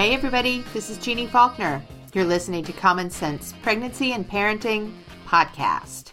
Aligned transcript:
Hey, 0.00 0.14
everybody, 0.14 0.64
this 0.72 0.88
is 0.88 0.96
Jeannie 0.96 1.26
Faulkner. 1.26 1.82
You're 2.14 2.24
listening 2.24 2.64
to 2.64 2.72
Common 2.72 3.10
Sense 3.10 3.52
Pregnancy 3.60 4.12
and 4.12 4.26
Parenting 4.26 4.94
Podcast. 5.26 6.12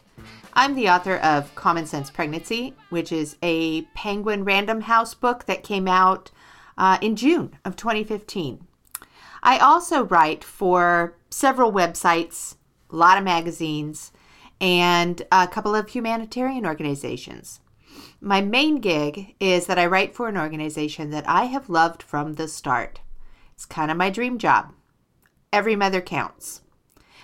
I'm 0.52 0.76
the 0.76 0.90
author 0.90 1.16
of 1.20 1.56
Common 1.56 1.86
Sense 1.86 2.12
Pregnancy, 2.12 2.74
which 2.90 3.14
is 3.14 3.38
a 3.42 3.84
Penguin 3.96 4.44
Random 4.44 4.82
House 4.82 5.14
book 5.14 5.46
that 5.46 5.64
came 5.64 5.88
out 5.88 6.32
uh, 6.78 6.98
in 7.02 7.16
June 7.16 7.58
of 7.64 7.78
2015. 7.78 8.68
I 9.42 9.58
also 9.58 10.04
write 10.04 10.44
for 10.44 11.16
several 11.30 11.72
websites, 11.72 12.58
a 12.92 12.96
lot 12.98 13.18
of 13.18 13.24
magazines, 13.24 14.12
and 14.60 15.22
a 15.32 15.48
couple 15.48 15.76
of 15.76 15.88
humanitarian 15.88 16.66
organizations. 16.66 17.62
My 18.20 18.42
main 18.42 18.82
gig 18.82 19.36
is 19.40 19.66
that 19.68 19.80
I 19.80 19.86
write 19.86 20.14
for 20.14 20.28
an 20.28 20.38
organization 20.38 21.10
that 21.12 21.30
I 21.30 21.46
have 21.46 21.70
loved 21.70 22.04
from 22.04 22.34
the 22.34 22.50
start. 22.50 23.00
It's 23.58 23.66
kind 23.66 23.90
of 23.90 23.98
my 23.98 24.12
dream 24.12 24.38
job. 24.38 24.72
Every 25.52 25.76
Mother 25.76 26.00
Counts. 26.00 26.62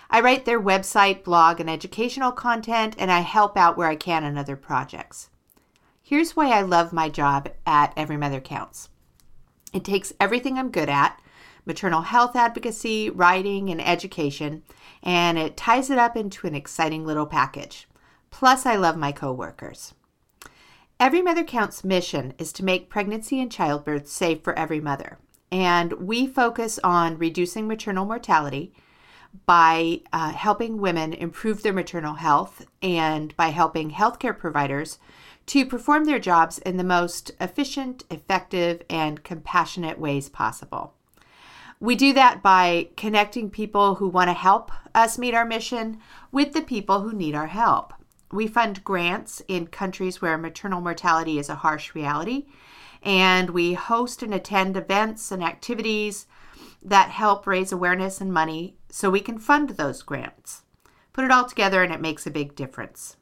I 0.09 0.19
write 0.19 0.45
their 0.45 0.59
website, 0.59 1.23
blog, 1.23 1.59
and 1.59 1.69
educational 1.69 2.31
content, 2.31 2.95
and 2.97 3.11
I 3.11 3.19
help 3.19 3.55
out 3.55 3.77
where 3.77 3.87
I 3.87 3.95
can 3.95 4.23
in 4.23 4.35
other 4.35 4.55
projects. 4.55 5.29
Here's 6.01 6.35
why 6.35 6.49
I 6.49 6.63
love 6.63 6.91
my 6.91 7.07
job 7.07 7.49
at 7.67 7.93
Every 7.95 8.17
Mother 8.17 8.41
Counts 8.41 8.89
it 9.73 9.83
takes 9.83 10.13
everything 10.19 10.57
I'm 10.57 10.71
good 10.71 10.89
at 10.89 11.19
maternal 11.65 12.01
health 12.01 12.35
advocacy, 12.35 13.11
writing, 13.11 13.69
and 13.69 13.79
education, 13.79 14.63
and 15.02 15.38
it 15.38 15.55
ties 15.55 15.89
it 15.91 15.97
up 15.99 16.17
into 16.17 16.47
an 16.47 16.55
exciting 16.55 17.05
little 17.05 17.25
package. 17.25 17.88
Plus, 18.31 18.65
I 18.65 18.75
love 18.75 18.97
my 18.97 19.11
coworkers. 19.11 19.93
Every 20.99 21.21
Mother 21.21 21.43
Counts 21.43 21.83
mission 21.83 22.33
is 22.39 22.52
to 22.53 22.65
make 22.65 22.89
pregnancy 22.89 23.39
and 23.39 23.52
childbirth 23.52 24.08
safe 24.08 24.43
for 24.43 24.58
every 24.58 24.80
mother 24.80 25.19
and 25.53 25.93
we 25.93 26.25
focus 26.25 26.79
on 26.83 27.19
reducing 27.19 27.67
maternal 27.67 28.07
mortality 28.07 28.73
by 29.45 30.01
uh, 30.11 30.31
helping 30.31 30.79
women 30.79 31.13
improve 31.13 31.61
their 31.61 31.71
maternal 31.71 32.15
health 32.15 32.65
and 32.81 33.37
by 33.37 33.49
helping 33.49 33.91
healthcare 33.91 34.35
providers 34.35 34.97
to 35.45 35.63
perform 35.63 36.05
their 36.05 36.17
jobs 36.17 36.57
in 36.59 36.77
the 36.77 36.83
most 36.83 37.29
efficient, 37.39 38.03
effective, 38.09 38.81
and 38.89 39.23
compassionate 39.23 39.99
ways 39.99 40.27
possible. 40.27 40.95
We 41.79 41.95
do 41.95 42.13
that 42.13 42.41
by 42.41 42.89
connecting 42.97 43.51
people 43.51 43.95
who 43.95 44.07
want 44.07 44.29
to 44.29 44.33
help 44.33 44.71
us 44.95 45.19
meet 45.19 45.35
our 45.35 45.45
mission 45.45 45.99
with 46.31 46.53
the 46.53 46.61
people 46.63 47.01
who 47.01 47.13
need 47.13 47.35
our 47.35 47.47
help. 47.47 47.93
We 48.31 48.47
fund 48.47 48.83
grants 48.83 49.43
in 49.47 49.67
countries 49.67 50.19
where 50.19 50.35
maternal 50.35 50.81
mortality 50.81 51.37
is 51.37 51.49
a 51.49 51.55
harsh 51.55 51.93
reality 51.93 52.47
and 53.03 53.49
we 53.51 53.73
host 53.73 54.23
and 54.23 54.33
attend 54.33 54.77
events 54.77 55.31
and 55.31 55.43
activities 55.43 56.25
that 56.81 57.09
help 57.09 57.45
raise 57.45 57.71
awareness 57.71 58.19
and 58.21 58.33
money 58.33 58.75
so 58.89 59.09
we 59.09 59.19
can 59.19 59.37
fund 59.37 59.71
those 59.71 60.01
grants. 60.01 60.63
Put 61.11 61.25
it 61.25 61.31
all 61.31 61.45
together 61.45 61.83
and 61.83 61.93
it 61.93 62.01
makes 62.01 62.25
a 62.25 62.31
big 62.31 62.55
difference. 62.55 63.17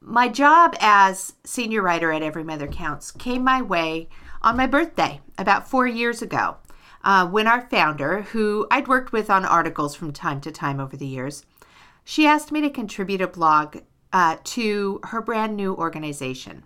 My 0.00 0.28
job 0.28 0.76
as 0.80 1.32
senior 1.44 1.80
writer 1.80 2.12
at 2.12 2.22
Every 2.22 2.44
Mother 2.44 2.66
Counts 2.66 3.10
came 3.10 3.42
my 3.42 3.62
way 3.62 4.08
on 4.42 4.56
my 4.56 4.66
birthday 4.66 5.20
about 5.38 5.68
four 5.68 5.86
years 5.86 6.20
ago 6.20 6.56
uh, 7.02 7.26
when 7.26 7.46
our 7.46 7.62
founder, 7.68 8.22
who 8.22 8.66
I'd 8.70 8.88
worked 8.88 9.12
with 9.12 9.30
on 9.30 9.44
articles 9.44 9.94
from 9.94 10.12
time 10.12 10.40
to 10.42 10.52
time 10.52 10.78
over 10.78 10.96
the 10.96 11.06
years, 11.06 11.44
she 12.04 12.26
asked 12.26 12.52
me 12.52 12.60
to 12.60 12.70
contribute 12.70 13.22
a 13.22 13.26
blog 13.26 13.78
uh, 14.12 14.36
to 14.44 15.00
her 15.04 15.22
brand 15.22 15.56
new 15.56 15.74
organization. 15.74 16.64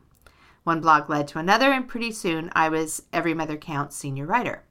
One 0.69 0.83
blog 0.83 1.09
led 1.09 1.29
to 1.29 1.39
another, 1.39 1.73
and 1.73 1.89
pretty 1.89 2.13
soon 2.13 2.51
I 2.53 2.69
was 2.69 3.03
Every 3.11 3.33
Mother 3.33 3.57
Counts 3.57 3.97
senior 3.97 4.27
writer. 4.27 4.65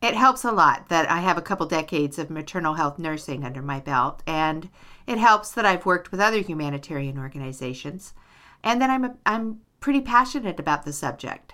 It 0.00 0.14
helps 0.14 0.46
a 0.46 0.50
lot 0.50 0.88
that 0.88 1.10
I 1.10 1.18
have 1.18 1.36
a 1.36 1.42
couple 1.42 1.66
decades 1.66 2.18
of 2.18 2.30
maternal 2.30 2.72
health 2.72 2.98
nursing 2.98 3.44
under 3.44 3.60
my 3.60 3.80
belt, 3.80 4.22
and 4.26 4.70
it 5.06 5.18
helps 5.18 5.50
that 5.50 5.66
I've 5.66 5.84
worked 5.84 6.10
with 6.10 6.22
other 6.22 6.40
humanitarian 6.40 7.18
organizations, 7.18 8.14
and 8.64 8.80
that 8.80 8.88
I'm, 8.88 9.04
a, 9.04 9.14
I'm 9.26 9.60
pretty 9.78 10.00
passionate 10.00 10.58
about 10.58 10.86
the 10.86 10.92
subject. 10.94 11.52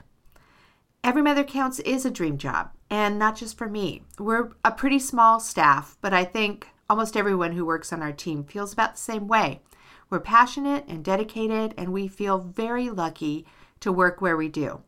Every 1.02 1.22
Mother 1.22 1.42
Counts 1.42 1.80
is 1.80 2.06
a 2.06 2.10
dream 2.12 2.38
job, 2.38 2.70
and 2.88 3.18
not 3.18 3.34
just 3.34 3.58
for 3.58 3.68
me. 3.68 4.04
We're 4.16 4.52
a 4.64 4.70
pretty 4.70 5.00
small 5.00 5.40
staff, 5.40 5.96
but 6.00 6.14
I 6.14 6.22
think 6.22 6.68
almost 6.88 7.16
everyone 7.16 7.50
who 7.50 7.66
works 7.66 7.92
on 7.92 8.00
our 8.00 8.12
team 8.12 8.44
feels 8.44 8.72
about 8.72 8.94
the 8.94 9.00
same 9.00 9.26
way. 9.26 9.60
We're 10.08 10.20
passionate 10.20 10.84
and 10.86 11.04
dedicated, 11.04 11.74
and 11.76 11.92
we 11.92 12.08
feel 12.08 12.38
very 12.38 12.90
lucky 12.90 13.46
to 13.80 13.92
work 13.92 14.20
where 14.20 14.36
we 14.36 14.48
do. 14.48 14.82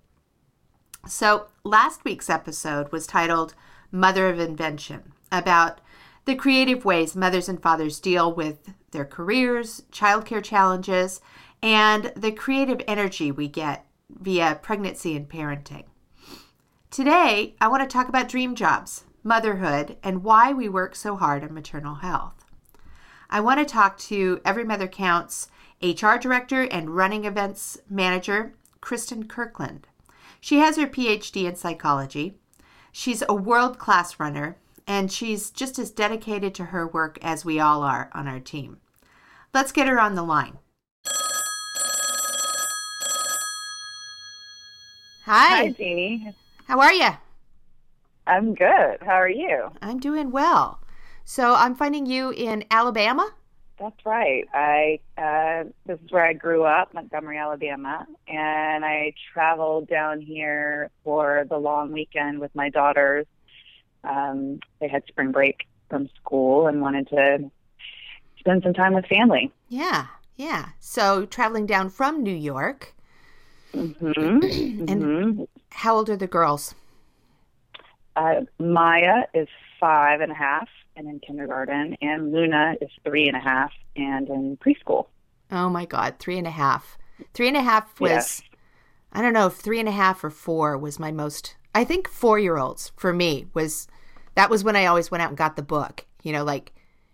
So, 1.06 1.48
last 1.64 2.04
week's 2.04 2.30
episode 2.30 2.92
was 2.92 3.06
titled 3.06 3.54
Mother 3.90 4.28
of 4.28 4.38
Invention 4.38 5.12
about 5.32 5.80
the 6.24 6.34
creative 6.34 6.84
ways 6.84 7.16
mothers 7.16 7.48
and 7.48 7.60
fathers 7.60 8.00
deal 8.00 8.32
with 8.32 8.70
their 8.90 9.04
careers, 9.04 9.82
childcare 9.90 10.42
challenges, 10.42 11.20
and 11.62 12.12
the 12.14 12.32
creative 12.32 12.80
energy 12.86 13.32
we 13.32 13.48
get 13.48 13.86
via 14.10 14.58
pregnancy 14.62 15.16
and 15.16 15.28
parenting. 15.28 15.84
Today, 16.90 17.54
I 17.60 17.68
want 17.68 17.82
to 17.82 17.92
talk 17.92 18.08
about 18.08 18.28
dream 18.28 18.54
jobs, 18.54 19.04
motherhood, 19.22 19.96
and 20.02 20.22
why 20.22 20.52
we 20.52 20.68
work 20.68 20.94
so 20.94 21.16
hard 21.16 21.44
on 21.44 21.52
maternal 21.52 21.96
health. 21.96 22.37
I 23.30 23.40
want 23.40 23.58
to 23.60 23.66
talk 23.66 23.98
to 23.98 24.40
Every 24.42 24.64
Mother 24.64 24.88
Counts 24.88 25.48
HR 25.82 26.16
Director 26.16 26.62
and 26.62 26.96
Running 26.96 27.26
Events 27.26 27.76
Manager, 27.90 28.54
Kristen 28.80 29.28
Kirkland. 29.28 29.86
She 30.40 30.60
has 30.60 30.76
her 30.76 30.86
PhD 30.86 31.44
in 31.44 31.54
psychology. 31.54 32.38
She's 32.90 33.22
a 33.28 33.34
world 33.34 33.78
class 33.78 34.18
runner, 34.18 34.56
and 34.86 35.12
she's 35.12 35.50
just 35.50 35.78
as 35.78 35.90
dedicated 35.90 36.54
to 36.54 36.66
her 36.66 36.86
work 36.86 37.18
as 37.20 37.44
we 37.44 37.60
all 37.60 37.82
are 37.82 38.08
on 38.14 38.26
our 38.26 38.40
team. 38.40 38.78
Let's 39.52 39.72
get 39.72 39.88
her 39.88 40.00
on 40.00 40.14
the 40.14 40.22
line. 40.22 40.58
Hi. 45.26 45.66
Hi, 45.66 45.68
Jeannie. 45.72 46.34
How 46.66 46.80
are 46.80 46.94
you? 46.94 47.10
I'm 48.26 48.54
good. 48.54 48.98
How 49.02 49.16
are 49.16 49.28
you? 49.28 49.70
I'm 49.82 50.00
doing 50.00 50.30
well. 50.30 50.77
So 51.28 51.54
I'm 51.54 51.74
finding 51.74 52.06
you 52.06 52.30
in 52.30 52.64
Alabama? 52.70 53.30
That's 53.78 54.06
right. 54.06 54.48
I 54.54 54.98
uh, 55.18 55.68
this 55.84 56.00
is 56.02 56.10
where 56.10 56.24
I 56.24 56.32
grew 56.32 56.64
up, 56.64 56.94
Montgomery, 56.94 57.36
Alabama, 57.36 58.06
and 58.26 58.82
I 58.82 59.12
traveled 59.34 59.88
down 59.88 60.22
here 60.22 60.90
for 61.04 61.44
the 61.50 61.58
long 61.58 61.92
weekend 61.92 62.38
with 62.38 62.50
my 62.54 62.70
daughters. 62.70 63.26
Um, 64.04 64.60
they 64.80 64.88
had 64.88 65.02
spring 65.06 65.30
break 65.30 65.66
from 65.90 66.08
school 66.16 66.66
and 66.66 66.80
wanted 66.80 67.08
to 67.08 67.50
spend 68.38 68.62
some 68.62 68.72
time 68.72 68.94
with 68.94 69.04
family. 69.04 69.52
Yeah, 69.68 70.06
yeah. 70.36 70.70
So 70.80 71.26
traveling 71.26 71.66
down 71.66 71.90
from 71.90 72.22
New 72.22 72.34
York. 72.34 72.94
Mm-hmm. 73.74 74.08
and 74.88 74.88
mm-hmm. 74.88 75.42
how 75.72 75.94
old 75.94 76.08
are 76.08 76.16
the 76.16 76.26
girls? 76.26 76.74
Uh, 78.16 78.46
Maya 78.58 79.24
is 79.34 79.48
five 79.78 80.22
and 80.22 80.32
a 80.32 80.34
half 80.34 80.68
and 80.98 81.08
in 81.08 81.20
kindergarten, 81.20 81.96
and 82.02 82.32
Luna 82.32 82.74
is 82.80 82.90
three 83.04 83.28
and 83.28 83.36
a 83.36 83.40
half 83.40 83.70
and 83.96 84.28
in 84.28 84.56
preschool. 84.58 85.06
Oh 85.50 85.70
my 85.70 85.86
God, 85.86 86.16
three 86.18 86.36
and 86.36 86.46
a 86.46 86.50
half. 86.50 86.98
Three 87.32 87.48
and 87.48 87.56
a 87.56 87.62
half 87.62 87.98
was, 88.00 88.10
Yes. 88.10 88.42
I 89.12 89.22
don't 89.22 89.32
know 89.32 89.46
if 89.46 89.54
three 89.54 89.80
and 89.80 89.88
a 89.88 89.92
half 89.92 90.22
or 90.22 90.30
four 90.30 90.76
was 90.76 90.98
my 90.98 91.12
most, 91.12 91.56
I 91.74 91.84
think 91.84 92.08
four 92.08 92.38
year 92.38 92.58
olds 92.58 92.92
for 92.96 93.12
me 93.12 93.46
was, 93.54 93.86
that 94.34 94.50
was 94.50 94.64
when 94.64 94.76
I 94.76 94.86
always 94.86 95.10
went 95.10 95.22
out 95.22 95.30
and 95.30 95.38
got 95.38 95.56
the 95.56 95.62
book, 95.62 96.04
you 96.22 96.32
know, 96.32 96.44
like 96.44 96.72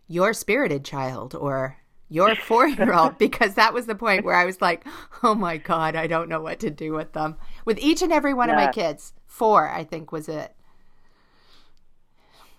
your 0.09 0.33
spirited 0.33 0.85
child 0.85 1.35
or 1.35 1.77
your 2.09 2.35
four 2.47 2.67
year 2.67 2.93
old, 2.93 3.19
because 3.19 3.55
that 3.55 3.75
was 3.75 3.87
the 3.87 3.95
point 3.95 4.25
where 4.25 4.37
I 4.37 4.45
was 4.47 4.61
like, 4.61 4.85
oh 5.23 5.35
my 5.35 5.59
God, 5.59 5.95
I 5.95 6.07
don't 6.07 6.29
know 6.29 6.41
what 6.41 6.61
to 6.61 6.71
do 6.71 6.93
with 6.93 7.13
them. 7.13 7.37
With 7.65 7.79
each 7.79 8.03
and 8.03 8.13
every 8.13 8.35
one 8.35 8.51
of 8.51 8.57
my 8.57 8.71
kids, 8.73 9.13
four, 9.27 9.69
I 9.69 9.85
think 9.85 10.11
was 10.11 10.29
it. 10.29 10.55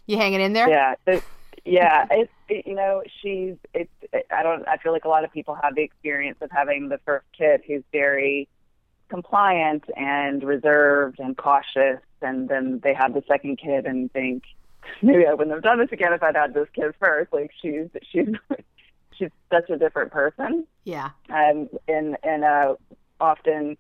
You 0.07 0.18
hanging 0.18 0.42
in 0.42 0.54
there? 0.54 0.69
Yeah, 0.69 0.96
it, 1.07 1.24
yeah. 1.66 2.06
It's 2.12 2.31
it, 2.50 2.68
you 2.68 2.75
know 2.75 3.02
she's 3.22 3.56
it's 3.74 3.92
it, 4.13 4.28
I 4.31 4.44
don't 4.44 4.68
I 4.68 4.78
feel 4.78 4.92
like 4.92 5.06
a 5.06 5.10
lot 5.10 5.24
of 5.24 5.31
people 5.31 5.57
have 5.62 5.75
the 5.75 5.81
experience 5.81 6.38
of 6.42 6.52
having 6.52 6.90
the 6.90 7.00
first 7.06 7.25
kid 7.38 7.62
who's 7.68 7.84
very 7.92 8.48
compliant 9.10 9.84
and 9.96 10.44
reserved 10.44 11.19
and 11.19 11.36
cautious, 11.38 12.00
and 12.22 12.50
then 12.50 12.80
they 12.84 12.94
have 12.94 13.13
the 13.13 13.24
second 13.28 13.57
kid 13.57 13.86
and 13.86 14.12
think 14.12 14.44
maybe 15.02 15.25
I 15.25 15.34
wouldn't 15.34 15.54
have 15.56 15.63
done 15.63 15.80
this 15.80 15.92
again 15.92 16.13
if 16.13 16.22
I'd 16.24 16.36
had 16.36 16.54
this 16.54 16.68
kid 16.74 16.94
first. 17.00 17.34
Like 17.34 17.52
she's 17.62 17.88
she's 18.12 18.30
she's 19.18 19.30
such 19.52 19.69
a 19.69 19.78
different 19.78 20.12
person, 20.12 20.68
Yeah. 20.84 21.10
um, 21.30 21.69
and 21.88 22.18
and 22.24 22.44
uh, 22.44 22.75
often 23.19 23.78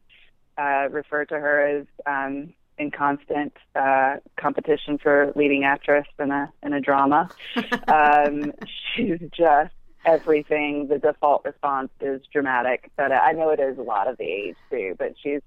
uh, 0.57 0.87
refer 0.89 1.25
to 1.25 1.35
her 1.39 1.67
as 1.79 1.85
um, 2.05 2.53
in 2.77 2.91
constant 2.91 3.53
uh, 3.75 4.17
competition 4.37 4.97
for 4.97 5.31
leading 5.35 5.63
actress 5.63 6.07
in 6.19 6.31
a 6.31 6.51
in 6.63 6.73
a 6.73 6.81
drama. 6.81 7.29
um, 7.87 8.51
she's 8.95 9.19
just 9.31 9.73
everything. 10.05 10.87
The 10.87 10.99
default 10.99 11.45
response 11.45 11.89
is 12.01 12.21
dramatic, 12.31 12.91
but 12.95 13.11
I 13.11 13.31
know 13.31 13.49
it 13.49 13.59
is 13.59 13.77
a 13.77 13.83
lot 13.83 14.07
of 14.07 14.17
the 14.17 14.25
age 14.25 14.55
too. 14.69 14.95
But 14.97 15.15
she's 15.21 15.41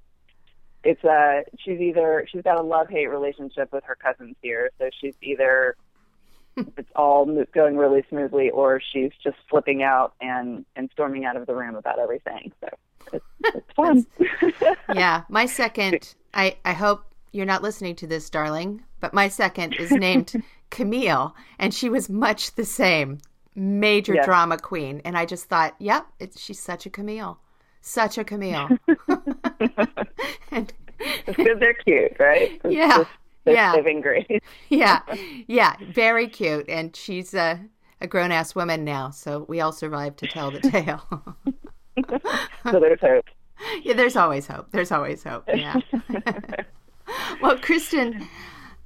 it's 0.85 1.03
a 1.05 1.45
she's 1.59 1.81
either 1.81 2.27
she's 2.31 2.43
got 2.43 2.59
a 2.59 2.63
love 2.63 2.89
hate 2.89 3.07
relationship 3.07 3.73
with 3.73 3.85
her 3.85 3.97
cousins 3.97 4.37
here, 4.43 4.71
so 4.79 4.91
she's 5.01 5.15
either 5.23 5.77
it's 6.77 6.91
all 6.97 7.25
going 7.55 7.77
really 7.77 8.05
smoothly, 8.09 8.51
or 8.51 8.81
she's 8.81 9.13
just 9.23 9.37
flipping 9.49 9.83
out 9.83 10.15
and 10.21 10.65
and 10.77 10.91
storming 10.93 11.25
out 11.25 11.37
of 11.37 11.47
the 11.47 11.55
room 11.55 11.77
about 11.77 11.99
everything. 11.99 12.53
So 12.61 12.69
it's, 13.13 13.25
it's 13.55 13.73
fun. 13.75 14.07
yeah, 14.95 15.23
my 15.29 15.47
second. 15.47 16.15
I 16.35 16.57
I 16.65 16.73
hope 16.73 17.05
you're 17.33 17.47
not 17.47 17.63
listening 17.63 17.97
to 17.97 18.07
this, 18.07 18.31
darling, 18.31 18.83
but 19.01 19.15
my 19.15 19.29
second 19.29 19.75
is 19.75 19.91
named 19.91 20.43
Camille, 20.71 21.35
and 21.59 21.73
she 21.73 21.89
was 21.89 22.09
much 22.09 22.55
the 22.55 22.65
same. 22.65 23.19
Major 23.55 24.15
yes. 24.15 24.25
drama 24.25 24.57
queen, 24.57 25.03
and 25.05 25.19
I 25.19 25.27
just 25.27 25.47
thought, 25.47 25.75
yep, 25.81 26.07
it's, 26.21 26.41
she's 26.41 26.61
such 26.61 26.87
a 26.87 26.91
Camille, 26.91 27.41
such 27.81 28.17
a 28.17 28.23
Camille. 28.23 28.69
and, 30.53 30.73
because 31.27 31.59
they're 31.59 31.75
cute, 31.75 32.13
right? 32.21 32.61
It's 32.63 32.75
yeah, 32.75 32.99
just, 32.99 33.11
yeah, 33.47 33.73
living 33.73 34.01
grace. 34.01 34.41
yeah, 34.69 35.01
yeah, 35.49 35.75
very 35.93 36.29
cute, 36.29 36.69
and 36.69 36.95
she's 36.95 37.35
a 37.35 37.61
a 38.01 38.07
grown 38.07 38.31
ass 38.31 38.55
woman 38.55 38.85
now, 38.85 39.11
so 39.11 39.45
we 39.49 39.61
all 39.61 39.73
survived 39.73 40.19
to 40.21 40.27
tell 40.29 40.51
the 40.51 40.61
tale. 40.61 41.03
so 42.71 42.79
there's 42.79 43.01
hope. 43.01 43.25
Yeah, 43.83 43.95
there's 43.95 44.17
always 44.17 44.47
hope. 44.47 44.69
There's 44.71 44.93
always 44.93 45.25
hope. 45.25 45.45
Yeah. 45.53 45.81
well, 47.43 47.59
Kristen, 47.59 48.29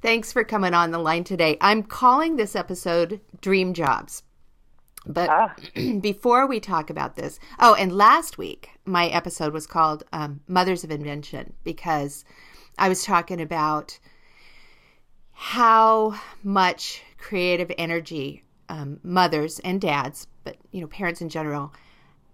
thanks 0.00 0.32
for 0.32 0.44
coming 0.44 0.74
on 0.74 0.90
the 0.90 0.98
line 0.98 1.24
today. 1.24 1.56
I'm 1.60 1.82
calling 1.82 2.36
this 2.36 2.56
episode 2.56 3.20
Dream 3.40 3.74
Jobs. 3.74 4.22
But 5.06 5.28
ah. 5.30 5.54
before 6.00 6.46
we 6.46 6.60
talk 6.60 6.90
about 6.90 7.16
this, 7.16 7.40
oh, 7.58 7.74
and 7.74 7.92
last 7.92 8.38
week 8.38 8.70
my 8.84 9.08
episode 9.08 9.52
was 9.52 9.66
called 9.66 10.04
um, 10.12 10.40
Mothers 10.46 10.84
of 10.84 10.90
Invention 10.90 11.54
because 11.64 12.24
I 12.78 12.88
was 12.88 13.04
talking 13.04 13.40
about 13.40 13.98
how 15.32 16.14
much 16.42 17.02
creative 17.18 17.72
energy 17.76 18.44
um, 18.68 19.00
mothers 19.02 19.58
and 19.60 19.80
dads, 19.80 20.28
but 20.44 20.56
you 20.70 20.80
know 20.80 20.86
parents 20.86 21.20
in 21.20 21.28
general, 21.28 21.72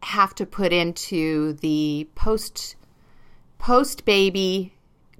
have 0.03 0.35
to 0.37 0.47
put 0.47 0.73
into 0.73 1.55
the 1.55 2.09
post 2.15 2.77
post 3.59 4.05
baby 4.05 4.73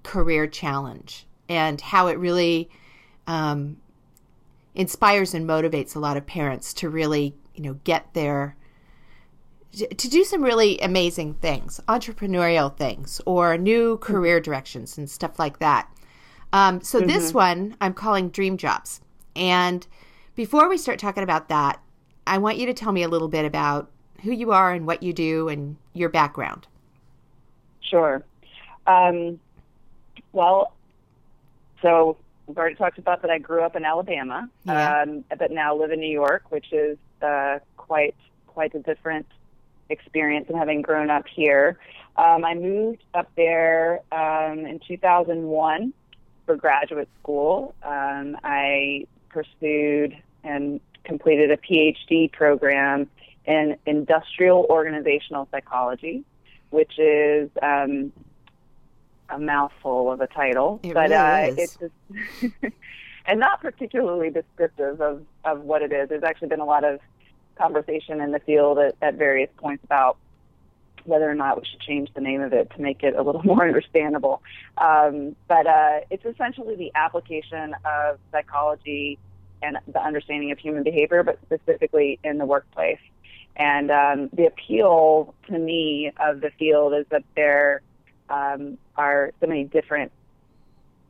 career 0.03 0.47
challenge 0.47 1.27
and 1.49 1.81
how 1.81 2.07
it 2.07 2.19
really 2.19 2.69
um, 3.27 3.77
inspires 4.75 5.35
and 5.35 5.49
motivates 5.49 5.97
a 5.97 5.99
lot 5.99 6.17
of 6.17 6.27
parents 6.27 6.73
to 6.75 6.89
really, 6.89 7.35
you 7.55 7.63
know, 7.63 7.75
get 7.85 8.13
their 8.15 8.57
to 9.73 10.09
do 10.09 10.25
some 10.25 10.43
really 10.43 10.79
amazing 10.81 11.35
things, 11.35 11.79
entrepreneurial 11.89 12.75
things, 12.75 13.21
or 13.27 13.59
new 13.59 13.99
career 13.99 14.41
directions 14.41 14.97
and 14.97 15.09
stuff 15.09 15.39
like 15.39 15.59
that. 15.59 15.89
Um, 16.53 16.81
so 16.81 16.99
mm-hmm. 16.99 17.09
this 17.09 17.35
one 17.35 17.77
I'm 17.81 17.93
calling 17.93 18.31
Dream 18.31 18.57
Jobs. 18.57 19.01
And 19.37 19.87
before 20.35 20.69
we 20.69 20.79
start 20.79 20.99
talking 20.99 21.23
about 21.23 21.49
that, 21.49 21.81
I 22.27 22.39
want 22.39 22.57
you 22.57 22.67
to 22.67 22.75
tell 22.75 22.93
me 22.93 23.03
a 23.03 23.09
little 23.09 23.29
bit 23.29 23.45
about 23.45 23.91
who 24.23 24.33
you 24.33 24.53
are 24.53 24.73
and 24.73 24.87
what 24.87 25.03
you 25.03 25.13
do 25.13 25.49
and 25.49 25.77
your 25.93 26.09
background. 26.09 26.67
Sure. 27.81 28.25
Um, 28.87 29.39
well, 30.33 30.73
so 31.83 32.17
we've 32.47 32.57
already 32.57 32.75
talked 32.75 32.99
about 32.99 33.23
that 33.23 33.31
I 33.31 33.39
grew 33.39 33.63
up 33.63 33.77
in 33.77 33.85
Alabama, 33.85 34.49
yeah. 34.65 35.03
um, 35.03 35.25
but 35.39 35.51
now 35.51 35.77
live 35.77 35.91
in 35.91 36.01
New 36.01 36.11
York, 36.11 36.45
which 36.51 36.73
is 36.73 36.99
uh, 37.23 37.59
quite 37.77 38.15
quite 38.47 38.75
a 38.75 38.81
different 38.81 39.27
experience 39.91 40.49
than 40.49 40.57
having 40.57 40.83
grown 40.83 41.11
up 41.11 41.27
here. 41.27 41.79
Um, 42.17 42.45
I 42.45 42.55
moved 42.55 43.05
up 43.15 43.31
there 43.37 44.01
um, 44.11 44.67
in 44.67 44.81
2001 44.87 45.93
for 46.45 46.57
graduate 46.57 47.09
school. 47.21 47.75
Um, 47.83 48.37
I 48.43 49.07
pursued 49.29 50.17
and 50.43 50.81
completed 51.05 51.51
a 51.51 51.57
PhD 51.57 52.33
program 52.33 53.09
in 53.45 53.77
industrial 53.87 54.67
organizational 54.69 55.49
psychology, 55.51 56.25
which 56.71 56.99
is 56.99 57.51
um, 57.63 58.13
a 59.29 59.39
mouthful 59.39 60.13
of 60.13 60.21
a 60.21 60.27
title, 60.27 60.81
it 60.83 60.95
but 60.95 61.11
really 61.11 61.15
uh, 61.15 61.55
it's 61.57 61.77
just, 61.77 62.55
and 63.27 63.41
not 63.41 63.61
particularly 63.61 64.31
descriptive 64.31 65.01
of 65.01 65.25
of 65.45 65.63
what 65.63 65.83
it 65.83 65.93
is. 65.93 66.09
There's 66.09 66.23
actually 66.23 66.49
been 66.49 66.61
a 66.61 66.67
lot 66.67 66.85
of 66.85 67.01
conversation 67.57 68.21
in 68.21 68.31
the 68.31 68.41
field 68.41 68.79
at, 68.79 68.95
at 69.03 69.15
various 69.15 69.51
points 69.57 69.85
about 69.85 70.17
whether 71.05 71.29
or 71.29 71.35
not 71.35 71.57
we 71.57 71.67
should 71.67 71.81
change 71.81 72.11
the 72.15 72.21
name 72.21 72.41
of 72.41 72.53
it 72.53 72.71
to 72.71 72.81
make 72.81 73.03
it 73.03 73.15
a 73.17 73.23
little 73.23 73.43
more 73.45 73.67
understandable. 73.67 74.43
Um, 74.77 75.35
but 75.49 75.67
uh, 75.67 76.01
it's 76.11 76.25
essentially 76.25 76.77
the 76.77 76.93
application 76.95 77.75
of 77.85 78.19
psychology 78.31 79.19
and 79.63 79.79
the 79.89 80.01
understanding 80.01 80.53
of 80.53 80.59
human 80.59 80.85
behavior, 80.85 81.23
but 81.23 81.39
specifically 81.43 82.19
in 82.23 82.39
the 82.39 82.47
workplace. 82.47 83.01
And 83.57 83.91
um, 83.91 84.31
the 84.33 84.47
appeal 84.47 85.35
to 85.49 85.59
me 85.59 86.13
of 86.21 86.41
the 86.41 86.51
field 86.59 86.95
is 86.95 87.07
that 87.11 87.25
there 87.35 87.83
um, 88.31 88.79
are 88.97 89.33
so 89.41 89.47
many 89.47 89.65
different 89.65 90.13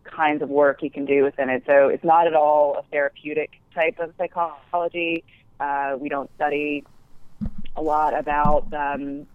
kinds 0.04 0.42
of 0.42 0.48
work 0.48 0.82
you 0.82 0.90
can 0.90 1.04
do 1.04 1.24
within 1.24 1.50
it. 1.50 1.62
So 1.66 1.88
it's 1.88 2.04
not 2.04 2.26
at 2.26 2.34
all 2.34 2.76
a 2.78 2.82
therapeutic 2.90 3.50
type 3.74 3.98
of 3.98 4.12
psychology. 4.16 5.24
Uh, 5.60 5.96
we 5.98 6.08
don't 6.08 6.30
study 6.36 6.84
a 7.76 7.82
lot 7.82 8.18
about 8.18 8.72
um, 8.72 9.26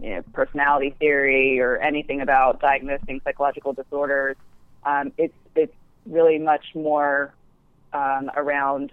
you 0.00 0.10
know, 0.10 0.22
personality 0.32 0.94
theory 0.98 1.60
or 1.60 1.76
anything 1.78 2.20
about 2.20 2.60
diagnosing 2.60 3.20
psychological 3.24 3.72
disorders. 3.72 4.36
Um, 4.84 5.12
it's 5.16 5.34
it's 5.54 5.74
really 6.06 6.38
much 6.38 6.74
more 6.74 7.32
um, 7.92 8.30
around 8.36 8.92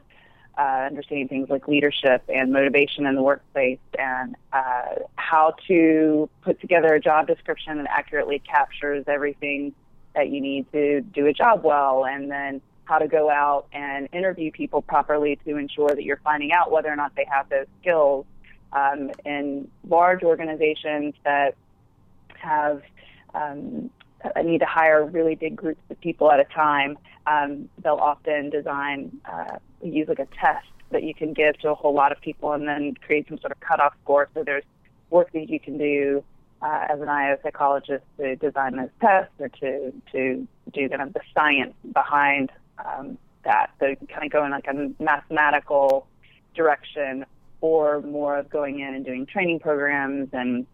uh, 0.61 0.85
understanding 0.85 1.27
things 1.27 1.49
like 1.49 1.67
leadership 1.67 2.21
and 2.29 2.53
motivation 2.53 3.07
in 3.07 3.15
the 3.15 3.23
workplace 3.23 3.79
and 3.97 4.35
uh, 4.53 4.83
how 5.15 5.55
to 5.67 6.29
put 6.43 6.61
together 6.61 6.93
a 6.93 6.99
job 6.99 7.25
description 7.25 7.77
that 7.77 7.87
accurately 7.89 8.37
captures 8.37 9.03
everything 9.07 9.73
that 10.13 10.29
you 10.29 10.39
need 10.39 10.71
to 10.71 11.01
do 11.01 11.25
a 11.25 11.33
job 11.33 11.63
well 11.63 12.05
and 12.05 12.29
then 12.29 12.61
how 12.85 12.99
to 12.99 13.07
go 13.07 13.27
out 13.27 13.65
and 13.73 14.07
interview 14.13 14.51
people 14.51 14.83
properly 14.83 15.35
to 15.45 15.57
ensure 15.57 15.89
that 15.89 16.03
you're 16.03 16.21
finding 16.23 16.51
out 16.51 16.71
whether 16.71 16.89
or 16.89 16.95
not 16.95 17.15
they 17.15 17.25
have 17.31 17.49
those 17.49 17.65
skills. 17.81 18.25
Um, 18.73 19.11
in 19.25 19.67
large 19.89 20.23
organizations 20.23 21.13
that 21.25 21.55
have 22.37 22.83
um, 23.33 23.89
need 24.43 24.59
to 24.59 24.65
hire 24.65 25.05
really 25.05 25.35
big 25.35 25.55
groups 25.55 25.81
of 25.89 25.99
people 26.01 26.31
at 26.31 26.39
a 26.39 26.45
time 26.45 26.97
um, 27.27 27.69
they'll 27.83 27.95
often 27.95 28.49
design, 28.49 29.11
uh, 29.31 29.57
use 29.83 30.07
like 30.07 30.19
a 30.19 30.27
test 30.39 30.65
that 30.91 31.03
you 31.03 31.13
can 31.13 31.33
give 31.33 31.57
to 31.59 31.69
a 31.69 31.75
whole 31.75 31.93
lot 31.93 32.11
of 32.11 32.19
people 32.21 32.51
and 32.53 32.67
then 32.67 32.95
create 33.05 33.27
some 33.27 33.39
sort 33.39 33.51
of 33.51 33.59
cutoff 33.59 33.93
score. 34.03 34.29
So 34.33 34.43
there's 34.43 34.63
work 35.09 35.31
that 35.33 35.49
you 35.49 35.59
can 35.59 35.77
do 35.77 36.23
uh, 36.61 36.87
as 36.89 36.99
an 36.99 37.09
IO 37.09 37.37
psychologist 37.43 38.03
to 38.17 38.35
design 38.35 38.75
those 38.77 38.89
tests 38.99 39.33
or 39.39 39.49
to, 39.49 39.93
to 40.11 40.47
do 40.73 40.89
kind 40.89 41.01
of 41.01 41.13
the 41.13 41.21
science 41.33 41.73
behind 41.93 42.51
um, 42.83 43.17
that. 43.43 43.71
So 43.79 43.87
you 43.87 43.95
can 43.95 44.07
kind 44.07 44.25
of 44.25 44.31
go 44.31 44.43
in 44.45 44.51
like 44.51 44.67
a 44.67 44.91
mathematical 45.01 46.07
direction 46.55 47.25
or 47.61 48.01
more 48.01 48.37
of 48.37 48.49
going 48.49 48.79
in 48.79 48.95
and 48.95 49.05
doing 49.05 49.25
training 49.25 49.59
programs 49.59 50.29
and 50.33 50.65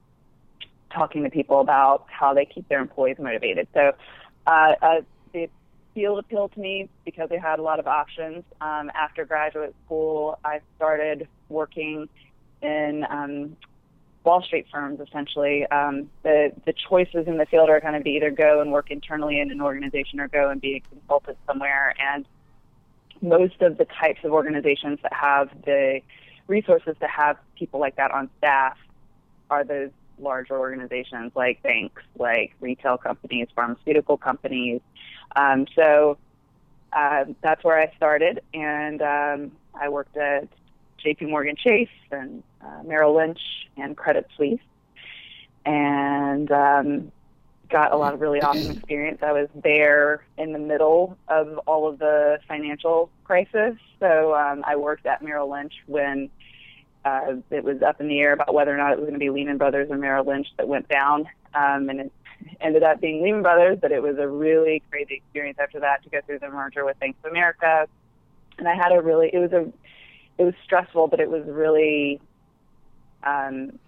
talking 0.92 1.24
to 1.24 1.30
people 1.30 1.60
about 1.60 2.06
how 2.08 2.34
they 2.34 2.46
keep 2.46 2.68
their 2.70 2.82
employees 2.82 3.18
motivated. 3.20 3.68
So 3.74 3.94
uh, 4.46 4.74
uh, 4.82 5.02
the 5.34 5.50
field 5.94 6.20
appealed 6.20 6.54
to 6.54 6.60
me 6.60 6.90
because 7.06 7.30
they 7.30 7.38
had 7.38 7.60
a 7.60 7.62
lot 7.62 7.80
of 7.80 7.88
options. 7.88 8.44
Um, 8.62 8.92
after 8.94 9.26
graduate 9.26 9.76
school, 9.86 10.40
I 10.46 10.62
started 10.76 11.28
working 11.50 12.08
in 12.62 13.06
um, 13.10 13.58
Wall 14.24 14.42
Street 14.42 14.68
firms. 14.72 15.00
Essentially, 15.00 15.66
um, 15.68 16.10
the 16.24 16.52
the 16.66 16.74
choices 16.74 17.28
in 17.28 17.38
the 17.38 17.46
field 17.46 17.70
are 17.70 17.80
going 17.80 18.02
to 18.02 18.10
either 18.10 18.30
go 18.30 18.62
and 18.62 18.72
work 18.72 18.92
internally 18.92 19.40
in 19.40 19.52
an 19.52 19.62
organization 19.62 20.20
or 20.20 20.28
go 20.28 20.50
and 20.50 20.62
be 20.62 20.76
a 20.76 20.80
consultant 20.82 21.38
somewhere. 21.48 21.96
And 22.00 22.26
most 23.22 23.62
of 23.62 23.78
the 23.78 23.86
types 23.86 24.20
of 24.24 24.32
organizations 24.32 25.00
that 25.02 25.14
have 25.14 25.50
the 25.66 26.02
resources 26.48 26.96
to 27.00 27.08
have 27.08 27.38
people 27.58 27.80
like 27.80 27.96
that 27.96 28.12
on 28.12 28.30
staff 28.38 28.78
are 29.50 29.64
those 29.64 29.92
larger 30.20 30.58
organizations 30.58 31.32
like 31.36 31.62
banks, 31.64 32.02
like 32.18 32.54
retail 32.60 32.98
companies, 32.98 33.48
pharmaceutical 33.56 34.18
companies. 34.18 34.82
Um, 35.36 35.68
so 35.76 36.18
uh, 36.94 37.26
that's 37.42 37.64
where 37.64 37.80
I 37.80 37.94
started, 37.96 38.42
and 38.54 39.02
um, 39.02 39.52
I 39.80 39.90
worked 39.90 40.18
at 40.18 40.48
J.P. 40.98 41.26
Morgan 41.26 41.56
Chase 41.56 41.90
and 42.12 42.44
uh, 42.62 42.84
Merrill 42.84 43.16
Lynch 43.16 43.40
and 43.76 43.96
Credit 43.96 44.28
Suisse, 44.36 44.60
and 45.66 46.52
um, 46.52 47.12
got 47.70 47.92
a 47.92 47.98
lot 47.98 48.14
of 48.14 48.22
really 48.22 48.42
awesome 48.42 48.78
experience. 48.78 49.20
I 49.22 49.32
was 49.32 49.50
there 49.64 50.26
in 50.38 50.54
the 50.54 50.60
middle 50.60 51.18
of 51.28 51.58
all 51.68 51.88
of 51.88 52.00
the 52.00 52.40
financial 52.48 53.10
crisis, 53.24 53.76
so 54.00 54.34
um, 54.34 54.64
I 54.66 54.76
worked 54.76 55.06
at 55.06 55.22
Merrill 55.22 55.52
Lynch 55.52 55.74
when 55.86 56.30
uh, 57.08 57.36
it 57.52 57.64
was 57.64 57.82
up 57.82 58.02
in 58.02 58.08
the 58.08 58.20
air 58.20 58.34
about 58.34 58.54
whether 58.54 58.74
or 58.74 58.78
not 58.78 58.92
it 58.92 59.00
was 59.00 59.08
going 59.08 59.14
to 59.14 59.20
be 59.20 59.30
Lehman 59.30 59.58
Brothers 59.58 59.90
or 59.90 59.98
Merrill 59.98 60.26
Lynch 60.26 60.48
that 60.58 60.68
went 60.68 60.90
down, 60.90 61.22
um, 61.54 61.90
and 61.90 62.02
it, 62.02 62.12
ended 62.60 62.84
up 62.84 63.00
being 63.00 63.24
Lehman 63.24 63.42
Brothers, 63.42 63.80
but 63.82 63.92
it 63.92 64.02
was 64.02 64.18
a 64.20 64.28
really 64.28 64.84
crazy 64.90 65.16
experience 65.16 65.58
after 65.62 65.80
that 65.80 66.04
to 66.04 66.10
go 66.10 66.20
through 66.26 66.40
the 66.40 66.50
merger 66.50 66.86
with 66.86 67.00
Bank 67.00 67.16
of 67.24 67.32
America. 67.32 67.88
And 68.58 68.68
I 68.68 68.76
had 68.76 68.92
a 68.92 69.02
really, 69.02 69.30
it 69.32 69.40
was 69.40 69.52
a, 69.54 69.72
it 70.38 70.44
was 70.44 70.54
stressful, 70.64 71.08
but 71.08 71.20
it 71.20 71.30
was 71.30 71.44
really 71.46 72.20
um, 73.24 73.80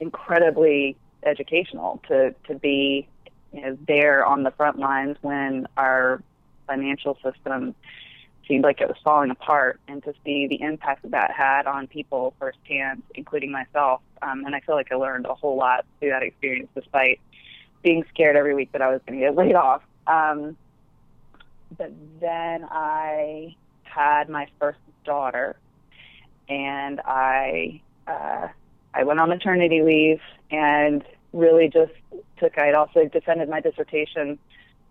incredibly 0.00 0.96
educational 1.22 2.02
to 2.08 2.34
to 2.48 2.54
be 2.56 3.08
you 3.52 3.60
know, 3.60 3.78
there 3.86 4.26
on 4.26 4.42
the 4.42 4.50
front 4.50 4.78
lines 4.78 5.16
when 5.22 5.68
our 5.76 6.22
financial 6.66 7.16
system 7.22 7.74
seemed 8.46 8.64
like 8.64 8.80
it 8.80 8.88
was 8.88 8.96
falling 9.04 9.30
apart, 9.30 9.80
and 9.88 10.02
to 10.04 10.14
see 10.24 10.46
the 10.46 10.60
impact 10.60 11.02
that 11.02 11.12
that 11.12 11.30
had 11.30 11.66
on 11.66 11.86
people 11.86 12.34
firsthand, 12.38 13.02
including 13.14 13.50
myself. 13.50 14.00
Um, 14.20 14.44
and 14.44 14.54
I 14.54 14.60
feel 14.60 14.74
like 14.74 14.90
I 14.92 14.96
learned 14.96 15.26
a 15.26 15.34
whole 15.34 15.56
lot 15.56 15.84
through 15.98 16.10
that 16.10 16.22
experience, 16.22 16.68
despite 16.74 17.20
being 17.82 18.04
scared 18.10 18.36
every 18.36 18.54
week 18.54 18.72
that 18.72 18.82
I 18.82 18.90
was 18.90 19.00
going 19.06 19.18
to 19.18 19.26
get 19.26 19.34
laid 19.36 19.54
off. 19.54 19.82
Um, 20.06 20.56
but 21.76 21.92
then 22.20 22.66
I 22.70 23.56
had 23.84 24.28
my 24.28 24.48
first 24.58 24.78
daughter, 25.04 25.56
and 26.48 27.00
I 27.04 27.80
uh, 28.06 28.48
I 28.94 29.04
went 29.04 29.20
on 29.20 29.28
maternity 29.28 29.82
leave 29.82 30.20
and 30.50 31.04
really 31.32 31.68
just 31.68 31.92
took. 32.38 32.58
I 32.58 32.66
had 32.66 32.74
also 32.74 33.06
defended 33.06 33.48
my 33.48 33.60
dissertation 33.60 34.38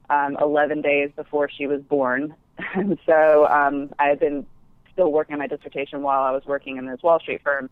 um, 0.09 0.37
11 0.41 0.81
days 0.81 1.11
before 1.15 1.49
she 1.49 1.67
was 1.67 1.81
born, 1.81 2.35
and 2.73 2.97
so 3.05 3.47
um, 3.47 3.93
I 3.99 4.07
had 4.07 4.19
been 4.19 4.45
still 4.93 5.11
working 5.11 5.33
on 5.33 5.39
my 5.39 5.47
dissertation 5.47 6.01
while 6.01 6.21
I 6.21 6.31
was 6.31 6.45
working 6.45 6.77
in 6.77 6.85
this 6.85 7.01
Wall 7.01 7.19
Street 7.19 7.41
firm. 7.43 7.69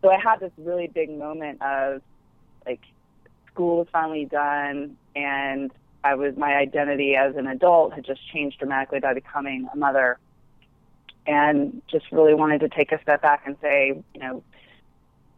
So 0.00 0.10
I 0.10 0.18
had 0.18 0.40
this 0.40 0.52
really 0.58 0.88
big 0.88 1.10
moment 1.10 1.62
of 1.62 2.02
like 2.66 2.80
school 3.52 3.78
was 3.78 3.86
finally 3.92 4.24
done 4.24 4.96
and 5.14 5.70
I 6.04 6.14
was 6.14 6.36
my 6.36 6.54
identity 6.54 7.14
as 7.14 7.36
an 7.36 7.46
adult 7.46 7.92
had 7.92 8.04
just 8.04 8.20
changed 8.32 8.58
dramatically 8.58 9.00
by 9.00 9.14
becoming 9.14 9.68
a 9.72 9.76
mother 9.76 10.18
and 11.26 11.82
just 11.88 12.06
really 12.10 12.34
wanted 12.34 12.60
to 12.60 12.68
take 12.68 12.90
a 12.90 13.00
step 13.02 13.22
back 13.22 13.42
and 13.46 13.56
say, 13.62 14.02
you 14.14 14.20
know, 14.20 14.42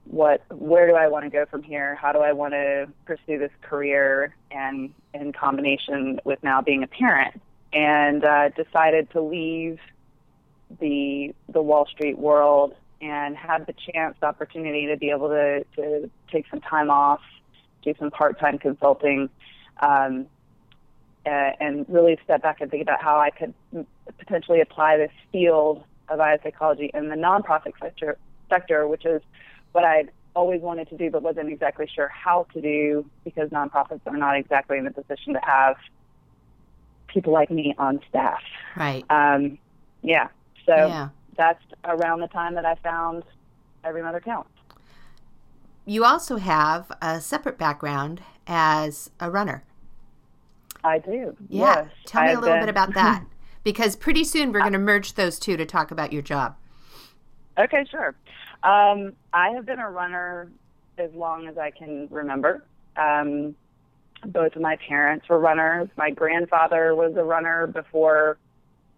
what 0.06 0.42
where 0.50 0.86
do 0.86 0.94
I 0.94 1.08
want 1.08 1.24
to 1.24 1.30
go 1.30 1.44
from 1.46 1.62
here? 1.62 1.94
How 1.94 2.12
do 2.12 2.20
I 2.20 2.32
want 2.32 2.52
to 2.52 2.88
pursue 3.04 3.38
this 3.38 3.50
career 3.62 4.34
and 4.50 4.92
in 5.12 5.32
combination 5.32 6.20
with 6.24 6.42
now 6.42 6.62
being 6.62 6.82
a 6.82 6.86
parent? 6.86 7.40
And 7.74 8.24
uh, 8.24 8.50
decided 8.50 9.10
to 9.10 9.20
leave 9.20 9.80
the 10.80 11.34
the 11.48 11.60
Wall 11.60 11.86
Street 11.86 12.18
world 12.18 12.74
and 13.00 13.36
had 13.36 13.66
the 13.66 13.74
chance, 13.74 14.16
opportunity 14.22 14.86
to 14.86 14.96
be 14.96 15.10
able 15.10 15.28
to 15.28 15.64
to 15.76 16.10
take 16.30 16.46
some 16.50 16.60
time 16.60 16.90
off, 16.90 17.20
do 17.82 17.94
some 17.98 18.10
part 18.10 18.38
time 18.38 18.58
consulting, 18.58 19.28
um, 19.80 20.26
and 21.26 21.86
really 21.88 22.18
step 22.24 22.42
back 22.42 22.60
and 22.60 22.70
think 22.70 22.82
about 22.82 23.02
how 23.02 23.18
I 23.18 23.30
could 23.30 23.54
potentially 24.18 24.60
apply 24.60 24.96
this 24.96 25.12
field 25.32 25.84
of 26.08 26.20
IO 26.20 26.38
psychology 26.42 26.90
in 26.94 27.08
the 27.08 27.16
nonprofit 27.16 27.72
sector, 27.80 28.18
sector, 28.48 28.86
which 28.86 29.04
is 29.04 29.22
what 29.72 29.84
I'd 29.84 30.10
always 30.36 30.60
wanted 30.60 30.88
to 30.90 30.96
do, 30.96 31.10
but 31.10 31.22
wasn't 31.22 31.48
exactly 31.48 31.88
sure 31.92 32.08
how 32.08 32.46
to 32.52 32.60
do 32.60 33.04
because 33.24 33.50
nonprofits 33.50 34.00
are 34.06 34.16
not 34.16 34.36
exactly 34.36 34.78
in 34.78 34.84
the 34.84 34.90
position 34.90 35.32
to 35.32 35.40
have 35.42 35.76
people 37.14 37.32
like 37.32 37.50
me 37.50 37.74
on 37.78 38.00
staff. 38.10 38.40
Right. 38.76 39.04
Um, 39.08 39.56
yeah. 40.02 40.28
So 40.66 40.74
Yeah. 40.74 41.08
that's 41.36 41.62
around 41.84 42.20
the 42.20 42.28
time 42.28 42.54
that 42.56 42.66
I 42.66 42.74
found 42.76 43.22
Every 43.84 44.02
Mother 44.02 44.20
Counts. 44.20 44.50
You 45.86 46.04
also 46.04 46.36
have 46.38 46.90
a 47.00 47.20
separate 47.20 47.56
background 47.58 48.22
as 48.46 49.10
a 49.20 49.30
runner. 49.30 49.64
I 50.82 50.98
do. 50.98 51.36
Yeah. 51.48 51.84
Yes. 51.84 51.88
Tell 52.06 52.22
me 52.22 52.28
a 52.28 52.32
I've 52.32 52.40
little 52.40 52.54
been- 52.56 52.62
bit 52.64 52.68
about 52.68 52.94
that. 52.94 53.24
Because 53.64 53.96
pretty 53.96 54.24
soon 54.24 54.52
we're 54.52 54.60
going 54.60 54.74
to 54.74 54.78
merge 54.78 55.14
those 55.14 55.38
two 55.38 55.56
to 55.56 55.64
talk 55.64 55.90
about 55.90 56.12
your 56.12 56.20
job. 56.20 56.54
Okay, 57.58 57.86
sure. 57.90 58.14
Um, 58.62 59.14
I 59.32 59.52
have 59.52 59.64
been 59.64 59.78
a 59.78 59.88
runner 59.88 60.50
as 60.98 61.10
long 61.14 61.46
as 61.48 61.56
I 61.56 61.70
can 61.70 62.06
remember. 62.10 62.62
Um, 62.98 63.54
both 64.26 64.56
of 64.56 64.62
my 64.62 64.76
parents 64.88 65.28
were 65.28 65.38
runners. 65.38 65.88
My 65.96 66.10
grandfather 66.10 66.94
was 66.94 67.14
a 67.16 67.24
runner 67.24 67.66
before 67.66 68.38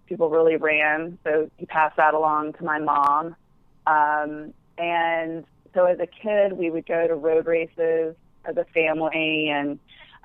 people 0.07 0.31
really 0.31 0.57
ran, 0.57 1.19
so 1.25 1.51
he 1.57 1.67
passed 1.67 1.97
that 1.97 2.15
along 2.15 2.55
to 2.55 2.65
my 2.65 2.79
mom. 2.79 3.37
Um, 3.87 4.55
and 4.79 5.45
so 5.75 5.85
as 5.85 5.99
a 6.01 6.07
kid, 6.07 6.53
we 6.53 6.71
would 6.71 6.87
go 6.87 7.07
to 7.07 7.15
road 7.15 7.47
races 7.47 8.15
as 8.45 8.57
a 8.57 8.65
family, 8.73 9.49
and 9.49 9.79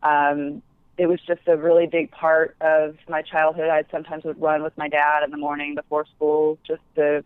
um, 0.03 0.61
it 0.97 1.07
was 1.07 1.19
just 1.25 1.41
a 1.47 1.57
really 1.57 1.87
big 1.87 2.11
part 2.11 2.55
of 2.61 2.95
my 3.09 3.21
childhood. 3.21 3.69
I 3.69 3.83
sometimes 3.91 4.23
would 4.23 4.39
run 4.39 4.61
with 4.63 4.77
my 4.77 4.87
dad 4.87 5.23
in 5.23 5.31
the 5.31 5.37
morning 5.37 5.75
before 5.75 6.05
school 6.15 6.57
just 6.65 6.81
to 6.95 7.23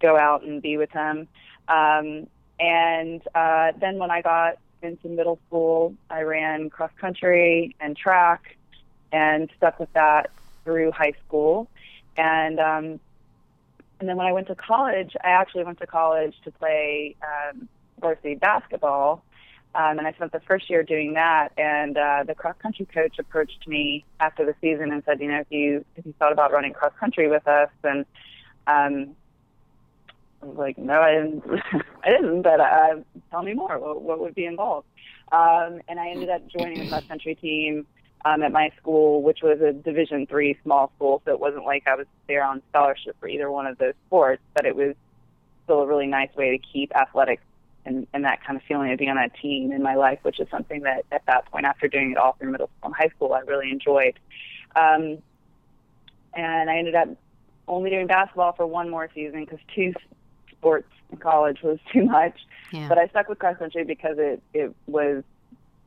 go 0.00 0.16
out 0.16 0.42
and 0.44 0.62
be 0.62 0.76
with 0.76 0.90
him. 0.90 1.28
Um, 1.68 2.26
and 2.58 3.22
uh, 3.34 3.72
then 3.80 3.98
when 3.98 4.10
I 4.10 4.22
got 4.22 4.58
into 4.82 5.08
middle 5.08 5.38
school, 5.46 5.94
I 6.08 6.22
ran 6.22 6.70
cross 6.70 6.90
country 7.00 7.74
and 7.80 7.96
track 7.96 8.56
and 9.12 9.50
stuck 9.56 9.78
with 9.78 9.92
that 9.94 10.30
through 10.64 10.92
high 10.92 11.14
school. 11.26 11.68
And 12.16 12.58
um, 12.60 13.00
and 13.98 14.08
then 14.08 14.16
when 14.16 14.26
I 14.26 14.32
went 14.32 14.46
to 14.48 14.54
college, 14.54 15.14
I 15.22 15.28
actually 15.28 15.64
went 15.64 15.78
to 15.80 15.86
college 15.86 16.34
to 16.44 16.50
play 16.50 17.16
um, 17.22 17.68
varsity 18.00 18.34
basketball. 18.34 19.22
Um, 19.72 19.98
and 19.98 20.06
I 20.06 20.12
spent 20.12 20.32
the 20.32 20.40
first 20.40 20.68
year 20.68 20.82
doing 20.82 21.14
that. 21.14 21.52
And 21.56 21.96
uh, 21.96 22.24
the 22.26 22.34
cross 22.34 22.56
country 22.58 22.86
coach 22.86 23.18
approached 23.18 23.68
me 23.68 24.04
after 24.18 24.44
the 24.44 24.54
season 24.60 24.90
and 24.90 25.04
said, 25.04 25.20
you 25.20 25.28
know, 25.28 25.40
if 25.40 25.46
you 25.50 25.84
if 25.96 26.06
you 26.06 26.14
thought 26.18 26.32
about 26.32 26.52
running 26.52 26.72
cross 26.72 26.92
country 26.98 27.28
with 27.28 27.46
us, 27.46 27.70
and 27.84 28.04
um, 28.66 29.16
I 30.42 30.46
was 30.46 30.56
like, 30.56 30.78
no, 30.78 31.00
I 31.00 31.12
didn't. 31.12 31.44
I 32.04 32.10
didn't. 32.10 32.42
But 32.42 32.60
uh, 32.60 32.96
tell 33.30 33.42
me 33.42 33.54
more. 33.54 33.78
What, 33.78 34.02
what 34.02 34.20
would 34.20 34.34
be 34.34 34.46
involved? 34.46 34.86
Um, 35.32 35.80
and 35.88 36.00
I 36.00 36.08
ended 36.08 36.30
up 36.30 36.46
joining 36.48 36.80
the 36.80 36.88
cross 36.88 37.04
country 37.06 37.34
team 37.34 37.86
um, 38.24 38.42
at 38.42 38.52
my 38.52 38.72
school, 38.80 39.22
which 39.22 39.40
was 39.42 39.60
a 39.60 39.72
Division 39.72 40.26
three 40.26 40.58
small 40.62 40.92
school. 40.96 41.22
So 41.24 41.32
it 41.32 41.40
wasn't 41.40 41.64
like 41.64 41.86
I 41.86 41.94
was 41.94 42.06
there 42.26 42.44
on 42.44 42.62
scholarship 42.70 43.16
for 43.20 43.28
either 43.28 43.50
one 43.50 43.66
of 43.66 43.78
those 43.78 43.94
sports, 44.06 44.42
but 44.54 44.66
it 44.66 44.74
was 44.74 44.94
still 45.64 45.80
a 45.80 45.86
really 45.86 46.06
nice 46.06 46.34
way 46.36 46.56
to 46.56 46.66
keep 46.72 46.94
athletics 46.96 47.42
and, 47.84 48.06
and 48.12 48.24
that 48.24 48.44
kind 48.44 48.56
of 48.56 48.62
feeling 48.64 48.92
of 48.92 48.98
being 48.98 49.10
on 49.10 49.18
a 49.18 49.28
team 49.28 49.72
in 49.72 49.82
my 49.82 49.94
life, 49.94 50.18
which 50.22 50.40
is 50.40 50.48
something 50.50 50.82
that 50.82 51.04
at 51.12 51.22
that 51.26 51.46
point, 51.50 51.64
after 51.64 51.88
doing 51.88 52.12
it 52.12 52.18
all 52.18 52.32
through 52.38 52.50
middle 52.50 52.68
school 52.78 52.88
and 52.88 52.94
high 52.94 53.08
school, 53.14 53.32
I 53.32 53.40
really 53.40 53.70
enjoyed. 53.70 54.18
Um, 54.76 55.18
and 56.34 56.70
I 56.70 56.78
ended 56.78 56.94
up 56.94 57.08
only 57.66 57.90
doing 57.90 58.06
basketball 58.06 58.52
for 58.52 58.66
one 58.66 58.90
more 58.90 59.08
season 59.14 59.44
because 59.44 59.60
two 59.74 59.92
sports 60.60 60.88
in 61.10 61.18
college 61.18 61.62
was 61.62 61.78
too 61.92 62.04
much. 62.04 62.38
Yeah. 62.72 62.88
But 62.88 62.98
I 62.98 63.08
stuck 63.08 63.28
with 63.28 63.38
cross 63.38 63.58
country 63.58 63.84
because 63.84 64.16
it 64.18 64.42
it 64.54 64.74
was 64.86 65.24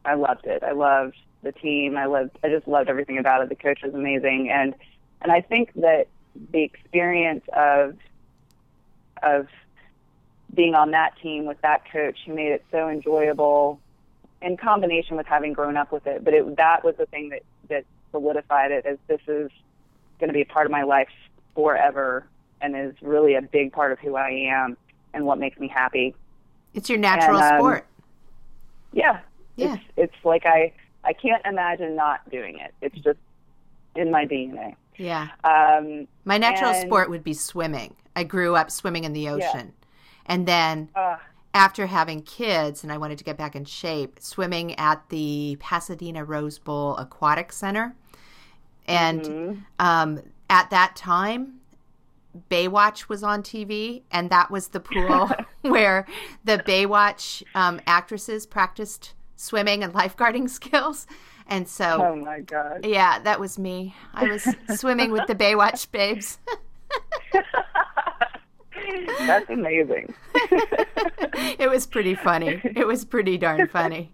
I 0.06 0.16
loved 0.16 0.46
it. 0.46 0.64
I 0.64 0.72
loved 0.72 1.16
the 1.44 1.52
team. 1.52 1.96
I 1.98 2.06
loved 2.06 2.32
I 2.44 2.50
just 2.50 2.68
loved 2.68 2.90
everything 2.90 3.18
about 3.18 3.42
it. 3.42 3.50
The 3.50 3.56
coach 3.56 3.82
was 3.84 3.94
amazing 3.94 4.50
and 4.50 4.76
and 5.22 5.32
I 5.32 5.42
think 5.42 5.74
that 5.76 6.08
the 6.52 6.64
experience 6.64 7.46
of 7.54 7.96
of 9.22 9.48
being 10.54 10.76
on 10.76 10.92
that 10.92 11.18
team 11.22 11.46
with 11.46 11.60
that 11.62 11.90
coach 11.92 12.18
who 12.26 12.34
made 12.34 12.52
it 12.52 12.66
so 12.72 12.90
enjoyable 12.90 13.80
in 14.42 14.58
combination 14.58 15.16
with 15.16 15.26
having 15.26 15.54
grown 15.54 15.78
up 15.78 15.92
with 15.92 16.06
it. 16.06 16.24
But 16.24 16.34
it 16.34 16.58
that 16.58 16.84
was 16.84 16.96
the 16.98 17.06
thing 17.06 17.30
that 17.30 17.44
that 17.70 17.86
solidified 18.12 18.72
it 18.72 18.86
as 18.86 18.98
this 19.08 19.22
is 19.28 19.50
going 20.20 20.28
to 20.28 20.34
be 20.34 20.42
a 20.42 20.46
part 20.46 20.66
of 20.66 20.72
my 20.72 20.84
life 20.84 21.10
forever 21.56 22.26
and 22.64 22.76
is 22.76 22.96
really 23.02 23.36
a 23.36 23.42
big 23.42 23.74
part 23.74 23.92
of 23.92 24.00
who 24.00 24.16
I 24.16 24.30
am 24.30 24.78
and 25.14 25.26
what 25.26 25.38
makes 25.38 25.60
me 25.60 25.68
happy. 25.68 26.16
It's 26.74 26.90
your 26.90 26.98
natural 26.98 27.38
And, 27.38 27.56
um, 27.56 27.60
sport. 27.60 27.86
Yeah. 28.94 29.20
Yeah. 29.58 29.76
It's 29.76 29.84
it's 29.98 30.26
like 30.26 30.46
I 30.46 30.72
I 31.04 31.14
can't 31.14 31.46
imagine 31.46 31.96
not 31.96 32.28
doing 32.32 32.58
it. 32.58 32.74
It's 32.82 32.96
just 32.96 33.20
in 33.96 34.10
my 34.10 34.26
DNA. 34.26 34.76
Yeah. 34.98 35.28
Um 35.44 36.08
My 36.26 36.38
natural 36.38 36.72
and- 36.72 36.88
sport 36.88 37.10
would 37.10 37.24
be 37.24 37.34
swimming. 37.34 37.96
I 38.16 38.24
grew 38.24 38.56
up 38.56 38.72
swimming 38.72 39.04
in 39.04 39.14
the 39.14 39.30
ocean. 39.30 39.74
And 40.26 40.48
then 40.48 40.90
uh, 40.96 41.18
after 41.54 41.86
having 41.88 42.22
kids 42.22 42.84
and 42.84 42.92
I 42.92 42.98
wanted 42.98 43.18
to 43.18 43.24
get 43.24 43.38
back 43.38 43.56
in 43.56 43.66
shape, 43.66 44.20
swimming 44.22 44.76
at 44.76 45.10
the 45.10 45.58
Pasadena 45.60 46.24
Rose 46.24 46.60
Bowl 46.60 46.96
Aquatic 46.98 47.52
Center. 47.52 47.96
And 48.88 49.22
mhm. 49.22 49.64
um, 49.80 50.22
at 50.50 50.70
that 50.70 50.96
time, 50.96 51.60
Baywatch 52.50 53.10
was 53.10 53.24
on 53.24 53.44
TV, 53.44 54.04
and 54.12 54.30
that 54.30 54.50
was 54.50 54.70
the 54.70 54.80
pool 54.80 55.30
where 55.62 56.08
the 56.44 56.58
Baywatch 56.60 57.44
um, 57.56 57.80
actresses 57.86 58.46
practiced 58.46 59.14
swimming 59.36 59.84
and 59.84 59.94
lifeguarding 59.94 60.50
skills. 60.50 61.08
And 61.48 61.68
so, 61.68 62.02
oh 62.02 62.16
my 62.16 62.40
god. 62.40 62.86
yeah, 62.86 63.20
that 63.20 63.40
was 63.40 63.60
me. 63.60 63.96
I 64.14 64.26
was 64.26 64.48
swimming 64.76 65.12
with 65.12 65.28
the 65.28 65.36
Baywatch 65.36 65.92
babes. 65.92 66.40
That's 69.20 69.50
amazing. 69.50 70.14
it 71.60 71.70
was 71.70 71.86
pretty 71.86 72.16
funny. 72.16 72.62
It 72.64 72.88
was 72.88 73.04
pretty 73.06 73.38
darn 73.38 73.68
funny. 73.68 74.12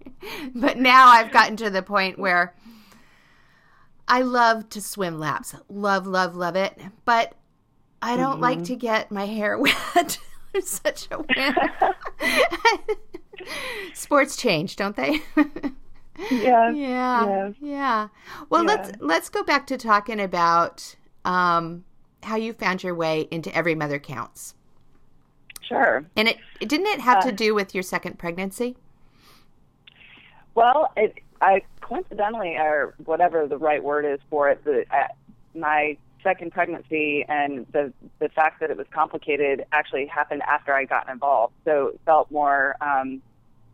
But 0.55 0.77
now 0.77 1.07
I've 1.07 1.31
gotten 1.31 1.55
to 1.57 1.69
the 1.69 1.81
point 1.83 2.17
where 2.17 2.55
I 4.07 4.21
love 4.23 4.69
to 4.69 4.81
swim 4.81 5.19
laps. 5.19 5.55
Love, 5.69 6.07
love, 6.07 6.35
love 6.35 6.55
it. 6.55 6.77
But 7.05 7.35
I 8.01 8.15
don't 8.15 8.33
mm-hmm. 8.33 8.41
like 8.41 8.63
to 8.65 8.75
get 8.75 9.11
my 9.11 9.25
hair 9.25 9.57
wet. 9.95 10.19
I'm 10.53 10.61
such 10.61 11.07
a 11.11 11.17
wimp. 11.17 11.57
Sports 13.93 14.35
change, 14.35 14.75
don't 14.75 14.95
they? 14.95 15.21
yeah. 16.31 16.71
Yeah. 16.71 17.51
Yeah. 17.59 18.07
Well, 18.49 18.63
yeah. 18.63 18.67
let's 18.67 18.91
let's 18.99 19.29
go 19.29 19.43
back 19.43 19.67
to 19.67 19.77
talking 19.77 20.19
about 20.19 20.95
um, 21.25 21.85
how 22.23 22.35
you 22.35 22.53
found 22.53 22.83
your 22.83 22.95
way 22.95 23.27
into 23.31 23.53
Every 23.55 23.75
Mother 23.75 23.99
Counts. 23.99 24.55
Sure. 25.61 26.03
And 26.15 26.27
it 26.27 26.37
didn't 26.59 26.87
it 26.87 27.01
have 27.01 27.17
uh, 27.17 27.27
to 27.27 27.31
do 27.31 27.53
with 27.53 27.75
your 27.75 27.83
second 27.83 28.17
pregnancy? 28.17 28.75
Well, 30.55 30.91
it 30.97 31.19
I 31.41 31.61
coincidentally, 31.81 32.55
or 32.57 32.95
whatever 33.05 33.47
the 33.47 33.57
right 33.57 33.83
word 33.83 34.05
is 34.05 34.19
for 34.29 34.49
it, 34.49 34.63
the, 34.63 34.85
uh, 34.91 35.07
my 35.55 35.97
second 36.23 36.51
pregnancy 36.51 37.25
and 37.27 37.65
the 37.71 37.93
the 38.19 38.29
fact 38.29 38.59
that 38.59 38.69
it 38.69 38.77
was 38.77 38.87
complicated 38.93 39.65
actually 39.71 40.05
happened 40.05 40.41
after 40.43 40.73
I 40.73 40.85
got 40.85 41.09
involved. 41.09 41.53
So 41.65 41.87
it 41.87 42.01
felt 42.05 42.29
more 42.31 42.75
um, 42.81 43.21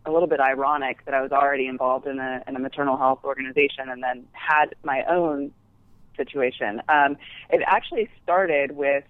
a 0.05 0.11
little 0.11 0.27
bit 0.27 0.39
ironic 0.39 1.03
that 1.05 1.13
I 1.13 1.21
was 1.21 1.31
already 1.31 1.67
involved 1.67 2.07
in 2.07 2.19
a 2.19 2.43
in 2.47 2.55
a 2.55 2.59
maternal 2.59 2.97
health 2.97 3.19
organization 3.23 3.89
and 3.89 4.03
then 4.03 4.25
had 4.33 4.75
my 4.83 5.03
own 5.03 5.51
situation. 6.15 6.81
Um, 6.87 7.17
it 7.49 7.61
actually 7.65 8.09
started 8.23 8.71
with 8.71 9.03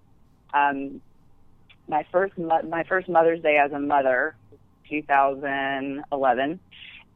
um, 0.53 1.01
my 1.87 2.05
first 2.11 2.37
mo- 2.37 2.63
my 2.63 2.83
first 2.83 3.09
Mother's 3.09 3.41
Day 3.41 3.57
as 3.57 3.71
a 3.71 3.79
mother, 3.79 4.35
2011, 4.89 6.59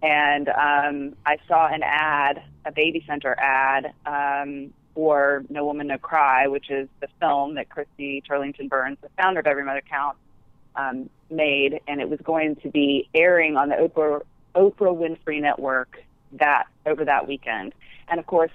and 0.02 0.50
um, 0.50 1.16
I 1.26 1.38
saw 1.48 1.68
an 1.68 1.82
ad, 1.84 2.44
a 2.66 2.72
baby 2.72 3.04
center 3.08 3.36
ad 3.40 3.94
um, 4.06 4.74
for 5.00 5.46
No 5.50 5.64
Woman 5.64 5.88
No 5.88 5.98
Cry, 5.98 6.48
which 6.48 6.70
is 6.70 6.90
the 7.00 7.08
film 7.22 7.56
that 7.56 7.70
Christy 7.70 8.22
Turlington 8.30 8.68
Burns, 8.68 8.98
the 9.02 9.08
founder 9.18 9.40
of 9.40 9.48
Every 9.48 9.64
Mother 9.64 9.82
Counts, 9.90 10.20
um, 10.76 11.10
made, 11.30 11.80
and 11.88 12.02
it 12.02 12.10
was 12.10 12.20
going 12.22 12.58
to 12.58 12.70
be 12.70 13.08
airing 13.14 13.56
on 13.56 13.70
the 13.70 13.76
Oprah 13.76 14.24
Oprah 14.56 14.94
Winfrey 14.94 15.42
Network 15.42 16.04
that 16.34 16.66
over 16.86 17.06
that 17.06 17.30
weekend. 17.30 17.74
And 18.10 18.20
of 18.20 18.26
course, 18.26 18.52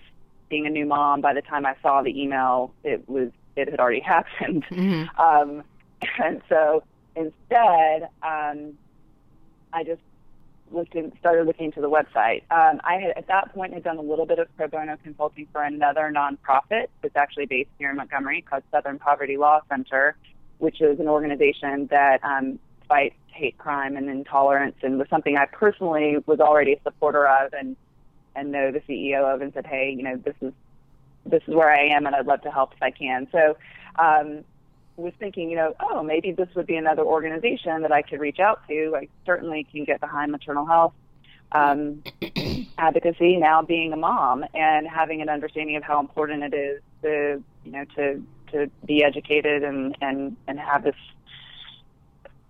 being 0.50 0.66
a 0.66 0.70
new 0.70 0.84
mom, 0.84 1.22
by 1.22 1.32
the 1.32 1.40
time 1.40 1.64
I 1.64 1.76
saw 1.80 2.02
the 2.02 2.20
email, 2.22 2.74
it 2.82 3.08
was 3.08 3.30
it 3.56 3.70
had 3.70 3.80
already 3.80 4.00
happened. 4.14 4.66
Mm-hmm. 4.70 5.18
Um, 5.18 5.64
and 6.22 6.42
so 6.50 6.82
instead, 7.16 8.10
um, 8.22 8.76
I 9.72 9.82
just 9.82 10.02
looked 10.74 10.94
and 10.94 11.12
started 11.20 11.46
looking 11.46 11.66
into 11.66 11.80
the 11.80 11.90
website. 11.90 12.42
Um, 12.50 12.80
I 12.84 12.96
had 12.96 13.16
at 13.16 13.26
that 13.28 13.54
point 13.54 13.72
had 13.72 13.84
done 13.84 13.98
a 13.98 14.02
little 14.02 14.26
bit 14.26 14.38
of 14.38 14.54
pro 14.56 14.68
bono 14.68 14.96
consulting 15.02 15.46
for 15.52 15.62
another 15.62 16.12
nonprofit 16.14 16.86
that's 17.02 17.16
actually 17.16 17.46
based 17.46 17.70
here 17.78 17.90
in 17.90 17.96
Montgomery 17.96 18.42
called 18.42 18.62
Southern 18.70 18.98
Poverty 18.98 19.36
Law 19.36 19.60
Center, 19.68 20.16
which 20.58 20.80
is 20.80 21.00
an 21.00 21.08
organization 21.08 21.86
that 21.90 22.22
um, 22.24 22.58
fights 22.88 23.16
hate 23.28 23.58
crime 23.58 23.96
and 23.96 24.08
intolerance, 24.08 24.76
and 24.82 24.98
was 24.98 25.08
something 25.08 25.36
I 25.36 25.46
personally 25.46 26.18
was 26.26 26.40
already 26.40 26.74
a 26.74 26.82
supporter 26.82 27.26
of, 27.26 27.52
and 27.52 27.76
and 28.36 28.50
know 28.50 28.72
the 28.72 28.80
CEO 28.80 29.32
of, 29.32 29.40
and 29.40 29.52
said, 29.54 29.66
hey, 29.66 29.94
you 29.96 30.02
know, 30.02 30.16
this 30.16 30.34
is 30.40 30.52
this 31.26 31.42
is 31.46 31.54
where 31.54 31.70
I 31.70 31.88
am, 31.88 32.06
and 32.06 32.14
I'd 32.14 32.26
love 32.26 32.42
to 32.42 32.50
help 32.50 32.72
if 32.74 32.82
I 32.82 32.90
can. 32.90 33.28
So. 33.32 33.56
Um, 33.96 34.44
was 34.96 35.12
thinking, 35.18 35.50
you 35.50 35.56
know, 35.56 35.74
oh, 35.80 36.02
maybe 36.02 36.32
this 36.32 36.48
would 36.54 36.66
be 36.66 36.76
another 36.76 37.02
organization 37.02 37.82
that 37.82 37.92
I 37.92 38.02
could 38.02 38.20
reach 38.20 38.38
out 38.38 38.66
to. 38.68 38.94
I 38.96 39.08
certainly 39.26 39.66
can 39.70 39.84
get 39.84 40.00
behind 40.00 40.30
maternal 40.30 40.66
health 40.66 40.92
um, 41.52 42.02
advocacy 42.78 43.36
now 43.36 43.62
being 43.62 43.92
a 43.92 43.96
mom 43.96 44.44
and 44.54 44.86
having 44.86 45.22
an 45.22 45.28
understanding 45.28 45.76
of 45.76 45.82
how 45.82 46.00
important 46.00 46.42
it 46.42 46.54
is 46.54 46.82
to, 47.02 47.42
you 47.64 47.72
know, 47.72 47.84
to 47.96 48.22
to 48.52 48.70
be 48.84 49.02
educated 49.02 49.62
and 49.62 49.96
and 50.00 50.36
and 50.46 50.60
have 50.60 50.84
this 50.84 50.94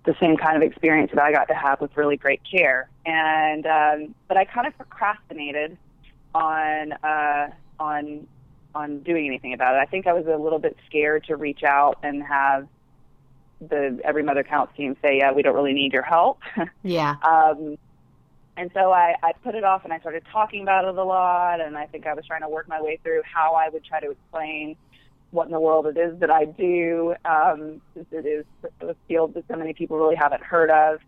the 0.05 0.14
same 0.21 0.37
kind 0.37 0.57
of 0.57 0.62
experience 0.62 1.11
that 1.14 1.23
I 1.23 1.33
got 1.33 1.49
to 1.49 1.55
have 1.55 1.81
with 1.81 1.97
really 1.97 2.16
great 2.16 2.42
care. 2.49 2.88
And 3.07 3.66
um, 3.66 4.14
but 4.29 4.37
I 4.37 4.45
kind 4.45 4.66
of 4.66 4.77
procrastinated 4.77 5.77
on 6.35 6.92
uh, 6.92 7.51
on 7.79 8.27
on 8.75 9.01
doing 9.01 9.27
anything 9.27 9.53
about 9.53 9.77
it. 9.77 9.79
I 9.79 9.87
think 9.87 10.07
I 10.07 10.13
was 10.13 10.27
a 10.27 10.37
little 10.37 10.59
bit 10.59 10.77
scared 10.87 11.25
to 11.25 11.37
reach 11.37 11.63
out 11.63 11.99
and 12.03 12.23
have 12.23 12.69
the 13.61 14.01
Every 14.05 14.23
Mother 14.23 14.43
Counts 14.43 14.77
team 14.77 14.97
say, 15.01 15.19
"Yeah, 15.19 15.33
we 15.33 15.43
don't 15.43 15.55
really 15.55 15.75
need 15.75 15.93
your 15.93 16.03
help." 16.03 16.41
Yeah. 16.83 17.17
um, 17.23 17.79
and 18.57 18.71
so 18.73 18.93
I, 18.93 19.17
I 19.23 19.33
put 19.43 19.55
it 19.55 19.65
off 19.65 19.85
and 19.85 19.93
I 19.93 19.99
started 19.99 20.23
talking 20.31 20.63
about 20.63 20.85
it 20.85 20.97
a 20.97 21.05
lot. 21.05 21.61
And 21.61 21.77
I 21.77 21.87
think 21.87 22.07
I 22.07 22.15
was 22.15 22.25
trying 22.25 22.43
to 22.43 22.49
work 22.49 22.69
my 22.69 22.81
way 22.81 22.99
through 23.03 23.23
how 23.25 23.55
I 23.55 23.69
would 23.69 23.85
try 23.85 24.01
to 24.01 24.11
explain 24.11 24.77
what 25.31 25.47
in 25.47 25.53
the 25.53 25.61
world 25.61 25.87
it 25.87 25.97
is 25.97 26.19
that 26.21 26.31
I 26.31 26.45
do, 26.45 27.15
um, 27.25 27.81
it 27.97 28.25
is 28.25 28.45
a 28.81 28.95
field 29.09 29.35
that 29.35 29.45
so 29.51 29.57
many 29.57 29.73
people 29.73 29.99
really 29.99 30.15
haven't 30.15 30.45
heard 30.45 30.71
of. 30.71 31.01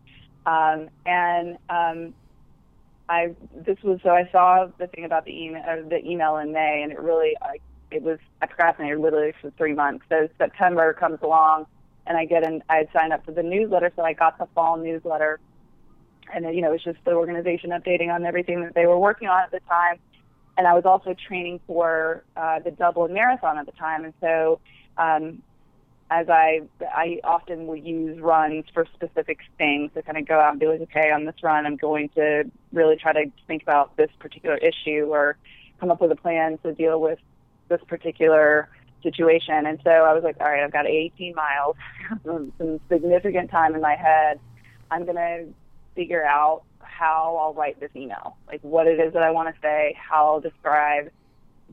Um, 0.44 0.88
and 1.07 1.59
um, 1.70 2.14
I 3.08 3.34
this 3.54 3.78
was 3.82 4.00
so 4.02 4.10
I 4.10 4.28
saw 4.32 4.68
the 4.78 4.88
thing 4.88 5.04
about 5.04 5.24
the 5.24 5.32
email 5.32 5.62
uh, 5.68 5.88
the 5.88 6.04
email 6.04 6.36
in 6.36 6.52
May, 6.52 6.80
and 6.82 6.92
it 6.92 6.98
really 6.98 7.36
I, 7.40 7.58
it 7.90 8.02
was 8.02 8.18
I 8.42 8.46
procrastinated 8.46 8.98
literally 8.98 9.32
for 9.40 9.50
three 9.52 9.74
months. 9.74 10.04
So 10.08 10.28
September 10.38 10.92
comes 10.92 11.18
along, 11.22 11.66
and 12.06 12.16
I 12.16 12.24
get 12.24 12.42
in. 12.42 12.62
I 12.68 12.76
had 12.76 12.88
signed 12.92 13.12
up 13.12 13.24
for 13.24 13.32
the 13.32 13.42
newsletter, 13.42 13.92
so 13.94 14.02
I 14.02 14.12
got 14.12 14.38
the 14.38 14.46
fall 14.54 14.76
newsletter, 14.76 15.38
and 16.34 16.44
you 16.54 16.62
know 16.62 16.70
it 16.70 16.72
was 16.72 16.84
just 16.84 16.98
the 17.04 17.12
organization 17.12 17.70
updating 17.70 18.12
on 18.12 18.24
everything 18.24 18.62
that 18.62 18.74
they 18.74 18.86
were 18.86 18.98
working 18.98 19.28
on 19.28 19.42
at 19.42 19.52
the 19.52 19.60
time. 19.68 19.98
And 20.58 20.66
I 20.66 20.72
was 20.72 20.86
also 20.86 21.14
training 21.28 21.60
for 21.66 22.24
uh, 22.36 22.60
the 22.60 22.70
Dublin 22.70 23.12
Marathon 23.12 23.58
at 23.58 23.66
the 23.66 23.72
time, 23.72 24.04
and 24.04 24.14
so 24.20 24.58
um, 24.96 25.42
as 26.10 26.28
I 26.28 26.62
I 26.80 27.20
often 27.24 27.66
will 27.66 27.76
use 27.76 28.20
runs 28.20 28.64
for 28.72 28.86
specific 28.94 29.38
things 29.58 29.90
to 29.94 30.02
kind 30.02 30.18
of 30.18 30.26
go 30.26 30.38
out 30.38 30.52
and 30.52 30.60
be 30.60 30.66
like, 30.66 30.80
okay, 30.82 31.10
on 31.10 31.24
this 31.24 31.34
run, 31.42 31.66
I'm 31.66 31.76
going 31.76 32.10
to 32.10 32.44
really 32.72 32.96
try 32.96 33.12
to 33.12 33.30
think 33.46 33.62
about 33.62 33.96
this 33.96 34.10
particular 34.18 34.56
issue 34.56 35.06
or 35.10 35.36
come 35.80 35.90
up 35.90 36.00
with 36.00 36.12
a 36.12 36.16
plan 36.16 36.58
to 36.58 36.72
deal 36.72 37.00
with 37.00 37.18
this 37.68 37.80
particular 37.88 38.68
situation. 39.02 39.66
And 39.66 39.80
so 39.82 39.90
I 39.90 40.12
was 40.14 40.22
like, 40.22 40.36
all 40.40 40.46
right, 40.46 40.62
I've 40.62 40.72
got 40.72 40.86
18 40.86 41.34
miles, 41.34 41.76
some 42.24 42.80
significant 42.88 43.50
time 43.50 43.74
in 43.74 43.80
my 43.80 43.96
head. 43.96 44.38
I'm 44.90 45.04
going 45.04 45.16
to 45.16 45.46
figure 45.94 46.24
out 46.24 46.62
how 46.80 47.36
I'll 47.40 47.54
write 47.54 47.80
this 47.80 47.90
email, 47.96 48.36
like 48.46 48.60
what 48.62 48.86
it 48.86 49.00
is 49.00 49.12
that 49.14 49.22
I 49.22 49.30
want 49.30 49.52
to 49.52 49.60
say, 49.60 49.96
how 49.98 50.26
I'll 50.28 50.40
describe 50.40 51.10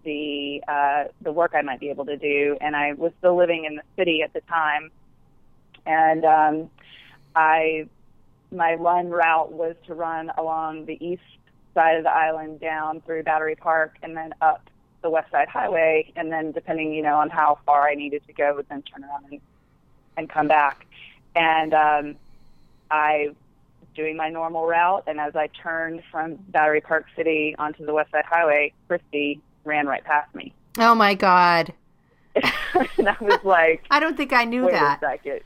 the 0.03 0.63
uh, 0.67 1.05
the 1.21 1.31
work 1.31 1.51
I 1.55 1.61
might 1.61 1.79
be 1.79 1.89
able 1.89 2.05
to 2.05 2.17
do. 2.17 2.57
And 2.61 2.75
I 2.75 2.93
was 2.93 3.11
still 3.19 3.35
living 3.35 3.65
in 3.65 3.75
the 3.75 3.83
city 3.97 4.21
at 4.23 4.33
the 4.33 4.41
time, 4.41 4.91
and 5.85 6.25
um, 6.25 6.69
I 7.35 7.87
my 8.51 8.73
run 8.75 9.09
route 9.09 9.51
was 9.51 9.75
to 9.87 9.93
run 9.93 10.31
along 10.37 10.85
the 10.85 10.97
east 11.05 11.23
side 11.73 11.97
of 11.97 12.03
the 12.03 12.11
island 12.11 12.59
down 12.59 13.01
through 13.01 13.23
Battery 13.23 13.55
Park 13.55 13.97
and 14.03 14.15
then 14.15 14.33
up 14.41 14.69
the 15.01 15.09
West 15.09 15.31
Side 15.31 15.49
Highway, 15.49 16.11
and 16.15 16.31
then 16.31 16.51
depending 16.51 16.93
you 16.93 17.03
know 17.03 17.15
on 17.15 17.29
how 17.29 17.59
far 17.65 17.87
I 17.87 17.95
needed 17.95 18.25
to 18.27 18.33
go, 18.33 18.55
would 18.55 18.69
then 18.69 18.83
turn 18.83 19.03
around 19.03 19.25
and 19.31 19.41
and 20.17 20.29
come 20.29 20.47
back. 20.47 20.85
And 21.35 21.73
um, 21.73 22.15
I 22.89 23.35
doing 23.95 24.17
my 24.17 24.29
normal 24.29 24.65
route, 24.65 25.03
and 25.07 25.19
as 25.19 25.35
I 25.35 25.47
turned 25.47 26.01
from 26.11 26.35
Battery 26.35 26.81
Park 26.81 27.05
City 27.15 27.55
onto 27.57 27.85
the 27.85 27.93
West 27.93 28.11
Side 28.11 28.25
Highway, 28.25 28.73
Christy 28.87 29.41
ran 29.63 29.87
right 29.87 30.03
past 30.03 30.33
me. 30.35 30.53
Oh 30.77 30.95
my 30.95 31.13
god! 31.13 31.73
and 32.35 33.09
I 33.09 33.15
was 33.21 33.39
like, 33.43 33.85
I 33.91 33.99
don't 33.99 34.17
think 34.17 34.33
I 34.33 34.45
knew 34.45 34.65
Wait 34.65 34.73
that. 34.73 35.01
A 35.01 35.05
second. 35.05 35.41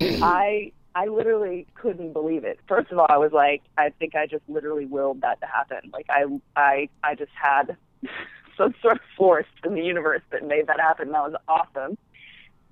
I 0.22 0.72
I 0.94 1.06
literally 1.06 1.66
couldn't 1.74 2.12
believe 2.12 2.44
it. 2.44 2.60
First 2.68 2.92
of 2.92 2.98
all, 2.98 3.06
I 3.08 3.16
was 3.16 3.32
like, 3.32 3.62
I 3.76 3.90
think 3.98 4.14
I 4.14 4.26
just 4.26 4.44
literally 4.48 4.86
willed 4.86 5.20
that 5.22 5.40
to 5.40 5.46
happen. 5.46 5.90
Like 5.92 6.06
I 6.08 6.24
I 6.56 6.88
I 7.02 7.14
just 7.14 7.32
had 7.34 7.76
some 8.56 8.74
sort 8.80 8.96
of 8.96 9.02
force 9.16 9.46
in 9.64 9.74
the 9.74 9.82
universe 9.82 10.22
that 10.30 10.46
made 10.46 10.66
that 10.68 10.80
happen. 10.80 11.10
That 11.12 11.30
was 11.30 11.34
awesome. 11.48 11.96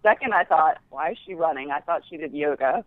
Second, 0.02 0.34
I 0.34 0.44
thought, 0.44 0.78
why 0.90 1.12
is 1.12 1.18
she 1.24 1.34
running? 1.34 1.70
I 1.70 1.80
thought 1.80 2.02
she 2.08 2.16
did 2.16 2.32
yoga. 2.32 2.84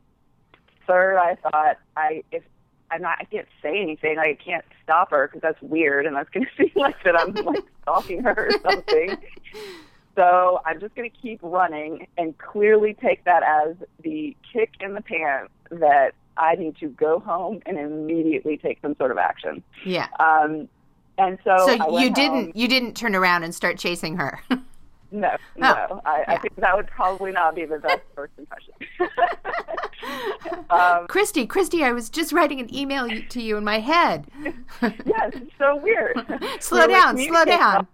Third, 0.86 1.18
I 1.18 1.36
thought, 1.36 1.78
I 1.96 2.24
if 2.32 2.44
I'm 2.92 3.02
not, 3.02 3.18
I 3.20 3.26
can't 3.26 3.48
say 3.62 3.82
anything. 3.82 4.20
I 4.20 4.38
can't 4.44 4.66
stop 4.84 5.12
her 5.12 5.28
because 5.28 5.42
that's 5.42 5.62
weird, 5.62 6.06
and 6.06 6.16
that's 6.16 6.30
going 6.30 6.46
to 6.58 6.64
seem 6.64 6.72
like 6.76 6.96
that 7.04 7.20
I'm 7.20 7.34
like 7.34 7.64
stalking 7.82 8.24
her 8.24 8.50
or 8.50 8.70
something. 8.70 9.18
so 10.16 10.62
I'm 10.66 10.80
just 10.80 10.96
going 10.96 11.10
to 11.10 11.18
keep 11.18 11.40
running 11.42 12.08
and 12.18 12.38
clearly 12.38 12.94
take 12.94 13.24
that 13.26 13.44
as 13.44 13.76
the 14.04 14.36
kick 14.52 14.74
in 14.80 14.94
the 14.94 15.02
pants 15.02 15.52
that 15.72 16.14
I 16.38 16.56
need 16.56 16.78
to 16.78 16.88
go 16.90 17.20
home 17.20 17.62
and 17.66 17.78
immediately 17.78 18.58
take 18.58 18.80
some 18.82 18.96
sort 18.98 19.12
of 19.12 19.18
action. 19.18 19.64
Yeah. 19.86 20.08
Um, 20.20 20.68
and 21.18 21.38
so 21.44 21.56
so 21.66 22.00
you 22.00 22.12
didn't 22.12 22.56
you 22.58 22.68
didn't 22.68 22.96
turn 22.96 23.16
around 23.16 23.44
and 23.44 23.56
start 23.56 23.78
chasing 23.78 24.18
her. 24.18 24.42
No, 25.16 25.36
no. 25.56 26.02
I, 26.06 26.20
yeah. 26.20 26.24
I, 26.28 26.38
think 26.38 26.56
that 26.58 26.76
would 26.76 26.88
probably 26.88 27.32
not 27.32 27.56
be 27.56 27.64
the 27.64 27.80
best 27.80 28.02
first 28.14 28.34
impression. 28.38 28.74
um, 30.70 31.08
Christy, 31.08 31.48
Christy, 31.48 31.84
I 31.86 31.94
was 31.94 32.10
just 32.10 32.34
writing 32.34 32.60
an 32.60 32.74
email 32.76 33.08
to 33.08 33.42
you 33.42 33.56
in 33.56 33.64
my 33.64 33.80
head. 33.80 34.28
yes, 34.44 35.32
it's 35.34 35.52
so 35.58 35.78
weird. 35.78 36.20
slow 36.60 36.86
down, 36.88 37.18
slow 37.18 37.46
down. 37.46 37.88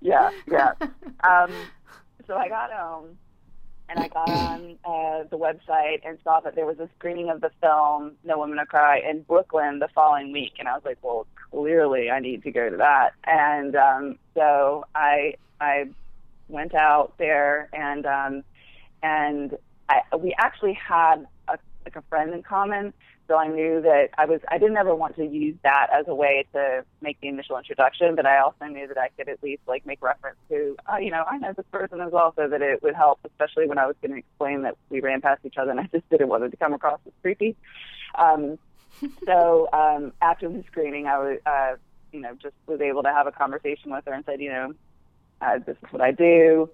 yeah, 0.00 0.30
yeah. 0.50 0.72
Um, 1.22 1.52
so 2.26 2.36
I 2.36 2.48
got 2.48 2.72
home 2.72 3.16
and 3.88 4.00
I 4.00 4.08
got 4.08 4.28
on 4.28 4.78
uh, 4.84 5.24
the 5.30 5.38
website 5.38 6.00
and 6.04 6.18
saw 6.24 6.40
that 6.40 6.56
there 6.56 6.66
was 6.66 6.80
a 6.80 6.88
screening 6.98 7.30
of 7.30 7.40
the 7.40 7.50
film 7.60 8.12
No 8.24 8.38
Woman 8.38 8.56
No 8.56 8.64
Cry 8.64 8.98
in 8.98 9.22
Brooklyn 9.22 9.78
the 9.78 9.88
following 9.94 10.32
week, 10.32 10.54
and 10.58 10.66
I 10.66 10.74
was 10.74 10.82
like, 10.84 10.98
well, 11.02 11.26
clearly 11.52 12.10
I 12.10 12.18
need 12.18 12.42
to 12.42 12.50
go 12.50 12.68
to 12.68 12.76
that. 12.78 13.12
And 13.24 13.76
um, 13.76 14.18
so 14.34 14.86
I 14.94 15.34
I 15.60 15.88
went 16.48 16.74
out 16.74 17.14
there 17.18 17.68
and 17.72 18.06
um, 18.06 18.44
and 19.02 19.56
I, 19.88 20.16
we 20.16 20.34
actually 20.38 20.74
had 20.74 21.26
a, 21.48 21.58
like 21.84 21.96
a 21.96 22.02
friend 22.02 22.32
in 22.34 22.42
common 22.42 22.92
so 23.32 23.38
I 23.38 23.48
knew 23.48 23.80
that 23.82 24.08
I 24.18 24.26
was 24.26 24.40
I 24.48 24.58
didn't 24.58 24.76
ever 24.76 24.94
want 24.94 25.16
to 25.16 25.24
use 25.24 25.56
that 25.62 25.86
as 25.90 26.06
a 26.08 26.14
way 26.14 26.44
to 26.52 26.84
make 27.00 27.20
the 27.20 27.28
initial 27.28 27.56
introduction, 27.56 28.14
but 28.14 28.26
I 28.26 28.40
also 28.40 28.66
knew 28.66 28.86
that 28.88 28.98
I 28.98 29.08
could 29.16 29.28
at 29.28 29.42
least 29.42 29.62
like 29.66 29.86
make 29.86 30.02
reference 30.02 30.36
to 30.50 30.76
uh, 30.92 30.96
you 30.96 31.10
know 31.10 31.24
I 31.26 31.38
know 31.38 31.54
this 31.56 31.64
person 31.72 32.00
as 32.00 32.12
well, 32.12 32.34
so 32.36 32.48
that 32.48 32.60
it 32.60 32.82
would 32.82 32.94
help, 32.94 33.20
especially 33.24 33.66
when 33.66 33.78
I 33.78 33.86
was 33.86 33.96
going 34.02 34.12
to 34.12 34.18
explain 34.18 34.62
that 34.62 34.76
we 34.90 35.00
ran 35.00 35.20
past 35.20 35.40
each 35.44 35.56
other 35.56 35.70
and 35.70 35.80
I 35.80 35.88
just 35.92 36.08
didn't 36.10 36.28
want 36.28 36.44
it 36.44 36.50
to 36.50 36.56
come 36.56 36.74
across 36.74 37.00
as 37.06 37.12
creepy. 37.22 37.56
Um, 38.16 38.58
so 39.24 39.68
um, 39.72 40.12
after 40.20 40.48
the 40.48 40.62
screening, 40.66 41.06
I 41.06 41.18
was 41.18 41.38
uh, 41.46 41.76
you 42.12 42.20
know 42.20 42.34
just 42.34 42.54
was 42.66 42.80
able 42.80 43.02
to 43.04 43.10
have 43.10 43.26
a 43.26 43.32
conversation 43.32 43.92
with 43.92 44.04
her 44.04 44.12
and 44.12 44.24
said 44.24 44.40
you 44.40 44.50
know 44.50 44.74
uh, 45.42 45.58
this 45.64 45.76
is 45.76 45.92
what 45.92 46.00
I 46.00 46.12
do. 46.12 46.70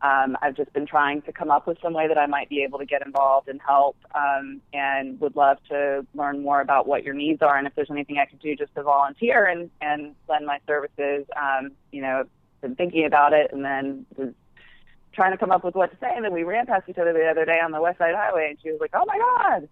Um, 0.00 0.36
I've 0.40 0.54
just 0.54 0.72
been 0.72 0.86
trying 0.86 1.22
to 1.22 1.32
come 1.32 1.50
up 1.50 1.66
with 1.66 1.78
some 1.82 1.92
way 1.92 2.06
that 2.06 2.18
I 2.18 2.26
might 2.26 2.48
be 2.48 2.62
able 2.62 2.78
to 2.78 2.86
get 2.86 3.04
involved 3.04 3.48
and 3.48 3.60
help, 3.60 3.96
um, 4.14 4.60
and 4.72 5.20
would 5.20 5.34
love 5.34 5.58
to 5.70 6.06
learn 6.14 6.42
more 6.42 6.60
about 6.60 6.86
what 6.86 7.02
your 7.02 7.14
needs 7.14 7.42
are 7.42 7.56
and 7.56 7.66
if 7.66 7.74
there's 7.74 7.90
anything 7.90 8.18
I 8.18 8.26
could 8.26 8.38
do 8.38 8.54
just 8.54 8.74
to 8.76 8.82
volunteer 8.84 9.46
and 9.46 9.70
and 9.80 10.14
lend 10.28 10.46
my 10.46 10.60
services. 10.68 11.26
Um, 11.36 11.72
you 11.90 12.00
know, 12.00 12.24
been 12.60 12.76
thinking 12.76 13.06
about 13.06 13.32
it, 13.32 13.50
and 13.52 13.64
then 13.64 14.06
was 14.16 14.32
trying 15.12 15.32
to 15.32 15.38
come 15.38 15.50
up 15.50 15.64
with 15.64 15.74
what 15.74 15.90
to 15.90 15.96
say. 15.98 16.10
And 16.14 16.24
then 16.24 16.32
we 16.32 16.44
ran 16.44 16.66
past 16.66 16.88
each 16.88 16.98
other 16.98 17.12
the 17.12 17.26
other 17.26 17.44
day 17.44 17.58
on 17.58 17.72
the 17.72 17.80
West 17.80 17.98
Side 17.98 18.14
Highway, 18.14 18.50
and 18.50 18.58
she 18.62 18.70
was 18.70 18.80
like, 18.80 18.90
"Oh 18.94 19.04
my 19.04 19.18
God, 19.18 19.68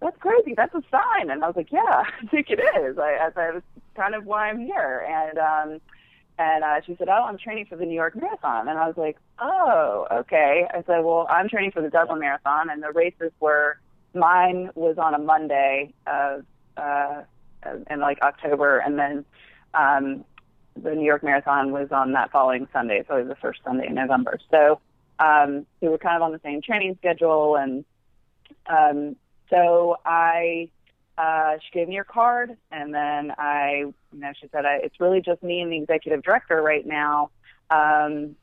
that's 0.00 0.16
crazy! 0.18 0.54
That's 0.56 0.74
a 0.74 0.82
sign!" 0.88 1.30
And 1.30 1.42
I 1.42 1.48
was 1.48 1.56
like, 1.56 1.72
"Yeah, 1.72 2.04
I 2.22 2.26
think 2.30 2.48
it 2.48 2.60
is. 2.60 2.96
I, 2.96 3.26
I, 3.26 3.30
that's 3.34 3.64
kind 3.96 4.14
of 4.14 4.24
why 4.24 4.50
I'm 4.50 4.60
here." 4.60 5.04
And 5.08 5.38
um, 5.38 5.80
and 6.38 6.64
uh, 6.64 6.80
she 6.84 6.96
said, 6.96 7.08
"Oh, 7.08 7.24
I'm 7.28 7.38
training 7.38 7.66
for 7.66 7.76
the 7.76 7.84
New 7.84 7.94
York 7.94 8.16
Marathon." 8.16 8.68
And 8.68 8.78
I 8.78 8.86
was 8.86 8.96
like, 8.96 9.16
"Oh, 9.38 10.06
okay." 10.10 10.66
I 10.70 10.82
said, 10.86 11.04
"Well, 11.04 11.26
I'm 11.30 11.48
training 11.48 11.72
for 11.72 11.82
the 11.82 11.90
Dublin 11.90 12.20
Marathon, 12.20 12.70
and 12.70 12.82
the 12.82 12.92
races 12.92 13.32
were 13.40 13.78
mine 14.14 14.70
was 14.74 14.96
on 14.98 15.14
a 15.14 15.18
Monday 15.18 15.92
of 16.06 16.44
uh, 16.76 17.22
in 17.90 18.00
like 18.00 18.20
October, 18.22 18.78
and 18.78 18.98
then 18.98 19.24
um, 19.74 20.24
the 20.76 20.94
New 20.94 21.04
York 21.04 21.22
Marathon 21.22 21.72
was 21.72 21.88
on 21.90 22.12
that 22.12 22.30
following 22.30 22.66
Sunday, 22.72 23.04
so 23.06 23.16
it 23.16 23.26
was 23.26 23.28
the 23.28 23.36
first 23.36 23.60
Sunday 23.64 23.86
in 23.86 23.94
November. 23.94 24.38
So 24.50 24.80
um, 25.18 25.66
we 25.80 25.88
were 25.88 25.98
kind 25.98 26.16
of 26.16 26.22
on 26.22 26.32
the 26.32 26.40
same 26.42 26.62
training 26.62 26.96
schedule, 26.98 27.56
and 27.56 27.84
um, 28.66 29.16
so 29.50 29.96
I 30.04 30.68
uh, 31.16 31.54
she 31.64 31.78
gave 31.78 31.88
me 31.88 31.96
her 31.96 32.04
card, 32.04 32.56
and 32.72 32.92
then 32.92 33.32
I, 33.38 33.84
you 34.12 34.20
know, 34.20 34.32
she 34.40 34.48
said, 34.50 34.64
I, 34.64 34.76
"It's 34.82 34.98
really 34.98 35.20
just 35.20 35.42
me 35.42 35.60
and 35.60 35.70
the 35.70 35.76
executive 35.76 36.22
director 36.22 36.60
right 36.60 36.84
now, 36.84 37.30
um, 37.70 38.34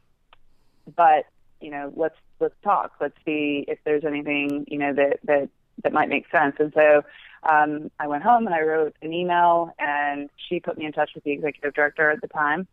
but 0.95 1.25
you 1.59 1.69
know, 1.69 1.91
let's 1.95 2.15
let's 2.39 2.55
talk. 2.63 2.93
Let's 3.01 3.17
see 3.25 3.65
if 3.67 3.79
there's 3.83 4.05
anything, 4.05 4.65
you 4.67 4.77
know, 4.77 4.93
that 4.93 5.19
that 5.25 5.49
that 5.83 5.91
might 5.91 6.07
make 6.07 6.29
sense." 6.31 6.55
And 6.59 6.71
so 6.73 7.03
um, 7.43 7.91
I 7.99 8.07
went 8.07 8.23
home 8.23 8.45
and 8.45 8.55
I 8.55 8.61
wrote 8.61 8.95
an 9.01 9.11
email, 9.11 9.73
and 9.77 10.29
she 10.47 10.61
put 10.61 10.77
me 10.77 10.85
in 10.85 10.93
touch 10.93 11.11
with 11.13 11.25
the 11.25 11.31
executive 11.31 11.73
director 11.73 12.09
at 12.09 12.21
the 12.21 12.29
time, 12.29 12.67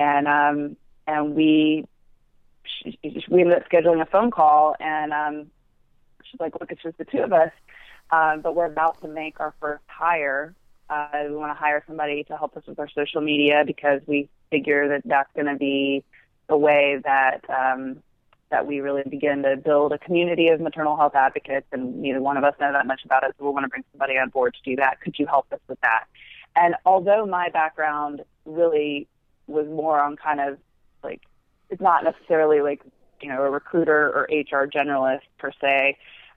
and 0.00 0.26
um, 0.26 0.76
and 1.06 1.34
we 1.36 1.86
she, 2.64 2.98
we 3.28 3.42
ended 3.42 3.56
up 3.56 3.68
scheduling 3.70 4.02
a 4.02 4.06
phone 4.06 4.32
call, 4.32 4.74
and 4.80 5.12
um, 5.12 5.50
she's 6.24 6.40
like, 6.40 6.58
"Look, 6.58 6.72
it's 6.72 6.82
just 6.82 6.98
the 6.98 7.04
two 7.04 7.18
of 7.18 7.32
us." 7.32 7.52
Um, 8.10 8.40
but 8.40 8.54
we're 8.54 8.66
about 8.66 9.00
to 9.02 9.08
make 9.08 9.40
our 9.40 9.54
first 9.60 9.84
hire. 9.86 10.54
Uh, 10.88 11.08
we 11.28 11.34
want 11.34 11.50
to 11.50 11.58
hire 11.58 11.82
somebody 11.86 12.24
to 12.24 12.36
help 12.36 12.56
us 12.56 12.62
with 12.66 12.78
our 12.78 12.88
social 12.88 13.20
media 13.20 13.64
because 13.66 14.00
we 14.06 14.28
figure 14.50 14.88
that 14.88 15.02
that's 15.04 15.32
going 15.34 15.46
to 15.46 15.56
be 15.56 16.04
the 16.48 16.56
way 16.56 17.00
that 17.04 17.40
um, 17.48 18.02
that 18.50 18.66
we 18.66 18.80
really 18.80 19.02
begin 19.08 19.42
to 19.42 19.56
build 19.56 19.92
a 19.92 19.98
community 19.98 20.48
of 20.48 20.60
maternal 20.60 20.96
health 20.96 21.14
advocates. 21.14 21.66
And 21.72 22.00
neither 22.02 22.20
one 22.20 22.36
of 22.36 22.44
us 22.44 22.54
know 22.60 22.72
that 22.72 22.86
much 22.86 23.00
about 23.04 23.24
it, 23.24 23.34
so 23.38 23.46
we 23.46 23.50
want 23.50 23.64
to 23.64 23.68
bring 23.68 23.84
somebody 23.92 24.18
on 24.18 24.28
board 24.28 24.54
to 24.54 24.70
do 24.70 24.76
that. 24.76 25.00
Could 25.00 25.18
you 25.18 25.26
help 25.26 25.52
us 25.52 25.60
with 25.66 25.80
that? 25.80 26.04
And 26.54 26.76
although 26.84 27.26
my 27.26 27.48
background 27.48 28.22
really 28.44 29.08
was 29.46 29.66
more 29.66 30.00
on 30.00 30.16
kind 30.16 30.40
of 30.40 30.58
like 31.02 31.22
it's 31.70 31.80
not 31.80 32.04
necessarily 32.04 32.60
like 32.60 32.82
you 33.20 33.28
know 33.28 33.42
a 33.42 33.50
recruiter 33.50 34.08
or 34.08 34.28
HR 34.30 34.66
generalist 34.66 35.22
per 35.38 35.50
se. 35.60 35.96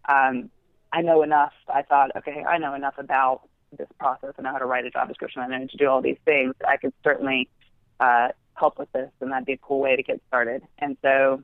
Um, 0.09 0.49
I 0.97 1.01
know 1.01 1.21
enough. 1.21 1.53
I 1.71 1.83
thought, 1.83 2.09
okay, 2.17 2.43
I 2.43 2.57
know 2.57 2.73
enough 2.73 2.95
about 2.97 3.41
this 3.77 3.87
process. 3.99 4.33
I 4.39 4.41
know 4.41 4.51
how 4.51 4.57
to 4.57 4.65
write 4.65 4.83
a 4.83 4.89
job 4.89 5.07
description. 5.07 5.43
I 5.43 5.47
know 5.47 5.67
to 5.67 5.77
do 5.77 5.87
all 5.87 6.01
these 6.01 6.17
things. 6.25 6.55
I 6.67 6.77
could 6.77 6.91
certainly 7.03 7.49
uh, 7.99 8.29
help 8.55 8.79
with 8.79 8.91
this, 8.93 9.11
and 9.21 9.31
that'd 9.31 9.45
be 9.45 9.53
a 9.53 9.57
cool 9.57 9.79
way 9.79 9.95
to 9.95 10.01
get 10.01 10.19
started. 10.27 10.63
And 10.79 10.97
so 11.03 11.43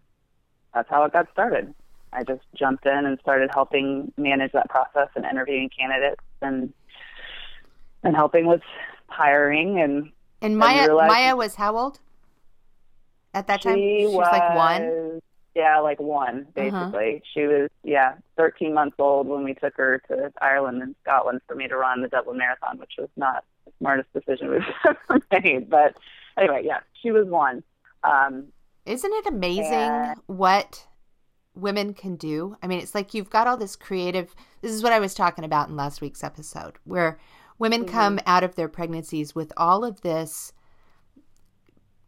that's 0.74 0.90
how 0.90 1.04
it 1.04 1.14
got 1.14 1.28
started. 1.32 1.72
I 2.12 2.24
just 2.24 2.42
jumped 2.56 2.88
in 2.88 3.06
and 3.06 3.20
started 3.20 3.52
helping 3.54 4.12
manage 4.18 4.54
that 4.54 4.70
process 4.70 5.10
and 5.16 5.24
interviewing 5.24 5.70
candidates 5.70 6.22
and 6.42 6.74
and 8.04 8.16
helping 8.16 8.48
with 8.48 8.62
hiring 9.08 9.80
and 9.80 10.12
and 10.42 10.58
Maya 10.58 10.90
and 10.90 11.08
Maya 11.08 11.36
was 11.36 11.56
how 11.56 11.78
old 11.78 12.00
at 13.36 13.46
that 13.48 13.62
time? 13.62 13.76
She, 13.76 14.00
she 14.00 14.06
was, 14.08 14.16
was 14.16 14.30
like 14.32 14.56
one. 14.56 15.22
Yeah, 15.56 15.80
like 15.80 16.00
one 16.00 16.48
uh-huh. 16.48 16.52
basically. 16.56 17.16
Uh-huh. 17.16 17.26
She 17.34 17.42
was 17.42 17.70
yeah, 17.84 18.16
13 18.38 18.74
months 18.74 18.96
old 19.00 19.28
when 19.28 19.44
we 19.44 19.54
took 19.54 19.76
her 19.78 20.02
to 20.08 20.32
Ireland 20.42 20.82
and 20.82 20.96
Scotland 21.04 21.42
for 21.48 21.56
me 21.56 21.68
to 21.68 21.78
run 21.78 22.02
the 22.02 22.08
Dublin 22.08 22.38
Marathon, 22.38 22.80
which 22.80 22.94
was 22.98 23.10
not 23.16 23.44
the 23.66 23.72
smartest 23.80 24.12
decision 24.14 24.50
we've 24.50 24.62
ever 25.10 25.22
made. 25.32 25.70
But 25.70 25.96
anyway, 26.38 26.64
yeah, 26.66 26.80
she 27.02 27.12
was 27.12 27.28
one. 27.28 27.64
Um, 28.04 28.48
Isn't 28.86 29.14
it 29.14 29.28
amazing 29.28 29.74
and, 29.74 30.20
what 30.26 30.88
women 31.56 31.94
can 31.94 32.16
do? 32.16 32.58
I 32.64 32.68
mean, 32.68 32.80
it's 32.80 32.96
like 32.96 33.14
you've 33.14 33.30
got 33.30 33.48
all 33.48 33.58
this 33.58 33.76
creative. 33.76 34.36
This 34.62 34.72
is 34.72 34.82
what 34.82 34.94
I 34.94 35.00
was 35.00 35.14
talking 35.14 35.46
about 35.46 35.70
in 35.70 35.76
last 35.76 36.02
week's 36.02 36.24
episode, 36.24 36.78
where 36.84 37.20
women 37.60 37.84
mm-hmm. 37.86 37.96
come 37.96 38.20
out 38.26 38.44
of 38.44 38.56
their 38.56 38.68
pregnancies 38.68 39.36
with 39.36 39.54
all 39.56 39.86
of 39.86 40.02
this 40.02 40.52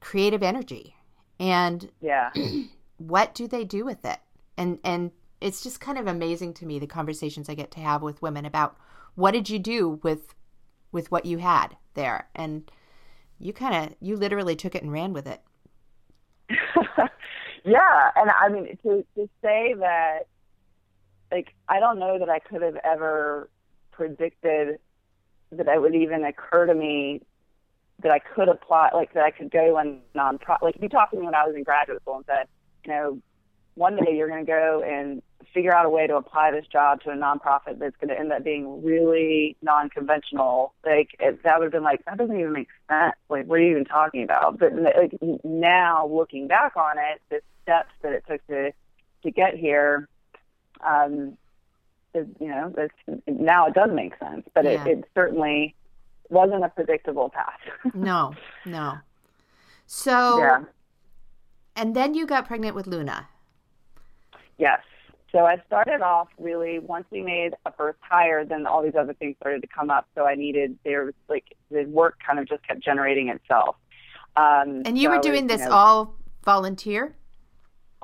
creative 0.06 0.44
energy 0.44 0.96
and 1.40 1.90
yeah 2.00 2.30
what 2.98 3.34
do 3.36 3.48
they 3.48 3.64
do 3.64 3.86
with 3.86 4.06
it? 4.06 4.20
And 4.58 4.80
and 4.84 5.12
it's 5.42 5.62
just 5.62 5.82
kind 5.82 5.98
of 5.98 6.08
amazing 6.08 6.54
to 6.56 6.66
me 6.66 6.80
the 6.80 6.88
conversations 6.88 7.50
I 7.50 7.56
get 7.56 7.72
to 7.72 7.80
have 7.80 8.02
with 8.02 8.22
women 8.22 8.46
about 8.46 8.78
what 9.16 9.32
did 9.32 9.50
you 9.50 9.60
do 9.60 10.00
with 10.04 10.36
with 10.92 11.12
what 11.12 11.26
you 11.26 11.40
had 11.40 11.76
there 11.94 12.30
and 12.36 12.70
you 13.40 13.54
kind 13.54 13.76
of 13.76 13.96
you 14.00 14.16
literally 14.16 14.56
took 14.56 14.76
it 14.76 14.84
and 14.84 14.92
ran 14.92 15.14
with 15.14 15.28
it 15.28 15.42
yeah 17.66 18.12
and 18.16 18.30
i 18.40 18.48
mean 18.50 18.78
to 18.84 19.06
to 19.16 19.30
say 19.42 19.74
that 19.78 20.28
like 21.32 21.54
i 21.68 21.80
don't 21.80 22.00
know 22.00 22.20
that 22.20 22.30
i 22.30 22.40
could 22.40 22.62
have 22.62 22.78
ever 22.84 23.50
predicted 23.92 24.80
that 25.52 25.68
it 25.68 25.82
would 25.82 25.96
even 25.96 26.24
occur 26.24 26.66
to 26.66 26.76
me 26.76 27.22
that 28.02 28.12
i 28.12 28.20
could 28.20 28.48
apply 28.48 28.90
like 28.94 29.14
that 29.14 29.24
i 29.24 29.32
could 29.32 29.50
go 29.52 29.78
and 29.78 30.00
non-profit 30.14 30.64
like 30.64 30.76
you 30.82 30.90
talked 30.90 31.14
to 31.14 31.20
me 31.20 31.26
when 31.26 31.36
i 31.36 31.46
was 31.46 31.56
in 31.56 31.64
graduate 31.64 32.02
school 32.02 32.18
and 32.18 32.26
said 32.26 32.48
you 32.86 32.92
know, 32.92 33.20
one 33.76 33.98
day 33.98 34.16
you're 34.16 34.30
going 34.30 34.46
to 34.46 34.52
go 34.52 34.84
and 34.86 35.22
figure 35.54 35.74
out 35.74 35.86
a 35.86 35.90
way 35.90 36.08
to 36.08 36.16
apply 36.16 36.52
this 36.52 36.66
job 36.68 37.02
to 37.02 37.10
a 37.10 37.16
nonprofit 37.16 37.80
that's 37.80 37.96
going 37.98 38.10
to 38.10 38.20
end 38.20 38.32
up 38.32 38.44
being 38.44 38.84
really 38.84 39.56
non-conventional. 39.62 40.74
Like 40.86 41.16
it, 41.20 41.44
that 41.44 41.60
would 41.60 41.66
have 41.66 41.72
been 41.72 41.84
like 41.84 42.04
that 42.06 42.18
doesn't 42.18 42.38
even 42.38 42.54
make 42.54 42.68
sense. 42.90 43.16
Like 43.30 43.46
what 43.48 43.60
are 43.60 43.64
you 43.64 43.72
even 43.72 43.86
talking 43.86 44.24
about? 44.24 44.60
But 44.60 44.74
like 44.76 45.14
now 45.44 46.08
looking 46.08 46.48
back 46.48 46.76
on 46.76 46.98
it, 46.98 47.22
the 47.30 47.42
steps 47.64 47.92
that 48.02 48.14
it 48.14 48.24
took 48.28 48.46
to 48.48 48.72
to 49.24 49.32
get 49.32 49.56
here, 49.56 50.08
um, 50.86 51.38
is 52.14 52.28
you 52.40 52.48
know, 52.48 52.74
it's, 52.78 53.24
now 53.28 53.68
it 53.68 53.74
does 53.74 53.90
make 53.94 54.14
sense. 54.20 54.46
But 54.54 54.66
yeah. 54.66 54.86
it, 54.86 55.00
it 55.00 55.06
certainly 55.16 55.76
wasn't 56.30 56.64
a 56.64 56.70
predictable 56.70 57.30
path. 57.30 57.60
no, 57.94 58.36
no. 58.66 58.96
So 59.86 60.40
yeah. 60.40 60.64
And 61.76 61.96
then 61.96 62.14
you 62.14 62.26
got 62.26 62.48
pregnant 62.48 62.76
with 62.76 62.88
Luna. 62.88 63.28
Yes. 64.58 64.80
So 65.32 65.40
I 65.40 65.62
started 65.68 66.02
off 66.02 66.30
really 66.40 66.80
once 66.80 67.06
we 67.12 67.22
made 67.22 67.54
a 67.66 67.72
first 67.74 68.00
hire, 68.02 68.46
then 68.46 68.66
all 68.66 68.82
these 68.82 68.96
other 68.98 69.14
things 69.14 69.36
started 69.42 69.62
to 69.62 69.68
come 69.68 69.90
up. 69.90 70.08
So 70.16 70.26
I 70.26 70.36
needed 70.36 70.78
there 70.86 71.06
was 71.06 71.14
like 71.28 71.44
the 71.70 71.84
work 71.86 72.18
kind 72.26 72.40
of 72.40 72.48
just 72.48 72.66
kept 72.66 72.82
generating 72.82 73.28
itself. 73.30 73.76
Um, 74.38 74.84
and 74.86 74.98
you 74.98 75.10
so 75.10 75.16
were 75.16 75.22
doing 75.22 75.44
was, 75.44 75.58
this 75.58 75.62
you 75.62 75.70
know, 75.70 75.76
all 75.76 76.16
volunteer? 76.44 77.16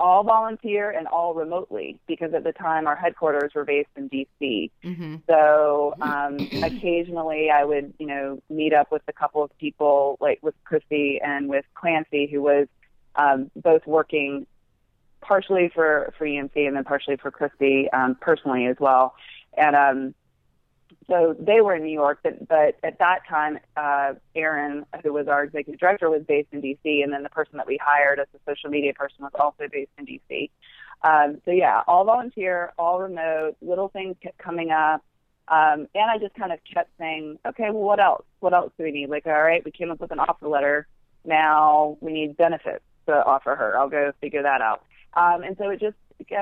all 0.02 0.24
volunteer 0.24 0.90
and 0.90 1.06
all 1.06 1.32
remotely 1.32 1.98
because 2.08 2.34
at 2.34 2.42
the 2.42 2.52
time 2.52 2.86
our 2.88 2.96
headquarters 2.96 3.52
were 3.54 3.64
based 3.64 3.88
in 3.96 4.10
DC. 4.10 4.70
Mm-hmm. 4.84 5.16
So 5.28 5.94
um, 6.00 6.36
occasionally 6.62 7.50
I 7.50 7.64
would, 7.64 7.94
you 7.98 8.06
know, 8.06 8.42
meet 8.50 8.72
up 8.74 8.90
with 8.90 9.02
a 9.06 9.12
couple 9.12 9.44
of 9.44 9.56
people, 9.58 10.18
like 10.20 10.40
with 10.42 10.54
Christy 10.64 11.20
and 11.24 11.48
with 11.48 11.64
Clancy, 11.74 12.28
who 12.30 12.42
was 12.42 12.66
um, 13.16 13.50
both 13.56 13.86
working 13.86 14.46
partially 15.20 15.70
for 15.72 16.12
for 16.18 16.26
EMC 16.26 16.66
and 16.66 16.76
then 16.76 16.84
partially 16.84 17.16
for 17.16 17.30
Christy 17.30 17.88
um, 17.92 18.16
personally 18.20 18.66
as 18.66 18.76
well. 18.78 19.14
And 19.56 19.76
um, 19.76 20.14
so 21.08 21.34
they 21.38 21.60
were 21.60 21.74
in 21.74 21.84
New 21.84 21.92
York, 21.92 22.20
but, 22.22 22.46
but 22.48 22.76
at 22.82 22.98
that 22.98 23.20
time, 23.28 23.58
uh, 23.76 24.14
Aaron, 24.34 24.84
who 25.02 25.12
was 25.12 25.28
our 25.28 25.44
executive 25.44 25.80
director, 25.80 26.10
was 26.10 26.22
based 26.22 26.48
in 26.52 26.62
DC, 26.62 27.02
and 27.02 27.12
then 27.12 27.22
the 27.22 27.28
person 27.28 27.56
that 27.56 27.66
we 27.66 27.78
hired 27.82 28.18
as 28.18 28.26
a 28.34 28.50
social 28.50 28.70
media 28.70 28.92
person 28.94 29.16
was 29.20 29.32
also 29.38 29.64
based 29.70 29.90
in 29.98 30.06
DC. 30.06 30.50
Um, 31.02 31.40
so 31.44 31.50
yeah, 31.50 31.82
all 31.88 32.04
volunteer, 32.04 32.72
all 32.78 33.00
remote. 33.00 33.56
Little 33.60 33.88
things 33.88 34.16
kept 34.22 34.38
coming 34.38 34.70
up, 34.70 35.02
um, 35.48 35.88
and 35.94 36.10
I 36.10 36.18
just 36.18 36.34
kind 36.34 36.52
of 36.52 36.60
kept 36.72 36.90
saying, 36.98 37.38
okay, 37.46 37.70
well, 37.70 37.82
what 37.82 38.00
else? 38.00 38.24
What 38.40 38.54
else 38.54 38.72
do 38.78 38.84
we 38.84 38.92
need? 38.92 39.08
Like, 39.08 39.26
all 39.26 39.42
right, 39.42 39.64
we 39.64 39.72
came 39.72 39.90
up 39.90 40.00
with 40.00 40.12
an 40.12 40.20
offer 40.20 40.46
letter. 40.46 40.86
Now 41.24 41.98
we 42.00 42.12
need 42.12 42.36
benefits 42.36 42.84
to 43.06 43.24
offer 43.24 43.54
her. 43.56 43.78
I'll 43.78 43.88
go 43.88 44.12
figure 44.20 44.42
that 44.42 44.60
out. 44.60 44.84
Um, 45.14 45.42
and 45.42 45.56
so 45.58 45.68
it 45.70 45.80
just, 45.80 45.96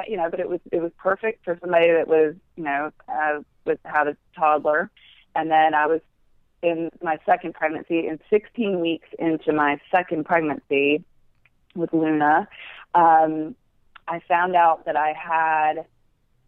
you 0.08 0.16
know, 0.16 0.28
but 0.30 0.40
it 0.40 0.48
was 0.48 0.60
it 0.70 0.80
was 0.80 0.92
perfect 0.98 1.44
for 1.44 1.58
somebody 1.60 1.90
that 1.90 2.06
was, 2.06 2.34
you 2.56 2.64
know, 2.64 2.90
uh, 3.08 3.40
with 3.64 3.78
had 3.84 4.08
a 4.08 4.16
toddler, 4.36 4.90
and 5.34 5.50
then 5.50 5.74
I 5.74 5.86
was 5.86 6.00
in 6.62 6.90
my 7.02 7.18
second 7.24 7.54
pregnancy, 7.54 8.06
and 8.06 8.20
16 8.28 8.80
weeks 8.80 9.08
into 9.18 9.52
my 9.52 9.80
second 9.90 10.24
pregnancy 10.26 11.02
with 11.74 11.92
Luna, 11.92 12.48
um, 12.94 13.54
I 14.06 14.20
found 14.28 14.56
out 14.56 14.84
that 14.84 14.96
I 14.96 15.14
had 15.14 15.86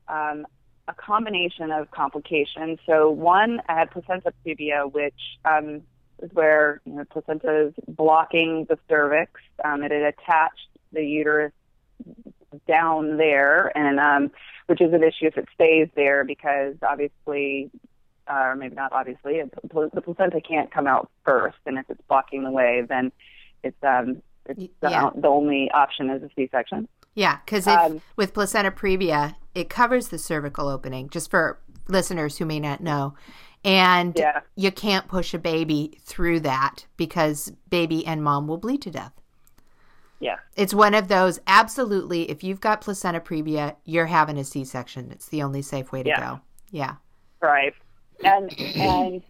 um, 0.08 0.46
a 0.88 0.94
combination 0.94 1.70
of 1.70 1.90
complications. 1.90 2.78
So 2.86 3.10
one, 3.10 3.62
I 3.68 3.78
had 3.78 3.90
placenta 3.90 4.32
previa, 4.44 4.90
which 4.92 5.14
um, 5.44 5.82
is 6.22 6.30
where 6.32 6.80
you 6.84 6.92
know, 6.92 7.04
placenta 7.04 7.66
is 7.66 7.74
blocking 7.88 8.66
the 8.68 8.78
cervix. 8.88 9.32
Um, 9.64 9.82
it 9.82 9.90
had 9.90 10.02
attached 10.02 10.68
the 10.92 11.04
uterus 11.04 11.52
down 12.68 13.16
there, 13.16 13.76
and 13.76 13.98
um, 13.98 14.30
which 14.66 14.80
is 14.80 14.92
an 14.92 15.02
issue 15.02 15.26
if 15.26 15.36
it 15.36 15.48
stays 15.54 15.88
there 15.94 16.24
because 16.24 16.74
obviously, 16.82 17.70
uh, 18.28 18.34
or 18.34 18.56
maybe 18.56 18.74
not 18.74 18.92
obviously, 18.92 19.34
it, 19.34 19.52
the 19.62 20.00
placenta 20.00 20.40
can't 20.40 20.70
come 20.70 20.86
out 20.86 21.10
first, 21.24 21.58
and 21.66 21.78
if 21.78 21.86
it's 21.88 22.02
blocking 22.08 22.44
the 22.44 22.50
way, 22.50 22.82
then 22.88 23.12
it's 23.62 23.76
um, 23.82 24.22
it's 24.46 24.60
yeah. 24.82 25.10
the, 25.14 25.20
the 25.22 25.28
only 25.28 25.70
option 25.72 26.10
is 26.10 26.22
a 26.22 26.30
C-section. 26.34 26.88
Yeah, 27.14 27.38
because 27.44 27.66
um, 27.66 28.00
with 28.16 28.32
placenta 28.32 28.70
previa, 28.70 29.36
it 29.54 29.68
covers 29.68 30.08
the 30.08 30.18
cervical 30.18 30.68
opening. 30.68 31.10
Just 31.10 31.30
for 31.30 31.58
listeners 31.88 32.38
who 32.38 32.46
may 32.46 32.58
not 32.58 32.82
know, 32.82 33.14
and 33.64 34.14
yeah. 34.18 34.40
you 34.56 34.72
can't 34.72 35.08
push 35.08 35.34
a 35.34 35.38
baby 35.38 35.98
through 36.02 36.40
that 36.40 36.86
because 36.96 37.52
baby 37.70 38.04
and 38.06 38.22
mom 38.22 38.48
will 38.48 38.58
bleed 38.58 38.82
to 38.82 38.90
death. 38.90 39.12
Yeah. 40.20 40.36
It's 40.56 40.72
one 40.72 40.94
of 40.94 41.08
those 41.08 41.40
absolutely 41.46 42.30
if 42.30 42.44
you've 42.44 42.60
got 42.60 42.80
placenta 42.80 43.20
previa, 43.20 43.76
you're 43.84 44.06
having 44.06 44.38
a 44.38 44.44
C-section. 44.44 45.10
It's 45.10 45.28
the 45.28 45.42
only 45.42 45.62
safe 45.62 45.90
way 45.92 46.02
to 46.02 46.08
yeah. 46.08 46.20
go. 46.20 46.40
Yeah. 46.70 46.94
Right. 47.40 47.74
And 48.24 48.56
and 48.58 49.22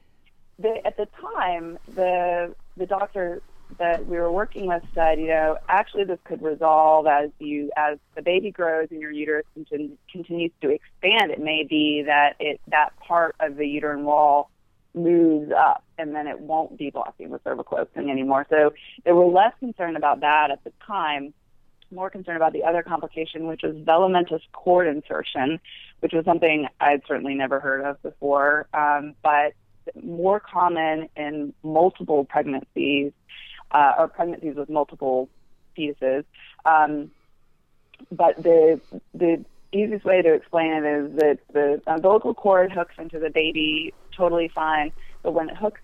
the, 0.58 0.86
at 0.86 0.96
the 0.96 1.08
time 1.20 1.78
the 1.94 2.54
the 2.76 2.86
doctor 2.86 3.42
that 3.78 4.06
we 4.06 4.16
were 4.16 4.30
working 4.30 4.66
with 4.66 4.82
said, 4.94 5.18
you 5.18 5.28
know, 5.28 5.58
actually 5.68 6.04
this 6.04 6.18
could 6.24 6.42
resolve 6.42 7.06
as 7.06 7.30
you 7.38 7.70
as 7.76 7.98
the 8.14 8.22
baby 8.22 8.50
grows 8.50 8.88
and 8.90 9.00
your 9.00 9.10
uterus 9.10 9.44
continues 9.54 10.50
to 10.60 10.70
expand. 10.70 11.30
It 11.30 11.40
may 11.40 11.64
be 11.68 12.04
that 12.06 12.36
it 12.40 12.60
that 12.68 12.90
part 12.98 13.36
of 13.40 13.56
the 13.56 13.66
uterine 13.66 14.04
wall 14.04 14.50
moves 14.94 15.50
up 15.52 15.84
and 15.98 16.14
then 16.14 16.26
it 16.26 16.40
won't 16.40 16.76
be 16.76 16.90
blocking 16.90 17.30
the 17.30 17.40
cervical 17.44 17.78
opening 17.78 18.10
anymore. 18.10 18.46
So 18.50 18.72
they 19.04 19.12
were 19.12 19.26
less 19.26 19.52
concerned 19.58 19.96
about 19.96 20.20
that 20.20 20.50
at 20.50 20.62
the 20.64 20.72
time, 20.86 21.32
more 21.90 22.10
concerned 22.10 22.36
about 22.36 22.52
the 22.52 22.64
other 22.64 22.82
complication, 22.82 23.46
which 23.46 23.62
was 23.62 23.74
velamentous 23.76 24.42
cord 24.52 24.86
insertion, 24.86 25.60
which 26.00 26.12
was 26.12 26.24
something 26.24 26.66
I'd 26.80 27.02
certainly 27.06 27.34
never 27.34 27.60
heard 27.60 27.84
of 27.84 28.02
before, 28.02 28.66
um, 28.74 29.14
but 29.22 29.52
more 30.02 30.40
common 30.40 31.08
in 31.16 31.52
multiple 31.62 32.24
pregnancies 32.24 33.12
uh, 33.72 33.94
or 33.98 34.08
pregnancies 34.08 34.56
with 34.56 34.68
multiple 34.68 35.28
fetuses. 35.76 36.24
Um, 36.64 37.10
but 38.10 38.42
the 38.42 38.80
the 39.14 39.44
easiest 39.72 40.04
way 40.04 40.20
to 40.22 40.34
explain 40.34 40.72
it 40.72 40.84
is 40.84 41.16
that 41.16 41.38
the 41.52 41.82
umbilical 41.86 42.34
cord 42.34 42.72
hooks 42.72 42.94
into 42.98 43.18
the 43.18 43.30
baby 43.30 43.94
totally 44.16 44.48
fine, 44.48 44.92
but 45.22 45.32
when 45.32 45.48
it 45.48 45.56
hooks 45.56 45.80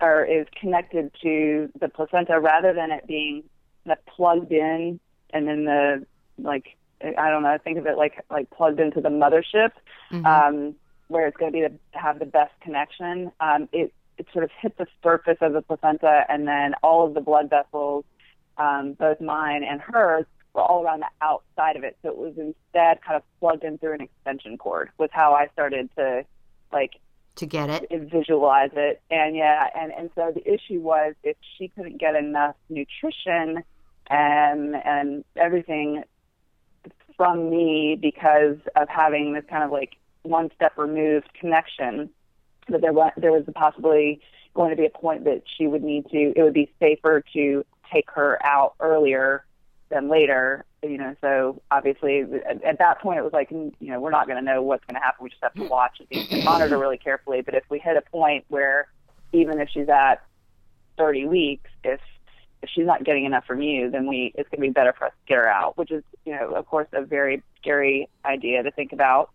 or 0.00 0.24
is 0.24 0.46
connected 0.60 1.12
to 1.22 1.70
the 1.80 1.88
placenta, 1.88 2.38
rather 2.38 2.72
than 2.72 2.90
it 2.90 3.06
being 3.06 3.44
that 3.86 4.04
plugged 4.06 4.52
in 4.52 5.00
and 5.30 5.48
then 5.48 5.64
the 5.64 6.06
like, 6.38 6.76
I 7.00 7.30
don't 7.30 7.42
know, 7.42 7.56
think 7.62 7.78
of 7.78 7.86
it 7.86 7.96
like 7.96 8.24
like 8.30 8.50
plugged 8.50 8.80
into 8.80 9.00
the 9.00 9.08
mothership, 9.08 9.72
mm-hmm. 10.10 10.26
um, 10.26 10.74
where 11.08 11.26
it's 11.26 11.36
going 11.36 11.52
to 11.52 11.58
be 11.58 11.66
to 11.66 11.98
have 11.98 12.18
the 12.18 12.26
best 12.26 12.52
connection. 12.60 13.32
Um, 13.40 13.68
it 13.72 13.92
it 14.18 14.26
sort 14.32 14.44
of 14.44 14.50
hit 14.60 14.76
the 14.78 14.86
surface 15.02 15.38
of 15.40 15.52
the 15.52 15.62
placenta, 15.62 16.24
and 16.28 16.46
then 16.46 16.74
all 16.82 17.06
of 17.06 17.14
the 17.14 17.20
blood 17.20 17.50
vessels, 17.50 18.04
um, 18.58 18.92
both 18.92 19.20
mine 19.20 19.64
and 19.64 19.80
hers, 19.80 20.26
were 20.54 20.62
all 20.62 20.84
around 20.84 21.00
the 21.00 21.10
outside 21.20 21.76
of 21.76 21.84
it. 21.84 21.96
So 22.02 22.10
it 22.10 22.18
was 22.18 22.34
instead 22.36 23.02
kind 23.02 23.16
of 23.16 23.22
plugged 23.40 23.64
in 23.64 23.78
through 23.78 23.94
an 23.94 24.02
extension 24.02 24.58
cord. 24.58 24.90
Was 24.98 25.10
how 25.12 25.32
I 25.32 25.48
started 25.52 25.88
to 25.96 26.24
like 26.72 26.92
to 27.36 27.46
get 27.46 27.70
it 27.70 28.10
visualize 28.10 28.70
it 28.74 29.00
and 29.10 29.34
yeah 29.34 29.66
and 29.74 29.90
and 29.92 30.10
so 30.14 30.32
the 30.34 30.46
issue 30.52 30.80
was 30.80 31.14
if 31.22 31.36
she 31.56 31.68
couldn't 31.68 31.98
get 31.98 32.14
enough 32.14 32.54
nutrition 32.68 33.64
and 34.08 34.76
and 34.76 35.24
everything 35.36 36.04
from 37.16 37.48
me 37.48 37.96
because 38.00 38.58
of 38.76 38.88
having 38.88 39.32
this 39.32 39.44
kind 39.48 39.64
of 39.64 39.70
like 39.70 39.96
one 40.22 40.50
step 40.54 40.76
removed 40.76 41.28
connection 41.32 42.10
that 42.68 42.80
there 42.80 42.92
was 42.92 43.12
there 43.16 43.32
was 43.32 43.44
possibly 43.54 44.20
going 44.54 44.70
to 44.70 44.76
be 44.76 44.86
a 44.86 44.90
point 44.90 45.24
that 45.24 45.42
she 45.56 45.66
would 45.66 45.82
need 45.82 46.08
to 46.10 46.32
it 46.36 46.42
would 46.42 46.54
be 46.54 46.70
safer 46.78 47.22
to 47.32 47.64
take 47.92 48.10
her 48.10 48.38
out 48.44 48.74
earlier 48.80 49.44
than 49.90 50.08
later 50.08 50.64
you 50.82 50.98
know, 50.98 51.14
so 51.20 51.62
obviously 51.70 52.22
at, 52.22 52.62
at 52.64 52.78
that 52.78 53.00
point 53.00 53.18
it 53.18 53.22
was 53.22 53.32
like, 53.32 53.50
you 53.50 53.72
know, 53.80 54.00
we're 54.00 54.10
not 54.10 54.26
going 54.26 54.36
to 54.36 54.44
know 54.44 54.62
what's 54.62 54.84
going 54.84 54.96
to 54.96 55.00
happen. 55.00 55.22
We 55.22 55.30
just 55.30 55.42
have 55.42 55.54
to 55.54 55.64
watch 55.64 56.02
and 56.10 56.44
monitor 56.44 56.76
really 56.76 56.98
carefully. 56.98 57.40
But 57.40 57.54
if 57.54 57.62
we 57.70 57.78
hit 57.78 57.96
a 57.96 58.02
point 58.02 58.44
where 58.48 58.88
even 59.32 59.60
if 59.60 59.68
she's 59.70 59.88
at 59.88 60.22
30 60.98 61.26
weeks, 61.26 61.70
if 61.84 62.00
if 62.62 62.70
she's 62.70 62.86
not 62.86 63.02
getting 63.02 63.24
enough 63.24 63.44
from 63.44 63.60
you, 63.60 63.90
then 63.90 64.06
we 64.06 64.32
it's 64.36 64.48
going 64.48 64.60
to 64.60 64.68
be 64.68 64.72
better 64.72 64.92
for 64.96 65.06
us 65.06 65.12
to 65.12 65.28
get 65.28 65.36
her 65.36 65.48
out, 65.48 65.76
which 65.76 65.90
is, 65.90 66.04
you 66.24 66.32
know, 66.32 66.54
of 66.54 66.66
course, 66.66 66.86
a 66.92 67.02
very 67.02 67.42
scary 67.60 68.08
idea 68.24 68.62
to 68.62 68.70
think 68.70 68.92
about 68.92 69.30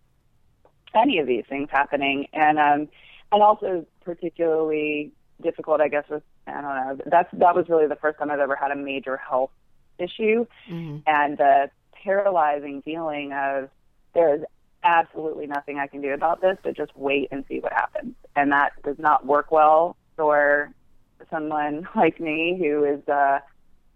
any 0.95 1.19
of 1.19 1.27
these 1.27 1.43
things 1.49 1.67
happening, 1.69 2.27
and 2.31 2.57
um, 2.57 2.87
and 3.31 3.43
also 3.43 3.85
particularly 4.03 5.11
difficult, 5.41 5.81
I 5.81 5.87
guess, 5.87 6.05
with 6.09 6.23
I 6.47 6.61
don't 6.61 6.63
know. 6.63 7.03
That's 7.05 7.29
that 7.33 7.55
was 7.55 7.67
really 7.69 7.87
the 7.87 7.95
first 7.95 8.19
time 8.19 8.31
I've 8.31 8.39
ever 8.39 8.55
had 8.55 8.71
a 8.71 8.75
major 8.75 9.17
health 9.17 9.51
issue 9.99 10.45
mm-hmm. 10.69 10.97
and 11.07 11.37
the 11.37 11.69
paralyzing 11.91 12.81
feeling 12.83 13.33
of 13.33 13.69
there 14.13 14.35
is 14.35 14.41
absolutely 14.83 15.47
nothing 15.47 15.79
I 15.79 15.87
can 15.87 16.01
do 16.01 16.13
about 16.13 16.41
this, 16.41 16.57
but 16.63 16.75
just 16.75 16.95
wait 16.95 17.29
and 17.31 17.43
see 17.49 17.59
what 17.59 17.73
happens. 17.73 18.15
And 18.35 18.51
that 18.51 18.73
does 18.83 18.97
not 18.99 19.25
work 19.25 19.51
well 19.51 19.97
for 20.15 20.71
someone 21.29 21.87
like 21.95 22.19
me 22.19 22.57
who 22.59 22.83
is 22.83 23.07
uh 23.07 23.39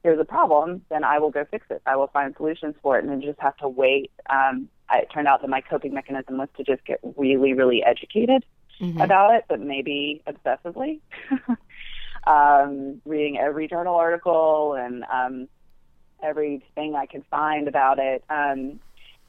there's 0.04 0.20
a 0.20 0.26
problem, 0.26 0.82
then 0.89 1.04
I 1.04 1.20
will 1.20 1.30
go 1.30 1.46
fix 1.46 1.67
it. 1.70 1.84
I 1.86 1.96
will 1.96 2.08
find 2.08 2.34
solutions 2.36 2.74
for 2.82 2.98
it 2.98 3.04
and 3.04 3.12
then 3.12 3.22
just 3.22 3.39
have 3.39 3.56
to 3.58 3.70
wait. 3.70 4.12
Um 4.30 4.67
it 4.94 5.08
turned 5.13 5.28
out 5.28 5.41
that 5.41 5.50
my 5.50 5.62
coping 5.62 5.94
mechanism 5.94 6.38
was 6.38 6.50
to 6.58 6.63
just 6.63 6.84
get 6.86 7.00
really, 7.15 7.54
really 7.54 7.82
educated 7.84 8.44
mm-hmm. 8.82 9.00
about 9.00 9.36
it, 9.36 9.46
but 9.48 9.60
maybe 9.60 10.24
obsessively. 10.28 11.00
um, 12.28 13.02
reading 13.06 13.38
every 13.38 13.67
journal 13.67 13.96
article 13.96 14.74
and 14.74 15.04
um, 15.12 15.48
everything 16.22 16.96
I 16.96 17.06
could 17.06 17.24
find 17.30 17.67
about 17.67 18.00
it. 18.00 18.24
Um, 18.30 18.80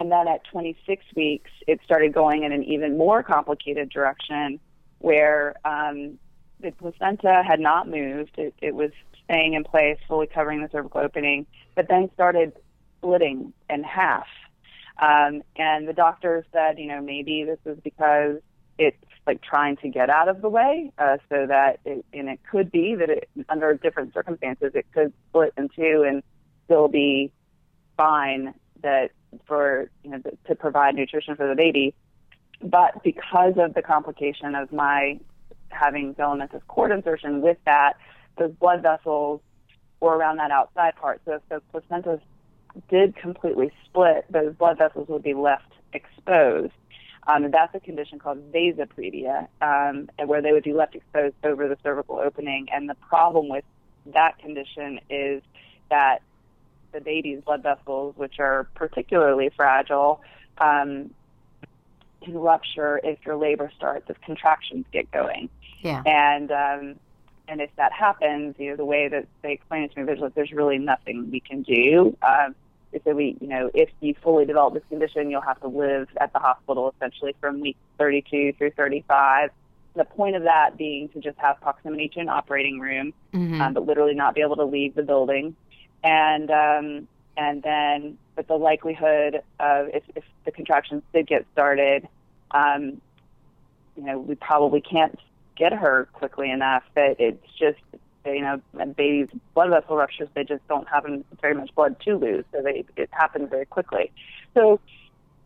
and 0.01 0.11
then 0.11 0.27
at 0.27 0.45
26 0.51 1.05
weeks, 1.15 1.51
it 1.67 1.81
started 1.85 2.13
going 2.13 2.43
in 2.43 2.53
an 2.53 2.65
even 2.65 2.99
more 2.99 3.23
complicated 3.23 3.89
direction 3.91 4.59
where 4.99 5.55
um, 5.65 6.19
the 6.61 6.73
placenta 6.73 7.43
had 7.47 7.61
not 7.61 7.89
moved. 7.89 8.33
It, 8.37 8.55
it 8.61 8.75
was 8.75 8.91
staying 9.25 9.55
in 9.55 9.65
place, 9.65 9.99
fully 10.09 10.27
covering 10.27 10.63
the 10.63 10.69
cervical 10.71 11.01
opening, 11.01 11.47
but 11.75 11.89
then 11.89 12.11
started 12.15 12.53
splitting 12.99 13.53
in 13.71 13.85
half. 13.85 14.27
Um, 15.01 15.43
and 15.57 15.89
the 15.89 15.93
doctor 15.93 16.45
said, 16.53 16.79
you 16.79 16.87
know, 16.87 17.01
maybe 17.01 17.45
this 17.45 17.59
is 17.65 17.79
because 17.83 18.41
it's 18.79 18.97
like 19.27 19.41
trying 19.43 19.77
to 19.79 19.89
get 19.89 20.11
out 20.11 20.29
of 20.29 20.43
the 20.43 20.49
way, 20.49 20.93
uh, 20.99 21.19
so 21.29 21.47
that 21.47 21.81
it, 21.85 22.05
and 22.13 22.29
it 22.29 22.41
could 22.51 22.73
be 22.73 22.95
that 22.95 23.09
it, 23.09 23.29
under 23.49 23.75
different 23.75 24.13
circumstances, 24.13 24.73
it 24.75 24.87
could 24.93 25.13
split 25.29 25.53
in 25.57 25.69
two 25.69 26.05
and 26.07 26.23
still 26.65 26.89
be 26.89 27.33
fine, 27.97 28.55
that 28.83 29.11
for 29.47 29.91
you 30.03 30.11
know 30.11 30.23
to 30.47 30.55
provide 30.55 30.95
nutrition 30.95 31.37
for 31.37 31.49
the 31.49 31.55
baby. 31.55 31.95
But 32.61 33.03
because 33.03 33.55
of 33.57 33.75
the 33.75 33.83
complication 33.83 34.55
of 34.55 34.73
my 34.73 35.19
having 35.69 36.15
velamentous 36.15 36.61
cord 36.69 36.91
insertion 36.91 37.41
with 37.41 37.59
that, 37.65 37.95
those 38.39 38.53
blood 38.53 38.83
vessels 38.83 39.41
were 40.01 40.17
around 40.17 40.37
that 40.39 40.51
outside 40.51 40.97
part. 40.97 41.21
So 41.25 41.35
if 41.35 41.43
the 41.49 41.61
placenta 41.71 42.21
did 42.89 43.17
completely 43.17 43.71
split, 43.85 44.25
those 44.31 44.55
blood 44.55 44.79
vessels 44.79 45.09
would 45.09 45.23
be 45.23 45.35
left 45.35 45.73
exposed. 45.93 46.73
Um, 47.27 47.45
and 47.45 47.55
that's 47.55 47.75
a 47.75 47.81
condition 47.81 48.19
called 48.19 48.39
vasa 48.53 48.87
previa, 48.87 49.47
um, 49.61 50.11
where 50.27 50.43
they 50.43 50.53
would 50.53 50.65
be 50.65 50.73
left 50.73 50.95
exposed 50.95 51.35
over 51.45 51.69
the 51.69 51.79
cervical 51.83 52.19
opening. 52.19 52.69
And 52.73 52.89
the 52.89 52.97
problem 52.97 53.49
with 53.49 53.65
that 54.07 54.39
condition 54.39 54.99
is 55.09 55.43
that 55.91 56.23
the 56.93 57.01
baby's 57.01 57.41
blood 57.43 57.63
vessels, 57.63 58.17
which 58.17 58.39
are 58.41 58.67
particularly 58.75 59.51
fragile, 59.55 60.21
um, 60.59 61.11
can 62.23 62.39
rupture 62.39 63.01
if 63.03 63.19
your 63.25 63.37
labor 63.37 63.71
starts, 63.77 64.09
if 64.11 64.21
contractions 64.21 64.85
get 64.93 65.11
going. 65.11 65.49
Yeah. 65.81 66.03
And 66.07 66.51
um, 66.51 66.97
and 67.49 67.61
if 67.61 67.71
that 67.77 67.93
happens, 67.93 68.55
you 68.59 68.71
know, 68.71 68.77
the 68.77 68.85
way 68.85 69.09
that 69.09 69.27
they 69.43 69.53
explain 69.53 69.85
it 69.85 69.93
to 69.93 70.01
me, 70.01 70.07
visually, 70.07 70.33
there's 70.35 70.53
really 70.53 70.79
nothing 70.79 71.31
we 71.31 71.41
can 71.41 71.63
do. 71.63 72.17
Um, 72.23 72.55
say 73.01 73.13
we, 73.13 73.37
you 73.41 73.49
know, 73.49 73.71
if 73.75 73.91
you 74.01 74.15
fully 74.23 74.45
develop 74.45 74.75
this 74.75 74.83
condition, 74.89 75.31
you'll 75.31 75.41
have 75.41 75.61
to 75.61 75.69
live 75.69 76.09
at 76.21 76.33
the 76.33 76.39
hospital 76.39 76.93
essentially 76.97 77.35
from 77.41 77.61
week 77.61 77.77
32 77.99 78.53
through 78.59 78.71
35. 78.73 79.51
The 79.95 80.05
point 80.05 80.37
of 80.37 80.45
that 80.45 80.77
being 80.77 81.09
to 81.11 81.21
just 81.21 81.39
have 81.39 81.61
proximity 81.61 82.09
to 82.11 82.21
an 82.21 82.29
operating 82.29 82.81
room, 82.81 83.13
Mhm. 83.35 83.61
um, 83.61 83.75
but 83.75 83.87
literally 83.87 84.15
not 84.15 84.35
be 84.35 84.41
able 84.41 84.57
to 84.57 84.65
leave 84.65 84.95
the 84.95 85.03
building, 85.03 85.55
and 86.03 86.51
um, 86.51 87.09
and 87.37 87.63
then, 87.63 88.19
but 88.35 88.47
the 88.49 88.57
likelihood 88.57 89.43
of 89.61 89.89
if, 89.93 90.03
if 90.15 90.25
the 90.45 90.53
contractions 90.53 91.03
did 91.13 91.27
get 91.27 91.47
started, 91.53 92.09
um, 92.53 93.01
you 93.97 94.05
know, 94.05 94.19
we 94.19 94.35
probably 94.35 94.81
can't 94.81 95.19
get 95.57 95.73
her 95.73 96.09
quickly 96.13 96.51
enough. 96.51 96.85
That 96.95 97.17
it's 97.19 97.47
just 97.59 97.81
you 98.25 98.41
know, 98.41 98.61
babies' 98.95 99.29
blood 99.55 99.71
vessel 99.71 99.97
ruptures, 99.97 100.29
they 100.35 100.45
just 100.45 100.67
don't 100.69 100.89
have 100.89 101.05
very 101.41 101.55
much 101.55 101.75
blood 101.75 101.97
to 102.05 102.17
lose, 102.17 102.45
so 102.53 102.63
they 102.63 102.85
it 102.97 103.09
happens 103.13 103.51
very 103.51 103.67
quickly. 103.67 104.13
So, 104.55 104.81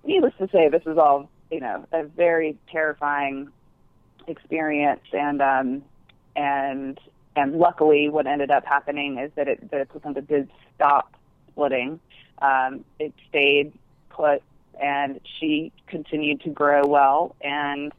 needless 0.04 0.34
to 0.38 0.48
say, 0.52 0.68
this 0.68 0.84
was 0.84 0.98
all 0.98 1.28
you 1.50 1.60
know 1.60 1.86
a 1.92 2.04
very 2.04 2.56
terrifying 2.70 3.50
experience, 4.26 5.02
and 5.12 5.40
um, 5.40 5.82
and 6.34 7.00
and 7.34 7.58
luckily, 7.58 8.08
what 8.08 8.26
ended 8.26 8.50
up 8.50 8.64
happening 8.64 9.18
is 9.18 9.30
that 9.36 9.48
it, 9.48 9.70
the 9.70 9.86
placenta 9.90 10.20
did 10.20 10.50
stop 10.74 11.14
splitting. 11.48 12.00
Um, 12.40 12.84
it 12.98 13.14
stayed 13.28 13.72
put, 14.10 14.42
and 14.80 15.20
she 15.38 15.72
continued 15.86 16.42
to 16.42 16.50
grow 16.50 16.86
well, 16.86 17.34
and 17.40 17.92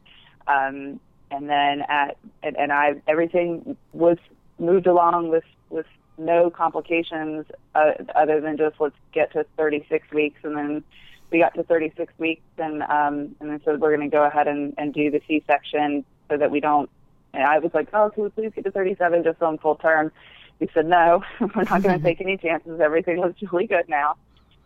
um, 0.46 1.00
and 1.30 1.48
then 1.48 1.82
at 1.88 2.16
and, 2.42 2.56
and 2.56 2.72
I 2.72 2.94
everything 3.06 3.76
was 3.92 4.18
moved 4.58 4.86
along 4.86 5.28
with 5.28 5.44
with 5.70 5.86
no 6.16 6.50
complications 6.50 7.46
uh, 7.74 7.92
other 8.14 8.40
than 8.40 8.56
just 8.56 8.76
let's 8.80 8.96
get 9.12 9.32
to 9.32 9.44
36 9.56 10.10
weeks. 10.10 10.40
And 10.42 10.56
then 10.56 10.84
we 11.30 11.38
got 11.38 11.54
to 11.54 11.62
36 11.62 12.12
weeks 12.18 12.42
and 12.58 12.82
um 12.82 13.34
and 13.40 13.50
then 13.50 13.60
said 13.64 13.80
we're 13.80 13.94
going 13.94 14.08
to 14.08 14.14
go 14.14 14.24
ahead 14.24 14.48
and, 14.48 14.74
and 14.78 14.94
do 14.94 15.10
the 15.10 15.20
C-section 15.28 16.04
so 16.28 16.36
that 16.36 16.50
we 16.50 16.60
don't 16.60 16.88
and 17.34 17.44
I 17.44 17.58
was 17.58 17.72
like 17.74 17.88
oh 17.92 18.10
can 18.10 18.24
we 18.24 18.30
please 18.30 18.52
get 18.54 18.64
to 18.64 18.70
37 18.70 19.24
just 19.24 19.42
on 19.42 19.58
full 19.58 19.76
term? 19.76 20.12
He 20.58 20.68
said 20.72 20.86
no 20.86 21.22
we're 21.40 21.64
not 21.64 21.82
going 21.82 21.98
to 21.98 22.02
take 22.02 22.20
any 22.20 22.36
chances. 22.36 22.80
Everything 22.80 23.20
looks 23.20 23.40
really 23.52 23.66
good 23.66 23.88
now. 23.88 24.16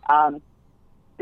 Um 0.07 0.41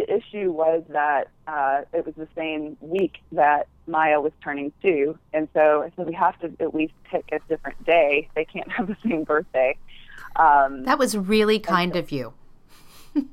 the 0.06 0.14
issue 0.16 0.52
was 0.52 0.84
that 0.90 1.30
uh, 1.48 1.82
it 1.94 2.06
was 2.06 2.16
the 2.16 2.28
same 2.36 2.78
week 2.82 3.18
that 3.32 3.68
Maya 3.88 4.20
was 4.22 4.32
turning 4.44 4.72
two, 4.82 5.18
and 5.34 5.48
so 5.54 5.84
I 5.84 5.92
said 5.96 6.08
we 6.08 6.14
have 6.14 6.40
to 6.40 6.52
at 6.60 6.74
least 6.74 6.94
pick 7.04 7.26
a 7.32 7.40
different 7.48 7.84
day. 7.86 8.30
They 8.36 8.46
can't 8.46 8.72
have 8.72 8.88
the 8.88 8.98
same 9.04 9.24
birthday. 9.24 9.78
Um, 10.36 10.84
That 10.84 10.98
was 11.00 11.18
really 11.18 11.60
kind 11.60 11.96
of 11.96 12.12
you. 12.12 12.34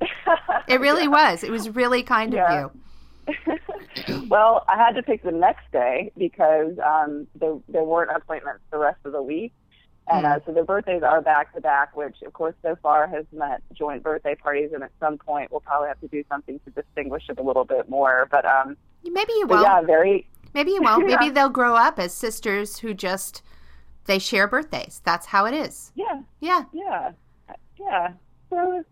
It 0.69 0.81
really 0.81 1.09
was. 1.09 1.43
It 1.45 1.51
was 1.51 1.71
really 1.71 2.03
kind 2.03 2.33
Yeah. 2.35 2.65
of 2.67 2.73
you. 3.29 3.59
well, 4.29 4.65
I 4.69 4.77
had 4.77 4.97
to 4.97 5.03
pick 5.03 5.23
the 5.23 5.31
next 5.31 5.71
day 5.73 6.13
because 6.19 6.73
um, 6.85 7.27
there, 7.35 7.57
there 7.69 7.85
weren't 7.85 8.11
appointments 8.15 8.61
the 8.71 8.79
rest 8.79 8.99
of 9.07 9.13
the 9.13 9.23
week. 9.23 9.53
And 10.11 10.25
uh, 10.27 10.41
so 10.47 10.53
the 10.53 10.63
birthdays 10.63 11.03
are 11.03 11.21
back 11.21 11.55
to 11.55 11.61
back, 11.61 11.97
which 11.97 12.17
of 12.25 12.33
course 12.33 12.55
so 12.63 12.77
far 12.83 13.07
has 13.09 13.25
meant 13.33 13.63
joint 13.75 14.03
birthday 14.03 14.35
parties, 14.35 14.71
and 14.73 14.83
at 14.83 14.91
some 15.01 15.19
point 15.19 15.51
we'll 15.51 15.61
probably 15.61 15.89
have 15.89 16.01
to 16.01 16.09
do 16.09 16.25
something 16.29 16.59
to 16.65 16.71
distinguish 16.71 17.25
it 17.29 17.39
a 17.39 17.43
little 17.43 17.65
bit 17.65 17.89
more. 17.89 18.27
But 18.31 18.45
um, 18.45 18.77
Maybe 19.05 19.33
you 19.39 19.47
won't. 19.47 19.63
yeah, 19.63 19.81
very 19.83 20.27
Maybe 20.55 20.71
you 20.73 20.83
won't. 20.83 21.07
Maybe 21.07 21.27
Yeah. 21.27 21.33
they'll 21.33 21.49
grow 21.51 21.75
up 21.75 21.99
as 21.99 22.15
sisters 22.15 22.79
who 22.79 22.95
just 22.95 23.43
they 24.07 24.19
share 24.19 24.49
birthdays. 24.49 25.03
That's 25.05 25.27
how 25.27 25.45
it 25.45 25.53
is. 25.55 25.93
yeah, 25.95 26.23
Yeah. 26.41 26.65
yeah, 26.73 27.11
yeah. 27.79 28.13
So 28.49 28.79
it's, 28.79 28.89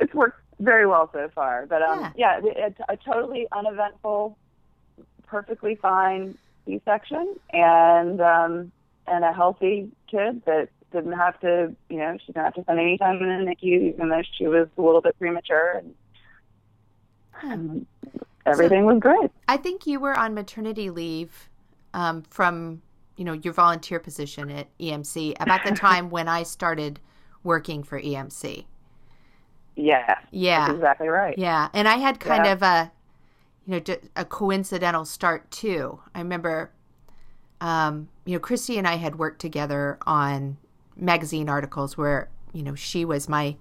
it's 0.00 0.14
worked 0.14 0.40
very 0.58 0.86
well 0.86 1.08
so 1.12 1.28
far. 1.34 1.66
But 1.66 1.82
um, 1.82 2.12
yeah, 2.16 2.40
it, 2.42 2.74
a, 2.88 2.92
a 2.94 2.96
totally 2.96 3.46
uneventful, 3.52 4.36
perfectly 5.26 5.76
fine 5.76 6.36
C-section, 6.66 7.36
and 7.52 8.20
um, 8.20 8.72
and 9.10 9.24
a 9.24 9.32
healthy 9.32 9.90
kid 10.10 10.42
that 10.46 10.68
didn't 10.92 11.12
have 11.12 11.38
to, 11.40 11.74
you 11.88 11.98
know, 11.98 12.16
she 12.18 12.32
didn't 12.32 12.44
have 12.44 12.54
to 12.54 12.62
spend 12.62 12.78
any 12.80 12.98
time 12.98 13.16
in 13.22 13.44
the 13.44 13.50
NICU, 13.50 13.94
even 13.94 14.08
though 14.08 14.22
she 14.36 14.46
was 14.46 14.68
a 14.76 14.82
little 14.82 15.00
bit 15.00 15.18
premature, 15.18 15.78
and, 15.78 15.94
and 17.42 17.86
everything 18.46 18.84
was 18.84 18.98
great. 19.00 19.30
I 19.48 19.56
think 19.56 19.86
you 19.86 20.00
were 20.00 20.16
on 20.16 20.34
maternity 20.34 20.90
leave 20.90 21.48
um, 21.94 22.22
from 22.30 22.82
you 23.16 23.24
know 23.24 23.32
your 23.32 23.52
volunteer 23.52 24.00
position 24.00 24.50
at 24.50 24.68
EMC 24.78 25.34
about 25.40 25.64
the 25.64 25.72
time 25.72 26.10
when 26.10 26.28
I 26.28 26.42
started 26.44 27.00
working 27.42 27.82
for 27.82 28.00
EMC. 28.00 28.66
Yeah, 29.76 30.14
Yeah. 30.30 30.66
that's 30.66 30.76
exactly 30.76 31.08
right. 31.08 31.38
Yeah, 31.38 31.68
and 31.72 31.88
I 31.88 31.96
had 31.96 32.20
kind 32.20 32.44
Yeah. 32.44 32.52
of 32.52 32.62
a, 32.62 32.92
you 33.66 33.82
know, 33.86 33.96
a 34.16 34.24
coincidental 34.24 35.04
start 35.04 35.50
too. 35.50 36.00
I 36.14 36.20
remember, 36.20 36.72
um, 37.60 38.08
you 38.24 38.34
know, 38.34 38.40
Christy 38.40 38.78
and 38.78 38.86
I 38.86 38.96
had 38.96 39.18
worked 39.18 39.40
together 39.40 39.98
on 40.06 40.56
magazine 40.96 41.48
articles 41.48 41.96
where 41.96 42.28
you 42.52 42.62
know 42.62 42.74
she 42.74 43.04
was 43.04 43.28
my 43.28 43.56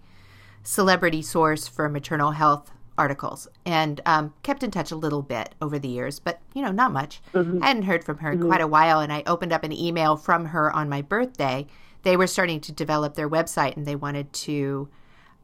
celebrity 0.64 1.22
source 1.22 1.68
for 1.68 1.88
maternal 1.90 2.32
health 2.32 2.72
articles, 2.98 3.48
and 3.66 4.02
um, 4.06 4.34
kept 4.44 4.62
in 4.62 4.72
touch 4.72 4.92
a 4.92 4.96
little 4.96 5.22
bit 5.22 5.56
over 5.62 5.80
the 5.80 5.88
years, 5.88 6.20
but 6.20 6.42
you 6.54 6.62
know, 6.62 6.72
not 6.72 6.92
much. 6.92 7.22
I 7.64 7.68
hadn't 7.68 7.84
heard 7.84 8.04
from 8.04 8.18
her 8.20 8.32
in 8.34 8.40
quite 8.48 8.62
a 8.62 8.68
while, 8.68 9.00
and 9.00 9.12
I 9.12 9.24
opened 9.26 9.54
up 9.54 9.64
an 9.64 9.72
email 9.72 10.18
from 10.18 10.46
her 10.48 10.72
on 10.76 10.90
my 10.90 11.02
birthday. 11.02 11.66
They 12.04 12.18
were 12.18 12.28
starting 12.28 12.60
to 12.62 12.72
develop 12.72 13.16
their 13.16 13.30
website, 13.30 13.78
and 13.78 13.86
they 13.86 13.96
wanted 13.96 14.32
to. 14.34 14.90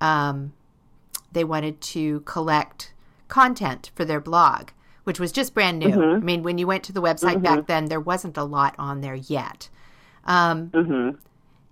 Um, 0.02 0.54
they 1.32 1.44
wanted 1.44 1.82
to 1.82 2.22
collect 2.22 2.94
content 3.28 3.91
for 3.96 4.06
their 4.06 4.20
blog, 4.20 4.70
which 5.06 5.20
was 5.20 5.32
just 5.32 5.54
brand 5.54 5.80
new. 5.80 5.88
I 6.15 6.20
mean, 6.20 6.44
when 6.44 6.58
you 6.58 6.68
went 6.68 6.84
to 6.84 6.91
the 6.94 7.02
website 7.02 7.41
back 7.41 7.68
then, 7.68 7.86
there 7.86 8.00
wasn't 8.00 8.38
a 8.38 8.44
lot 8.44 8.76
on 8.78 9.02
there 9.02 9.15
yet. 9.15 9.70
Um, 10.26 10.70
Mm-hmm. 10.70 11.15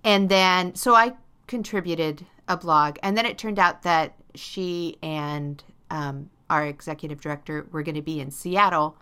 and 0.04 0.28
then, 0.28 0.74
so 0.74 0.94
I 0.94 1.12
contributed 1.46 2.26
a 2.48 2.56
blog, 2.56 2.96
and 3.02 3.16
then 3.16 3.26
it 3.26 3.36
turned 3.38 3.58
out 3.58 3.82
that 3.82 4.14
she 4.34 4.96
and 5.02 5.62
um, 5.90 6.30
our 6.50 6.64
executive 6.66 7.20
director 7.20 7.66
were 7.70 7.82
going 7.82 7.94
to 7.94 8.02
be 8.02 8.20
in 8.20 8.30
Seattle. 8.30 8.96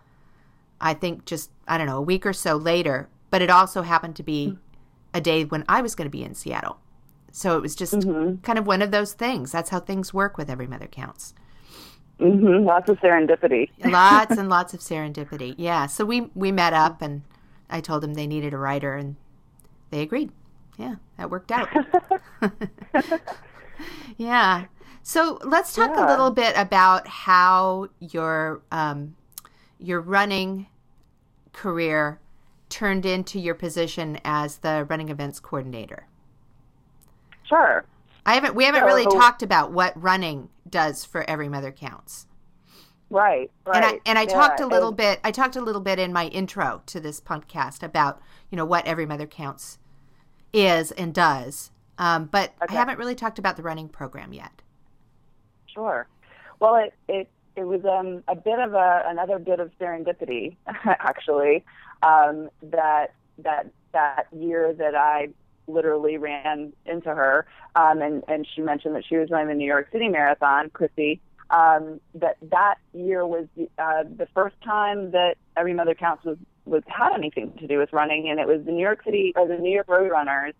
I 0.81 0.93
think 0.93 1.25
just 1.25 1.49
I 1.67 1.77
don't 1.77 1.87
know 1.87 1.97
a 1.97 2.01
week 2.01 2.25
or 2.25 2.33
so 2.33 2.55
later, 2.57 3.07
but 3.29 3.41
it 3.41 3.49
also 3.49 3.81
happened 3.83 4.15
to 4.17 4.23
be 4.23 4.57
a 5.13 5.21
day 5.21 5.43
when 5.45 5.63
I 5.69 5.81
was 5.81 5.95
going 5.95 6.07
to 6.07 6.11
be 6.17 6.23
in 6.23 6.33
Seattle. 6.35 6.77
So 7.31 7.57
it 7.57 7.61
was 7.61 7.75
just 7.75 7.93
kind 8.43 8.59
of 8.59 8.67
one 8.67 8.81
of 8.81 8.91
those 8.91 9.13
things. 9.13 9.51
That's 9.51 9.69
how 9.69 9.79
things 9.79 10.13
work 10.13 10.37
with 10.37 10.49
Every 10.49 10.67
Mother 10.67 10.87
Counts. 10.87 11.33
Hmm 12.19 12.65
Lots 12.65 12.89
of 12.89 12.99
serendipity. 12.99 13.69
Lots 13.83 14.37
and 14.37 14.49
lots 14.57 14.73
of 14.73 14.79
serendipity. 14.79 15.55
Yeah. 15.57 15.87
So 15.87 16.05
we 16.05 16.29
we 16.35 16.51
met 16.51 16.73
up 16.73 17.01
and 17.01 17.23
I 17.69 17.81
told 17.81 18.03
them 18.03 18.13
they 18.13 18.27
needed 18.27 18.53
a 18.53 18.57
writer 18.57 18.93
and 18.93 19.15
they 19.89 20.01
agreed. 20.01 20.31
Yeah, 20.77 20.95
that 21.17 21.29
worked 21.29 21.51
out. 21.51 21.69
yeah. 24.17 24.65
So 25.03 25.37
let's 25.43 25.75
talk 25.75 25.95
a 25.97 26.07
little 26.07 26.31
bit 26.31 26.53
about 26.55 27.07
how 27.07 27.89
your 27.99 28.61
um, 28.71 29.15
your 29.77 29.99
running 29.99 30.67
career 31.51 32.19
turned 32.69 33.05
into 33.05 33.39
your 33.39 33.53
position 33.53 34.17
as 34.23 34.57
the 34.57 34.85
running 34.89 35.09
events 35.09 35.39
coordinator. 35.39 36.07
Sure. 37.43 37.85
I 38.25 38.33
haven't 38.35 38.55
we 38.55 38.63
haven't 38.65 38.83
really 38.85 39.05
talked 39.05 39.43
about 39.43 39.71
what 39.71 40.01
running 40.01 40.49
does 40.69 41.03
for 41.05 41.27
Every 41.29 41.49
Mother 41.49 41.71
Counts. 41.71 42.27
Right. 43.09 43.51
Right. 43.65 43.75
and 43.75 43.85
I 43.85 43.99
and 44.05 44.17
I 44.19 44.23
Yeah, 44.23 44.27
talked 44.33 44.59
a 44.59 44.65
little 44.67 44.87
and- 44.89 44.97
bit. 44.97 45.19
I 45.23 45.31
talked 45.31 45.55
a 45.55 45.61
little 45.61 45.81
bit 45.81 45.99
in 45.99 46.11
my 46.13 46.27
intro 46.27 46.81
to 46.87 46.99
this 46.99 47.19
podcast 47.21 47.83
about 47.83 48.21
you 48.49 48.55
know 48.55 48.65
what 48.65 48.85
Every 48.87 49.05
Mother 49.05 49.27
Counts 49.27 49.77
is 50.53 50.91
and 50.91 51.13
does, 51.13 51.71
um, 51.97 52.25
but 52.25 52.53
Okay. 52.63 52.75
I 52.75 52.79
haven't 52.79 52.97
really 52.99 53.15
talked 53.15 53.39
about 53.39 53.57
the 53.57 53.63
running 53.63 53.89
program 53.89 54.33
yet. 54.33 54.61
Sure. 55.67 56.07
Well, 56.59 56.75
it 56.75 56.93
it 57.07 57.29
it 57.55 57.65
was 57.65 57.83
um, 57.85 58.23
a 58.27 58.35
bit 58.35 58.57
of 58.59 58.73
a 58.73 59.03
another 59.05 59.37
bit 59.37 59.59
of 59.59 59.71
serendipity, 59.79 60.55
actually. 60.85 61.63
Um, 62.01 62.49
that 62.61 63.13
that 63.39 63.67
that 63.91 64.27
year 64.35 64.73
that 64.73 64.95
I 64.95 65.29
literally 65.67 66.17
ran 66.17 66.73
into 66.85 67.09
her, 67.09 67.45
um, 67.75 68.01
and 68.01 68.23
and 68.27 68.47
she 68.53 68.61
mentioned 68.61 68.95
that 68.95 69.05
she 69.07 69.17
was 69.17 69.29
running 69.29 69.47
the 69.47 69.53
New 69.55 69.67
York 69.67 69.89
City 69.91 70.09
Marathon, 70.09 70.69
Chrissy. 70.69 71.21
Um, 71.49 71.99
that 72.15 72.37
that 72.49 72.75
year 72.93 73.27
was 73.27 73.45
the, 73.55 73.69
uh, 73.77 74.03
the 74.03 74.27
first 74.33 74.55
time 74.63 75.11
that 75.11 75.35
Every 75.55 75.73
Mother 75.73 75.93
Counts 75.93 76.23
was 76.25 76.37
was 76.65 76.83
had 76.87 77.13
anything 77.13 77.53
to 77.59 77.67
do 77.67 77.77
with 77.77 77.93
running, 77.93 78.29
and 78.29 78.39
it 78.39 78.47
was 78.47 78.65
the 78.65 78.71
New 78.71 78.81
York 78.81 79.03
City 79.03 79.33
or 79.35 79.47
the 79.47 79.57
New 79.57 79.71
York 79.71 79.87
Road 79.87 80.09
Runners 80.09 80.53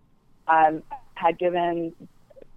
um, 0.47 0.83
had 1.15 1.39
given 1.39 1.93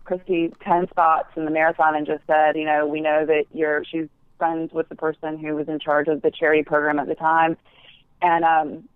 Christy 0.04 0.52
ten 0.62 0.88
spots 0.88 1.30
in 1.36 1.44
the 1.44 1.50
marathon 1.50 1.94
and 1.94 2.06
just 2.06 2.26
said, 2.26 2.56
you 2.56 2.64
know, 2.64 2.86
we 2.86 3.00
know 3.00 3.24
that 3.24 3.44
you're 3.52 3.84
she's 3.84 4.08
friends 4.38 4.72
with 4.72 4.88
the 4.88 4.96
person 4.96 5.38
who 5.38 5.54
was 5.54 5.68
in 5.68 5.78
charge 5.78 6.08
of 6.08 6.20
the 6.22 6.30
charity 6.30 6.62
program 6.62 6.98
at 6.98 7.06
the 7.06 7.14
time, 7.14 7.56
and 8.20 8.44
um, 8.44 8.88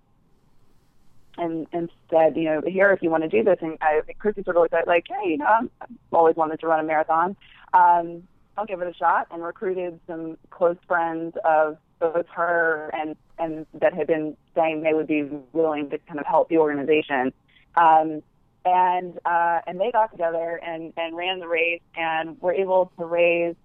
and 1.41 1.67
and 1.73 1.91
said, 2.11 2.37
you 2.37 2.45
know, 2.45 2.63
here 2.67 2.93
if 2.93 3.03
you 3.03 3.11
want 3.11 3.23
to 3.25 3.29
do 3.29 3.43
this, 3.43 3.59
and 3.61 3.79
I 3.81 4.03
Christy 4.19 4.43
sort 4.45 4.57
of 4.57 4.63
looked 4.63 4.75
at 4.75 4.87
like, 4.87 5.07
hey, 5.09 5.31
you 5.31 5.39
know, 5.39 5.47
I've 5.81 5.89
always 6.13 6.37
wanted 6.37 6.61
to 6.61 6.67
run 6.67 6.81
a 6.81 6.85
marathon. 6.85 7.37
Um, 7.73 8.23
I'll 8.57 8.67
give 8.67 8.81
it 8.81 8.89
a 8.89 8.95
shot, 8.95 9.27
and 9.31 9.43
recruited 9.43 9.99
some 10.07 10.37
close 10.51 10.77
friends 10.87 11.35
of 11.45 11.79
both 11.99 12.27
her 12.35 12.91
and 12.93 13.17
and 13.39 13.67
that 13.75 13.95
had 13.95 14.07
been 14.07 14.37
saying 14.55 14.83
they 14.83 14.95
would 14.95 15.07
be 15.07 15.23
willing 15.53 15.91
to 15.91 15.99
kind 15.99 16.21
of 16.21 16.27
help 16.27 16.49
the 16.49 16.59
organization. 16.59 17.33
Um, 17.77 18.23
and 18.65 19.19
uh, 19.25 19.61
and 19.67 19.81
they 19.81 19.91
got 19.91 20.11
together 20.11 20.61
and 20.65 20.93
and 20.97 21.17
ran 21.17 21.41
the 21.41 21.49
race 21.49 21.81
and 21.97 22.41
were 22.43 22.53
able 22.53 22.93
to 22.99 23.05
raise 23.05 23.57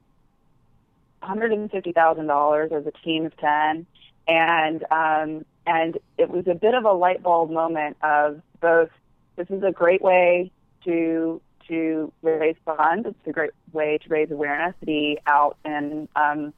$150,000 1.23 2.71
as 2.71 2.85
a 2.85 2.91
team 3.03 3.25
of 3.25 3.35
10 3.37 3.85
and 4.27 4.85
um, 4.91 5.45
and 5.65 5.97
it 6.17 6.29
was 6.29 6.47
a 6.47 6.55
bit 6.55 6.73
of 6.73 6.85
a 6.85 6.91
light 6.91 7.23
bulb 7.23 7.51
moment 7.51 7.97
of 8.01 8.41
both 8.61 8.89
this 9.35 9.47
is 9.49 9.63
a 9.63 9.71
great 9.71 10.01
way 10.01 10.51
to 10.83 11.41
to 11.67 12.11
raise 12.21 12.55
funds 12.63 13.07
it's 13.07 13.27
a 13.27 13.31
great 13.31 13.51
way 13.73 13.97
to 13.97 14.09
raise 14.09 14.29
awareness 14.31 14.75
to 14.79 14.85
be 14.85 15.17
out 15.25 15.57
in 15.65 16.07
um, 16.15 16.53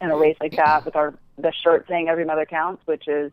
in 0.00 0.10
a 0.10 0.16
race 0.16 0.36
like 0.40 0.56
that 0.56 0.84
with 0.84 0.96
our 0.96 1.14
the 1.38 1.52
shirt 1.52 1.86
saying 1.88 2.08
every 2.08 2.24
mother 2.24 2.44
counts 2.44 2.86
which 2.86 3.08
is 3.08 3.32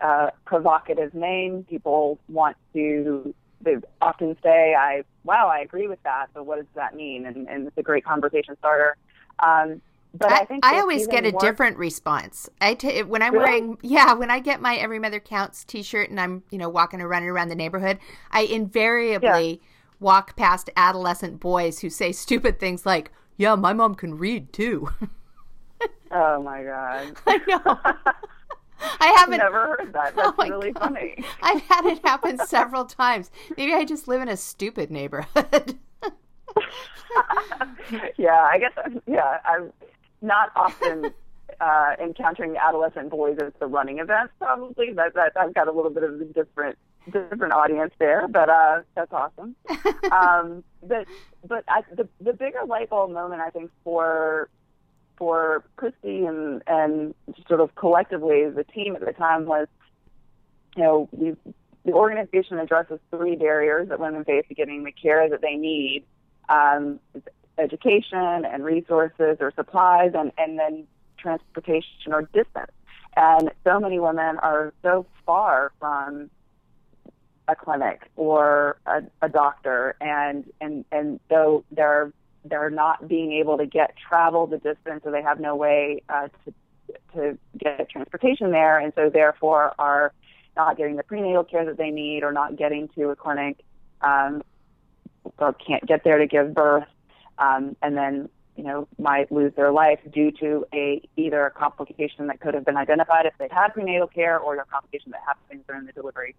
a 0.00 0.30
provocative 0.44 1.14
name 1.14 1.64
people 1.68 2.18
want 2.28 2.56
to 2.74 3.34
they 3.64 3.76
often 4.00 4.36
say, 4.42 4.74
"I 4.74 5.04
wow, 5.24 5.48
I 5.48 5.60
agree 5.60 5.88
with 5.88 6.02
that." 6.02 6.28
But 6.34 6.46
what 6.46 6.56
does 6.56 6.66
that 6.74 6.94
mean? 6.94 7.26
And, 7.26 7.48
and 7.48 7.66
it's 7.66 7.78
a 7.78 7.82
great 7.82 8.04
conversation 8.04 8.56
starter. 8.58 8.96
Um, 9.38 9.80
but 10.14 10.30
I, 10.30 10.40
I 10.40 10.44
think 10.44 10.64
I 10.64 10.78
always 10.78 11.06
get 11.06 11.24
a 11.24 11.32
more... 11.32 11.40
different 11.40 11.78
response. 11.78 12.48
I 12.60 12.74
t- 12.74 13.02
when 13.02 13.22
I'm 13.22 13.32
really? 13.32 13.44
wearing 13.44 13.78
yeah, 13.82 14.12
when 14.12 14.30
I 14.30 14.40
get 14.40 14.60
my 14.60 14.76
Every 14.76 14.98
Mother 14.98 15.20
Counts 15.20 15.64
T-shirt 15.64 16.10
and 16.10 16.20
I'm 16.20 16.42
you 16.50 16.58
know 16.58 16.68
walking 16.68 17.00
or 17.00 17.08
running 17.08 17.28
around 17.28 17.48
the 17.48 17.54
neighborhood, 17.54 17.98
I 18.30 18.42
invariably 18.42 19.50
yeah. 19.50 19.68
walk 20.00 20.36
past 20.36 20.70
adolescent 20.76 21.40
boys 21.40 21.80
who 21.80 21.90
say 21.90 22.12
stupid 22.12 22.60
things 22.60 22.84
like, 22.84 23.10
"Yeah, 23.36 23.54
my 23.54 23.72
mom 23.72 23.94
can 23.94 24.18
read 24.18 24.52
too." 24.52 24.90
oh 26.10 26.42
my 26.42 26.62
god! 26.62 27.16
I 27.26 27.40
know. 27.46 27.78
I 29.00 29.14
haven't 29.16 29.38
never 29.38 29.76
heard 29.78 29.92
that. 29.92 30.16
That's 30.16 30.32
oh 30.36 30.48
really 30.48 30.72
God. 30.72 30.82
funny. 30.82 31.24
I've 31.40 31.62
had 31.62 31.86
it 31.86 32.04
happen 32.04 32.38
several 32.46 32.84
times. 32.84 33.30
Maybe 33.56 33.72
I 33.72 33.84
just 33.84 34.08
live 34.08 34.20
in 34.20 34.28
a 34.28 34.36
stupid 34.36 34.90
neighborhood. 34.90 35.78
yeah, 38.18 38.42
I 38.42 38.58
guess. 38.58 38.72
Yeah, 39.06 39.38
I'm 39.44 39.72
not 40.22 40.50
often 40.56 41.12
uh, 41.60 41.94
encountering 42.00 42.56
adolescent 42.56 43.10
boys 43.10 43.38
at 43.40 43.58
the 43.58 43.66
running 43.66 43.98
events. 43.98 44.32
Probably 44.38 44.92
that, 44.94 45.14
that 45.14 45.32
I've 45.36 45.54
got 45.54 45.68
a 45.68 45.72
little 45.72 45.90
bit 45.90 46.02
of 46.02 46.20
a 46.20 46.24
different 46.24 46.78
different 47.10 47.52
audience 47.52 47.92
there, 47.98 48.28
but 48.28 48.48
uh, 48.48 48.82
that's 48.94 49.12
awesome. 49.12 49.56
um, 50.12 50.62
but 50.82 51.06
but 51.46 51.64
I, 51.68 51.82
the 51.94 52.08
the 52.20 52.32
bigger 52.32 52.64
light 52.66 52.90
bulb 52.90 53.10
moment 53.10 53.40
I 53.40 53.50
think 53.50 53.70
for 53.84 54.48
for 55.16 55.64
Christy 55.76 56.24
and 56.24 56.62
and 56.66 57.14
sort 57.48 57.60
of 57.60 57.74
collectively 57.74 58.48
the 58.48 58.64
team 58.64 58.96
at 58.96 59.04
the 59.04 59.12
time 59.12 59.46
was, 59.46 59.66
you 60.76 60.82
know, 60.82 61.08
we 61.12 61.36
the 61.84 61.92
organization 61.92 62.58
addresses 62.58 63.00
three 63.10 63.34
barriers 63.34 63.88
that 63.88 63.98
women 63.98 64.24
face 64.24 64.44
to 64.48 64.54
getting 64.54 64.84
the 64.84 64.92
care 64.92 65.28
that 65.28 65.40
they 65.40 65.56
need. 65.56 66.04
Um, 66.48 67.00
education 67.58 68.44
and 68.44 68.64
resources 68.64 69.38
or 69.40 69.52
supplies 69.54 70.12
and, 70.14 70.32
and 70.38 70.58
then 70.58 70.86
transportation 71.18 72.12
or 72.12 72.22
distance. 72.22 72.72
And 73.16 73.50
so 73.64 73.78
many 73.78 73.98
women 73.98 74.38
are 74.38 74.72
so 74.82 75.06
far 75.26 75.72
from 75.78 76.30
a 77.48 77.54
clinic 77.54 78.08
or 78.16 78.78
a, 78.86 79.02
a 79.20 79.28
doctor 79.28 79.96
and, 80.00 80.50
and, 80.60 80.84
and 80.90 81.20
though 81.28 81.64
they're 81.70 82.12
they're 82.44 82.70
not 82.70 83.06
being 83.08 83.32
able 83.32 83.56
to 83.58 83.66
get 83.66 83.94
travel 83.96 84.46
the 84.46 84.58
distance, 84.58 85.02
so 85.04 85.10
they 85.10 85.22
have 85.22 85.38
no 85.40 85.54
way 85.54 86.02
uh, 86.08 86.28
to 86.44 86.54
to 87.14 87.38
get 87.58 87.88
transportation 87.88 88.50
there, 88.50 88.78
and 88.78 88.92
so 88.94 89.08
therefore 89.08 89.74
are 89.78 90.12
not 90.56 90.76
getting 90.76 90.96
the 90.96 91.02
prenatal 91.02 91.44
care 91.44 91.64
that 91.64 91.76
they 91.76 91.90
need, 91.90 92.22
or 92.22 92.32
not 92.32 92.56
getting 92.56 92.88
to 92.88 93.10
a 93.10 93.16
clinic, 93.16 93.58
um, 94.00 94.42
or 95.38 95.52
can't 95.52 95.86
get 95.86 96.04
there 96.04 96.18
to 96.18 96.26
give 96.26 96.52
birth, 96.52 96.84
um, 97.38 97.76
and 97.82 97.96
then 97.96 98.28
you 98.56 98.64
know 98.64 98.86
might 98.98 99.32
lose 99.32 99.52
their 99.54 99.72
life 99.72 99.98
due 100.12 100.30
to 100.32 100.64
a 100.72 101.02
either 101.16 101.46
a 101.46 101.50
complication 101.50 102.26
that 102.26 102.40
could 102.40 102.54
have 102.54 102.64
been 102.64 102.76
identified 102.76 103.26
if 103.26 103.34
they'd 103.38 103.52
had 103.52 103.68
prenatal 103.68 104.06
care, 104.06 104.38
or 104.38 104.56
a 104.56 104.64
complication 104.66 105.10
that 105.12 105.20
happens 105.26 105.62
during 105.66 105.86
the 105.86 105.92
delivery. 105.92 106.34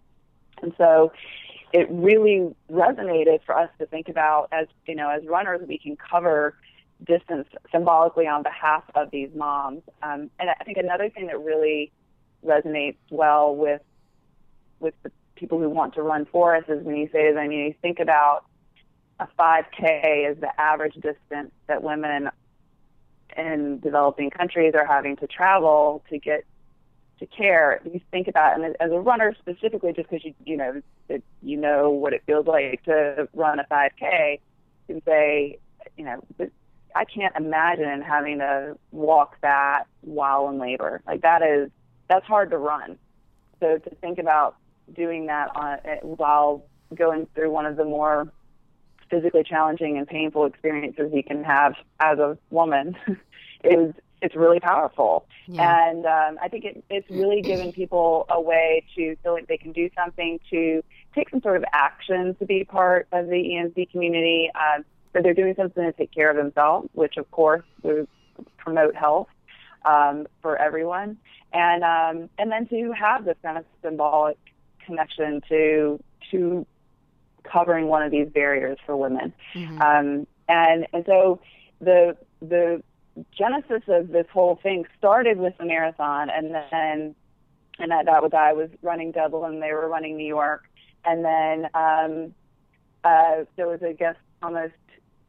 And 0.62 0.74
so 0.78 1.12
it 1.74 1.88
really 1.90 2.56
resonated 2.72 3.40
for 3.46 3.58
us 3.58 3.70
to 3.80 3.86
think 3.86 4.10
about 4.10 4.50
as 4.52 4.68
you 4.88 4.96
know 4.96 5.10
as 5.10 5.26
runners 5.26 5.62
we 5.68 5.78
can 5.78 5.96
cover 5.98 6.56
distance 7.06 7.48
symbolically 7.72 8.28
on 8.28 8.44
behalf 8.44 8.84
of 8.96 9.12
these 9.12 9.30
moms 9.36 9.82
um, 10.04 10.30
and 10.40 10.50
i 10.50 10.64
think 10.64 10.78
another 10.78 11.10
thing 11.10 11.28
that 11.28 11.38
really 11.42 11.92
resonates 12.46 12.96
well 13.10 13.54
with 13.54 13.82
with 14.80 14.94
the 15.04 15.12
people 15.36 15.60
who 15.60 15.70
want 15.70 15.94
to 15.96 16.02
run 16.02 16.26
for 16.26 16.56
us 16.56 16.64
is 16.68 16.84
when 16.86 16.96
you 16.96 17.10
say 17.12 17.36
I 17.36 17.48
mean, 17.48 17.60
you 17.60 17.76
think 17.82 18.00
about 18.00 18.46
a 19.20 19.28
5k 19.40 20.32
is 20.32 20.38
the 20.40 20.50
average 20.60 20.96
distance 20.96 21.52
that 21.68 21.84
women 21.84 22.30
in 23.38 23.80
developing 23.80 24.30
countries 24.30 24.74
are 24.76 24.86
having 24.86 25.16
to 25.18 25.28
travel 25.28 26.04
to 26.10 26.20
get 26.20 26.46
to 27.20 27.26
care. 27.26 27.82
You 27.86 28.02
think 28.12 28.28
about, 28.28 28.60
and 28.60 28.76
as 28.80 28.92
a 28.92 29.00
runner 29.00 29.36
specifically, 29.40 29.94
just 29.94 30.10
because 30.10 30.26
you 30.26 30.34
you 30.46 30.58
know 30.58 30.82
it, 31.10 31.24
you 31.42 31.58
know 31.58 31.90
what 31.90 32.14
it 32.14 32.24
feels 32.26 32.48
like 32.48 32.84
to 32.84 33.28
run 33.34 33.60
a 33.60 33.64
5K, 33.66 34.40
you 34.88 35.02
say, 35.06 35.60
you 35.98 36.06
know, 36.06 36.24
I 36.96 37.06
can't 37.06 37.36
imagine 37.36 38.02
having 38.02 38.40
to 38.40 38.78
walk 38.92 39.38
that 39.42 39.86
while 40.02 40.50
in 40.50 40.60
labor. 40.60 41.02
Like 41.08 41.22
that 41.22 41.42
is 41.42 41.70
that's 42.10 42.26
hard 42.26 42.52
to 42.52 42.58
run. 42.58 42.98
So 43.60 43.78
to 43.78 43.96
think 43.96 44.20
about 44.20 44.58
doing 44.94 45.28
that 45.28 45.56
on, 45.56 45.78
while 46.02 46.66
going 46.94 47.28
through 47.34 47.52
one 47.52 47.66
of 47.66 47.78
the 47.78 47.86
more 47.86 48.32
physically 49.14 49.44
challenging 49.44 49.98
and 49.98 50.08
painful 50.08 50.46
experiences 50.46 51.12
you 51.14 51.24
can 51.24 51.44
have 51.44 51.76
as 52.00 52.18
a 52.18 52.36
woman 52.50 52.98
is 53.64 53.94
it's 54.24 54.36
really 54.36 54.60
powerful. 54.60 55.26
Yeah. 55.48 55.90
And 55.90 56.06
um, 56.06 56.40
I 56.42 56.48
think 56.48 56.64
it, 56.64 56.84
it's 56.90 57.10
really 57.10 57.42
given 57.42 57.74
people 57.74 58.26
a 58.30 58.40
way 58.40 58.86
to 58.96 59.18
feel 59.18 59.34
like 59.34 59.48
they 59.48 59.58
can 59.58 59.74
do 59.74 59.90
something 59.96 60.40
to 60.50 60.82
take 61.14 61.30
some 61.30 61.42
sort 61.42 61.58
of 61.58 61.66
action 61.74 62.34
to 62.36 62.46
be 62.46 62.64
part 62.64 63.08
of 63.12 63.28
the 63.28 63.36
EMC 63.36 63.92
community. 63.92 64.50
Um, 64.56 64.86
that 65.12 65.22
they're 65.22 65.36
doing 65.36 65.54
something 65.56 65.84
to 65.84 65.92
take 65.92 66.12
care 66.12 66.32
of 66.32 66.36
themselves, 66.36 66.90
which 66.94 67.18
of 67.18 67.30
course 67.30 67.64
would 67.84 68.08
promote 68.58 68.96
health 68.96 69.28
um, 69.86 70.26
for 70.42 70.58
everyone, 70.58 71.18
and 71.52 71.84
um, 71.84 72.30
and 72.40 72.52
then 72.52 72.68
to 72.68 72.92
have 72.94 73.26
this 73.26 73.38
kind 73.44 73.60
of 73.60 73.66
symbolic 73.84 74.38
connection 74.86 75.42
to 75.50 76.04
to 76.32 76.66
covering 77.44 77.88
one 77.88 78.04
of 78.04 78.12
these 78.12 78.28
barriers 78.30 78.78
for 78.86 78.96
women. 78.96 79.34
Mm-hmm. 79.54 79.82
Um, 79.82 80.28
and 80.48 80.88
and 80.94 81.06
so 81.06 81.40
the 81.80 82.18
the 82.42 82.84
genesis 83.38 83.84
of 83.88 84.10
this 84.10 84.26
whole 84.32 84.60
thing 84.62 84.86
started 84.98 85.38
with 85.38 85.58
the 85.58 85.66
marathon, 85.66 86.30
and 86.30 86.54
then 86.54 87.16
and 87.80 87.92
that, 87.92 88.06
that 88.06 88.22
was 88.22 88.32
I 88.34 88.54
was 88.54 88.70
running 88.82 89.12
Dublin, 89.12 89.60
they 89.60 89.72
were 89.72 89.88
running 89.88 90.18
New 90.18 90.28
York, 90.28 90.64
and 91.06 91.24
then 91.24 91.70
um, 91.74 92.34
uh, 93.04 93.46
there 93.56 93.68
was 93.68 93.82
I 93.84 93.94
guess 93.94 94.16
almost 94.42 94.74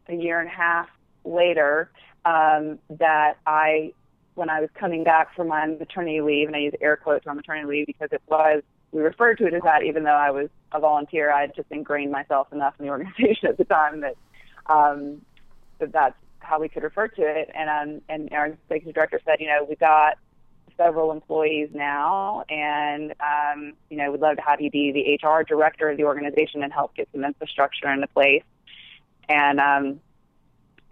a 0.08 0.14
year 0.14 0.40
and 0.40 0.48
a 0.48 0.52
half 0.52 0.88
later 1.24 1.90
um, 2.24 2.78
that 2.90 3.38
I 3.46 3.92
when 4.34 4.50
I 4.50 4.60
was 4.60 4.70
coming 4.74 5.04
back 5.04 5.34
from 5.36 5.48
my 5.48 5.66
maternity 5.66 6.20
leave, 6.20 6.48
and 6.48 6.56
I 6.56 6.60
use 6.60 6.74
air 6.80 6.96
quotes 6.96 7.26
on 7.26 7.36
maternity 7.36 7.68
leave 7.68 7.86
because 7.86 8.08
it 8.12 8.22
was 8.26 8.62
we 8.94 9.02
referred 9.02 9.38
to 9.38 9.46
it 9.46 9.54
as 9.54 9.62
that, 9.64 9.82
even 9.82 10.04
though 10.04 10.10
I 10.10 10.30
was 10.30 10.48
a 10.72 10.78
volunteer. 10.78 11.32
I 11.32 11.42
had 11.42 11.56
just 11.56 11.66
ingrained 11.70 12.12
myself 12.12 12.52
enough 12.52 12.74
in 12.78 12.86
the 12.86 12.90
organization 12.92 13.48
at 13.48 13.58
the 13.58 13.64
time 13.64 14.00
that 14.00 14.16
um, 14.66 15.20
that 15.80 15.92
that's 15.92 16.16
how 16.38 16.60
we 16.60 16.68
could 16.68 16.84
refer 16.84 17.08
to 17.08 17.22
it. 17.22 17.50
And 17.54 17.68
um, 17.68 18.02
and 18.08 18.32
our 18.32 18.46
executive 18.46 18.94
director 18.94 19.20
said, 19.24 19.40
you 19.40 19.48
know, 19.48 19.66
we've 19.68 19.78
got 19.78 20.16
several 20.76 21.10
employees 21.10 21.70
now, 21.74 22.44
and 22.48 23.14
um, 23.20 23.72
you 23.90 23.96
know, 23.96 24.12
we'd 24.12 24.20
love 24.20 24.36
to 24.36 24.42
have 24.42 24.60
you 24.60 24.70
be 24.70 24.92
the 24.92 25.28
HR 25.28 25.42
director 25.42 25.90
of 25.90 25.96
the 25.96 26.04
organization 26.04 26.62
and 26.62 26.72
help 26.72 26.94
get 26.94 27.08
some 27.12 27.24
infrastructure 27.24 27.90
into 27.90 28.06
place. 28.06 28.44
And 29.28 29.58
um, 29.58 30.00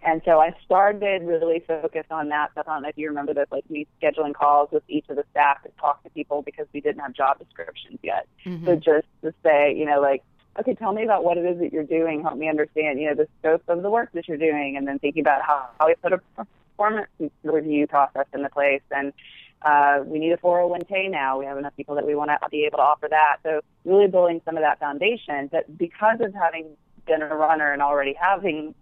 and 0.05 0.21
so 0.25 0.39
I 0.39 0.55
started 0.65 1.23
really 1.23 1.63
focused 1.65 2.11
on 2.11 2.29
that. 2.29 2.51
I 2.57 2.63
don't 2.63 2.83
know 2.83 2.89
if 2.89 2.97
you 2.97 3.07
remember 3.07 3.33
this, 3.33 3.47
like 3.51 3.69
me 3.69 3.87
scheduling 4.01 4.33
calls 4.33 4.69
with 4.71 4.83
each 4.87 5.05
of 5.09 5.15
the 5.15 5.23
staff 5.31 5.63
to 5.63 5.69
talk 5.79 6.03
to 6.03 6.09
people 6.09 6.41
because 6.41 6.67
we 6.73 6.81
didn't 6.81 7.01
have 7.01 7.13
job 7.13 7.39
descriptions 7.39 7.99
yet. 8.03 8.27
Mm-hmm. 8.45 8.65
So 8.65 8.75
just 8.75 9.07
to 9.23 9.33
say, 9.43 9.75
you 9.75 9.85
know, 9.85 10.01
like, 10.01 10.23
okay, 10.59 10.73
tell 10.73 10.93
me 10.93 11.03
about 11.03 11.23
what 11.23 11.37
it 11.37 11.45
is 11.45 11.59
that 11.59 11.71
you're 11.71 11.83
doing. 11.83 12.21
Help 12.21 12.37
me 12.37 12.49
understand, 12.49 12.99
you 12.99 13.07
know, 13.07 13.15
the 13.15 13.27
scope 13.39 13.63
of 13.67 13.81
the 13.81 13.89
work 13.89 14.11
that 14.13 14.27
you're 14.27 14.37
doing, 14.37 14.75
and 14.77 14.87
then 14.87 14.99
thinking 14.99 15.21
about 15.21 15.41
how, 15.41 15.69
how 15.79 15.87
we 15.87 15.95
put 15.95 16.13
a 16.13 16.21
performance 16.35 17.09
review 17.43 17.87
process 17.87 18.25
into 18.33 18.49
place. 18.49 18.81
And 18.91 19.13
uh, 19.61 20.03
we 20.05 20.19
need 20.19 20.31
a 20.31 20.37
401k 20.37 21.09
now. 21.09 21.39
We 21.39 21.45
have 21.45 21.57
enough 21.57 21.75
people 21.77 21.95
that 21.95 22.05
we 22.05 22.15
want 22.15 22.29
to 22.29 22.49
be 22.49 22.65
able 22.65 22.79
to 22.79 22.83
offer 22.83 23.07
that. 23.09 23.37
So 23.43 23.61
really 23.85 24.07
building 24.07 24.41
some 24.43 24.57
of 24.57 24.63
that 24.63 24.79
foundation. 24.79 25.47
But 25.51 25.77
because 25.77 26.19
of 26.19 26.33
having 26.33 26.75
been 27.05 27.21
a 27.21 27.35
runner 27.35 27.71
and 27.71 27.81
already 27.81 28.13
having 28.19 28.75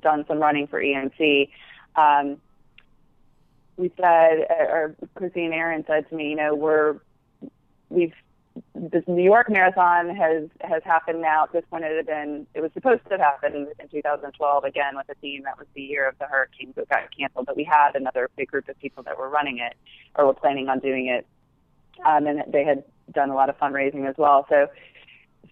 done 0.00 0.24
some 0.28 0.38
running 0.38 0.66
for 0.66 0.80
EMC, 0.80 1.50
um, 1.96 2.38
we 3.76 3.92
said, 3.96 4.46
or 4.50 4.94
Christine 5.14 5.52
Aaron 5.52 5.84
said 5.86 6.08
to 6.10 6.16
me, 6.16 6.30
you 6.30 6.36
know, 6.36 6.54
we're 6.54 6.96
we've 7.90 8.12
this 8.74 9.04
New 9.06 9.22
York 9.22 9.48
Marathon 9.50 10.14
has 10.14 10.48
has 10.60 10.82
happened 10.84 11.22
now. 11.22 11.44
At 11.44 11.52
this 11.52 11.64
point, 11.70 11.84
it 11.84 11.96
had 11.96 12.06
been 12.06 12.46
it 12.54 12.60
was 12.60 12.72
supposed 12.74 13.04
to 13.04 13.10
have 13.10 13.20
happened 13.20 13.68
in 13.78 13.88
2012 13.88 14.64
again 14.64 14.96
with 14.96 15.08
a 15.08 15.14
team. 15.20 15.42
That 15.44 15.58
was 15.58 15.66
the 15.74 15.82
year 15.82 16.08
of 16.08 16.18
the 16.18 16.26
hurricane, 16.26 16.72
that 16.76 16.88
got 16.88 17.16
canceled. 17.16 17.46
But 17.46 17.56
we 17.56 17.64
had 17.64 17.94
another 17.94 18.30
big 18.36 18.48
group 18.48 18.68
of 18.68 18.78
people 18.80 19.02
that 19.04 19.18
were 19.18 19.28
running 19.28 19.58
it 19.58 19.74
or 20.16 20.26
were 20.26 20.34
planning 20.34 20.68
on 20.68 20.80
doing 20.80 21.06
it, 21.06 21.26
um, 22.04 22.26
and 22.26 22.42
they 22.52 22.64
had 22.64 22.84
done 23.12 23.30
a 23.30 23.34
lot 23.34 23.48
of 23.48 23.58
fundraising 23.58 24.08
as 24.08 24.16
well. 24.18 24.46
So 24.48 24.68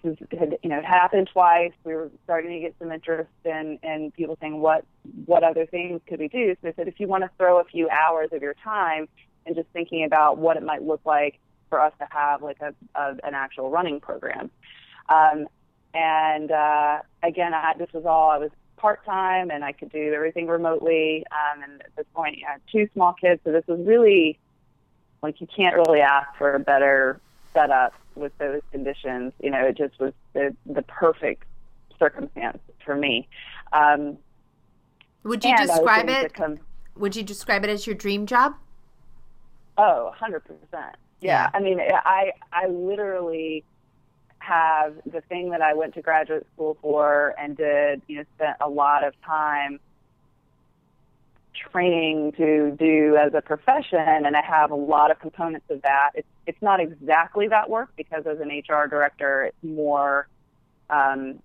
this 0.03 0.17
had 0.39 0.59
you 0.63 0.69
know 0.69 0.83
happened 0.83 1.29
twice. 1.33 1.73
We 1.85 1.95
were 1.95 2.11
starting 2.25 2.53
to 2.53 2.61
get 2.61 2.75
some 2.79 2.93
interest 2.93 3.31
in 3.45 3.79
in 3.83 4.13
people 4.13 4.37
saying 4.41 4.61
what 4.61 4.85
what 5.25 5.43
other 5.43 5.67
things 5.67 6.01
could 6.07 6.21
we 6.21 6.29
do. 6.29 6.55
So 6.55 6.59
they 6.63 6.73
said 6.75 6.89
if 6.89 7.01
you 7.01 7.09
want 7.09 7.25
to 7.25 7.31
throw 7.39 7.61
a 7.61 7.65
few 7.65 7.89
hours 7.89 8.31
of 8.33 8.43
your 8.43 8.55
time 8.55 9.09
and 9.45 9.55
just 9.55 9.69
thinking 9.73 10.05
about 10.05 10.39
what 10.39 10.57
it 10.57 10.63
might 10.63 10.83
look 10.83 11.01
like 11.05 11.39
for 11.69 11.81
us 11.81 11.93
to 11.99 12.07
have 12.11 12.43
like 12.43 12.61
a, 12.61 12.75
a 12.95 13.17
an 13.25 13.35
actual 13.35 13.71
running 13.71 14.01
program. 14.01 14.51
Um, 15.09 15.47
and 15.95 16.51
uh, 16.51 17.01
again, 17.23 17.55
I, 17.55 17.75
this 17.79 17.93
was 17.93 18.05
all 18.05 18.31
I 18.31 18.39
was 18.39 18.51
part 18.77 19.05
time, 19.05 19.51
and 19.51 19.65
I 19.65 19.73
could 19.73 19.91
do 19.91 20.13
everything 20.13 20.47
remotely. 20.47 21.25
Um, 21.31 21.63
and 21.63 21.81
at 21.81 21.97
this 21.97 22.07
point, 22.15 22.39
I 22.47 22.53
had 22.53 22.61
two 22.71 22.89
small 22.93 23.15
kids, 23.15 23.41
so 23.45 23.53
this 23.53 23.67
was 23.67 23.81
really 23.81 24.39
like 25.23 25.41
you 25.41 25.47
can't 25.47 25.75
really 25.75 26.01
ask 26.01 26.29
for 26.37 26.55
a 26.55 26.61
better 26.61 27.21
setup 27.53 27.95
with 28.17 28.37
those 28.39 28.63
conditions. 28.73 29.33
You 29.41 29.51
know, 29.51 29.65
it 29.67 29.77
just 29.77 29.99
was 30.01 30.13
the 30.33 30.55
the 30.67 30.83
perfect 30.83 31.45
circumstance 31.99 32.59
for 32.85 32.97
me. 32.97 33.29
Um, 33.73 34.19
would 35.23 35.45
you 35.45 35.57
describe 35.57 36.09
it? 36.09 36.35
Come, 36.35 36.59
would 36.97 37.17
you 37.17 37.23
describe 37.23 37.65
it 37.65 37.71
as 37.71 37.87
your 37.87 37.97
dream 37.97 38.27
job? 38.27 38.55
Oh, 39.79 40.13
100%. 40.19 40.41
Yeah. 41.21 41.51
I 41.53 41.61
mean, 41.61 41.81
I 41.81 42.33
I 42.53 42.67
literally 42.69 43.65
have 44.39 44.95
the 45.05 45.21
thing 45.23 45.51
that 45.51 45.61
I 45.61 45.75
went 45.75 45.95
to 45.95 46.03
graduate 46.03 46.47
school 46.55 46.79
for 46.81 47.35
and 47.39 47.57
did, 47.57 48.03
you 48.07 48.19
know, 48.19 48.25
spent 48.37 48.57
a 48.61 48.69
lot 48.69 49.05
of 49.05 49.15
time 49.23 49.81
training 51.71 52.33
to 52.33 52.77
do 52.79 53.17
as 53.17 53.35
a 53.35 53.41
profession 53.41 53.99
and 53.99 54.37
I 54.37 54.43
have 54.43 54.71
a 54.71 54.77
lot 54.77 55.11
of 55.11 55.19
components 55.19 55.67
of 55.71 55.83
that. 55.83 56.11
It's 56.15 56.29
it's 56.47 56.63
not 56.63 56.81
exactly 56.81 57.49
that 57.49 57.69
work 57.69 57.91
because 57.97 58.25
as 58.27 58.39
an 58.41 58.49
HR 58.49 58.87
director 58.87 59.45
it's 59.45 59.63
more 59.63 60.29
um 60.91 61.41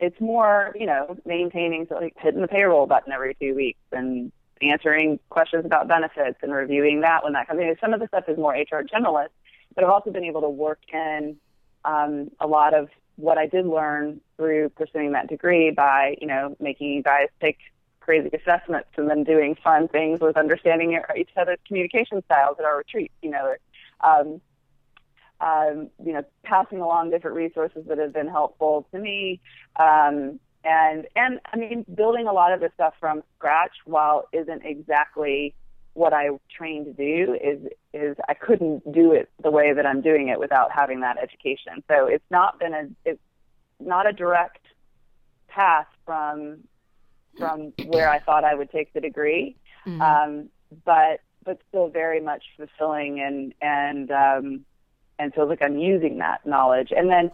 it's 0.00 0.20
more, 0.20 0.74
you 0.78 0.86
know, 0.86 1.16
maintaining 1.24 1.86
so 1.88 1.96
like 1.96 2.14
hitting 2.18 2.40
the 2.40 2.48
payroll 2.48 2.86
button 2.86 3.12
every 3.12 3.34
two 3.34 3.54
weeks 3.54 3.80
and 3.92 4.32
answering 4.62 5.18
questions 5.30 5.64
about 5.64 5.88
benefits 5.88 6.38
and 6.42 6.52
reviewing 6.52 7.00
that 7.00 7.24
when 7.24 7.32
that 7.34 7.46
comes 7.48 7.60
in. 7.60 7.74
Some 7.80 7.92
of 7.92 8.00
the 8.00 8.08
stuff 8.08 8.24
is 8.28 8.38
more 8.38 8.52
HR 8.52 8.82
generalist, 8.82 9.30
but 9.74 9.84
I've 9.84 9.90
also 9.90 10.10
been 10.10 10.24
able 10.24 10.42
to 10.42 10.48
work 10.48 10.80
in 10.92 11.36
um, 11.84 12.30
a 12.40 12.46
lot 12.46 12.74
of 12.74 12.88
what 13.16 13.38
I 13.38 13.46
did 13.46 13.66
learn 13.66 14.20
through 14.36 14.70
pursuing 14.70 15.12
that 15.12 15.28
degree 15.28 15.70
by, 15.70 16.16
you 16.20 16.26
know, 16.26 16.56
making 16.60 16.88
you 16.88 17.02
guys 17.02 17.28
take 17.40 17.58
crazy 18.04 18.30
assessments 18.34 18.88
and 18.96 19.08
then 19.08 19.24
doing 19.24 19.56
fun 19.64 19.88
things 19.88 20.20
with 20.20 20.36
understanding 20.36 21.00
each 21.16 21.30
other's 21.36 21.58
communication 21.66 22.22
styles 22.26 22.56
at 22.58 22.64
our 22.64 22.76
retreat, 22.76 23.10
you 23.22 23.30
know, 23.30 23.54
um, 24.02 24.40
um, 25.40 25.90
you 26.04 26.12
know, 26.12 26.22
passing 26.42 26.80
along 26.80 27.10
different 27.10 27.36
resources 27.36 27.84
that 27.88 27.98
have 27.98 28.12
been 28.12 28.28
helpful 28.28 28.86
to 28.92 28.98
me, 28.98 29.40
um, 29.76 30.38
and 30.64 31.06
and 31.16 31.40
I 31.52 31.56
mean 31.56 31.84
building 31.94 32.26
a 32.26 32.32
lot 32.32 32.52
of 32.52 32.60
this 32.60 32.72
stuff 32.74 32.94
from 33.00 33.22
scratch 33.36 33.72
while 33.84 34.28
isn't 34.32 34.64
exactly 34.64 35.54
what 35.94 36.12
I 36.12 36.28
trained 36.56 36.86
to 36.86 36.92
do 36.92 37.34
is 37.34 37.60
is 37.92 38.16
I 38.28 38.34
couldn't 38.34 38.90
do 38.92 39.12
it 39.12 39.28
the 39.42 39.50
way 39.50 39.72
that 39.72 39.86
I'm 39.86 40.00
doing 40.00 40.28
it 40.28 40.38
without 40.38 40.70
having 40.72 41.00
that 41.00 41.16
education. 41.18 41.82
So 41.88 42.06
it's 42.06 42.24
not 42.30 42.58
been 42.58 42.74
a 42.74 42.88
it's 43.04 43.20
not 43.80 44.08
a 44.08 44.12
direct 44.12 44.60
path 45.48 45.86
from 46.04 46.60
from 47.38 47.72
where 47.86 48.08
I 48.08 48.18
thought 48.18 48.44
I 48.44 48.54
would 48.54 48.70
take 48.70 48.92
the 48.92 49.00
degree, 49.00 49.56
mm-hmm. 49.86 50.00
um, 50.00 50.48
but 50.84 51.20
but 51.44 51.60
still 51.68 51.88
very 51.88 52.20
much 52.20 52.44
fulfilling 52.56 53.20
and 53.20 53.54
and 53.60 54.10
um, 54.10 54.64
and 55.18 55.32
so 55.36 55.44
like 55.44 55.62
I'm 55.62 55.78
using 55.78 56.18
that 56.18 56.44
knowledge 56.46 56.92
and 56.96 57.08
then 57.10 57.30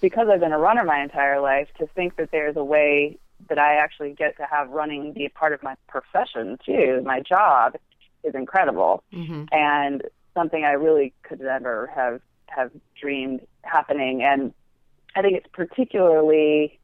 because 0.00 0.28
I've 0.28 0.40
been 0.40 0.52
a 0.52 0.58
runner 0.58 0.84
my 0.84 1.02
entire 1.02 1.40
life, 1.40 1.68
to 1.78 1.86
think 1.86 2.16
that 2.16 2.30
there's 2.30 2.56
a 2.56 2.64
way 2.64 3.18
that 3.48 3.58
I 3.58 3.74
actually 3.76 4.12
get 4.12 4.36
to 4.36 4.46
have 4.50 4.70
running 4.70 5.12
be 5.12 5.26
a 5.26 5.30
part 5.30 5.52
of 5.52 5.62
my 5.62 5.74
profession 5.88 6.58
too, 6.64 7.02
my 7.04 7.20
job, 7.20 7.76
is 8.24 8.34
incredible, 8.34 9.02
mm-hmm. 9.12 9.44
and 9.52 10.02
something 10.34 10.64
I 10.64 10.72
really 10.72 11.14
could 11.22 11.40
never 11.40 11.90
have 11.94 12.20
have 12.46 12.70
dreamed 13.00 13.40
happening. 13.62 14.22
And 14.22 14.52
I 15.14 15.22
think 15.22 15.36
it's 15.36 15.48
particularly 15.52 16.77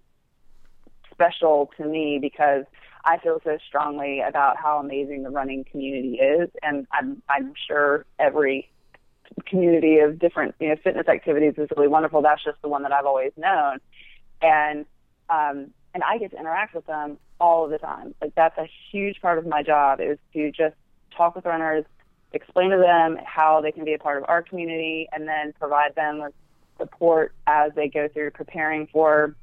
special 1.14 1.70
to 1.76 1.86
me 1.86 2.18
because 2.20 2.64
I 3.04 3.18
feel 3.18 3.40
so 3.44 3.58
strongly 3.66 4.20
about 4.20 4.56
how 4.56 4.78
amazing 4.78 5.22
the 5.22 5.30
running 5.30 5.64
community 5.64 6.16
is, 6.16 6.50
and 6.62 6.86
I'm 6.92 7.22
I'm 7.28 7.52
sure 7.66 8.04
every 8.18 8.70
community 9.46 9.98
of 9.98 10.18
different 10.18 10.54
you 10.58 10.68
know 10.68 10.76
fitness 10.82 11.08
activities 11.08 11.54
is 11.56 11.68
really 11.76 11.88
wonderful. 11.88 12.22
That's 12.22 12.42
just 12.42 12.60
the 12.62 12.68
one 12.68 12.82
that 12.82 12.92
I've 12.92 13.06
always 13.06 13.32
known, 13.36 13.78
and 14.40 14.86
um, 15.28 15.70
and 15.92 16.02
I 16.02 16.18
get 16.18 16.30
to 16.32 16.38
interact 16.38 16.74
with 16.74 16.86
them 16.86 17.18
all 17.40 17.64
of 17.64 17.70
the 17.70 17.78
time. 17.78 18.14
Like 18.20 18.34
that's 18.34 18.56
a 18.58 18.68
huge 18.90 19.20
part 19.20 19.38
of 19.38 19.46
my 19.46 19.62
job 19.62 20.00
is 20.00 20.18
to 20.32 20.50
just 20.50 20.74
talk 21.16 21.36
with 21.36 21.44
runners, 21.44 21.84
explain 22.32 22.70
to 22.70 22.78
them 22.78 23.18
how 23.24 23.60
they 23.60 23.72
can 23.72 23.84
be 23.84 23.94
a 23.94 23.98
part 23.98 24.18
of 24.18 24.28
our 24.28 24.42
community, 24.42 25.08
and 25.12 25.28
then 25.28 25.52
provide 25.58 25.94
them 25.94 26.20
with 26.20 26.32
support 26.78 27.34
as 27.46 27.72
they 27.76 27.88
go 27.88 28.08
through 28.08 28.30
preparing 28.30 28.86
for 28.86 29.36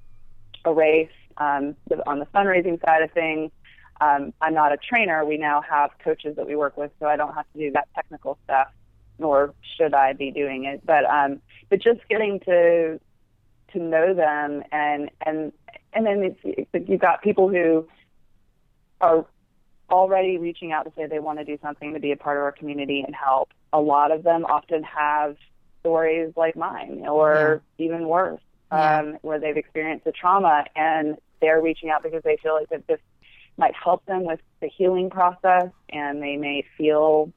a 0.66 0.74
race. 0.74 1.10
Um, 1.38 1.76
on 2.08 2.20
the 2.20 2.26
fundraising 2.28 2.84
side 2.86 3.02
of 3.04 3.12
things, 3.12 3.52
um, 4.00 4.34
I'm 4.42 4.54
not 4.54 4.72
a 4.72 4.78
trainer. 4.78 5.24
We 5.26 5.38
now 5.38 5.62
have 5.62 5.92
coaches 6.04 6.36
that 6.36 6.48
we 6.48 6.56
work 6.56 6.78
with, 6.78 6.92
so 7.00 7.06
I 7.06 7.16
don't 7.16 7.34
have 7.34 7.46
to 7.54 7.60
do 7.60 7.72
that 7.72 7.88
technical 7.96 8.38
stuff 8.46 8.68
nor 9.22 9.54
should 9.78 9.94
I 9.94 10.14
be 10.14 10.32
doing 10.32 10.66
it. 10.66 10.86
But 10.86 11.06
um, 11.06 11.42
but 11.70 11.82
just 11.82 12.02
getting 12.10 12.40
to 12.42 13.00
to 13.72 13.80
know 13.80 14.14
them 14.14 14.64
and 14.72 15.10
and 15.26 15.54
and 15.94 16.06
then 16.06 16.36
it's, 16.44 16.90
you've 16.90 17.00
got 17.00 17.22
people 17.22 17.48
who 17.48 17.88
are 19.00 19.26
already 19.90 20.38
reaching 20.38 20.72
out 20.72 20.84
to 20.84 20.92
say 20.96 21.06
they 21.06 21.20
want 21.20 21.40
to 21.40 21.46
do 21.46 21.58
something 21.62 21.94
to 21.94 22.00
be 22.00 22.12
a 22.12 22.18
part 22.18 22.38
of 22.38 22.44
our 22.44 22.52
community 22.52 23.04
and 23.06 23.16
help. 23.16 23.50
A 23.74 23.80
lot 23.80 24.12
of 24.12 24.24
them 24.24 24.46
often 24.46 24.84
have 24.84 25.36
stories 25.82 26.34
like 26.36 26.56
mine 26.56 27.06
or 27.08 27.62
yeah. 27.78 27.86
even 27.86 28.08
worse, 28.08 28.42
yeah. 28.72 29.00
um, 29.00 29.18
where 29.22 29.40
they've 29.40 29.58
experienced 29.58 30.08
a 30.08 30.12
trauma 30.12 30.66
and 30.76 31.18
they're 31.42 31.62
reaching 31.62 31.90
out 31.90 32.04
because 32.04 32.24
they 32.24 32.38
feel 32.38 32.54
like 32.54 32.70
that 32.70 32.88
this 32.88 33.00
might 33.58 33.74
help 33.76 34.06
them 34.06 34.24
with 34.24 34.40
the 34.62 34.68
healing 34.68 35.10
process 35.10 35.70
and 35.90 36.22
they 36.22 36.38
may 36.38 36.64
feel 36.78 37.32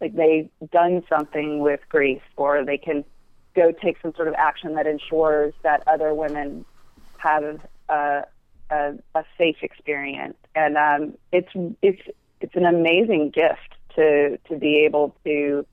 like 0.00 0.14
they've 0.14 0.50
done 0.70 1.02
something 1.08 1.60
with 1.60 1.80
grief 1.88 2.22
or 2.36 2.64
they 2.64 2.76
can 2.76 3.04
go 3.54 3.72
take 3.72 3.96
some 4.02 4.14
sort 4.14 4.28
of 4.28 4.34
action 4.34 4.74
that 4.74 4.86
ensures 4.86 5.54
that 5.62 5.82
other 5.86 6.12
women 6.14 6.64
have 7.18 7.60
a, 7.88 8.24
a, 8.70 8.94
a 9.14 9.24
safe 9.38 9.56
experience. 9.62 10.36
And 10.54 10.76
um, 10.76 11.14
it's 11.30 11.50
it's 11.82 12.02
it's 12.40 12.56
an 12.56 12.66
amazing 12.66 13.30
gift 13.30 13.74
to 13.94 14.38
to 14.48 14.56
be 14.56 14.84
able 14.84 15.14
to 15.24 15.64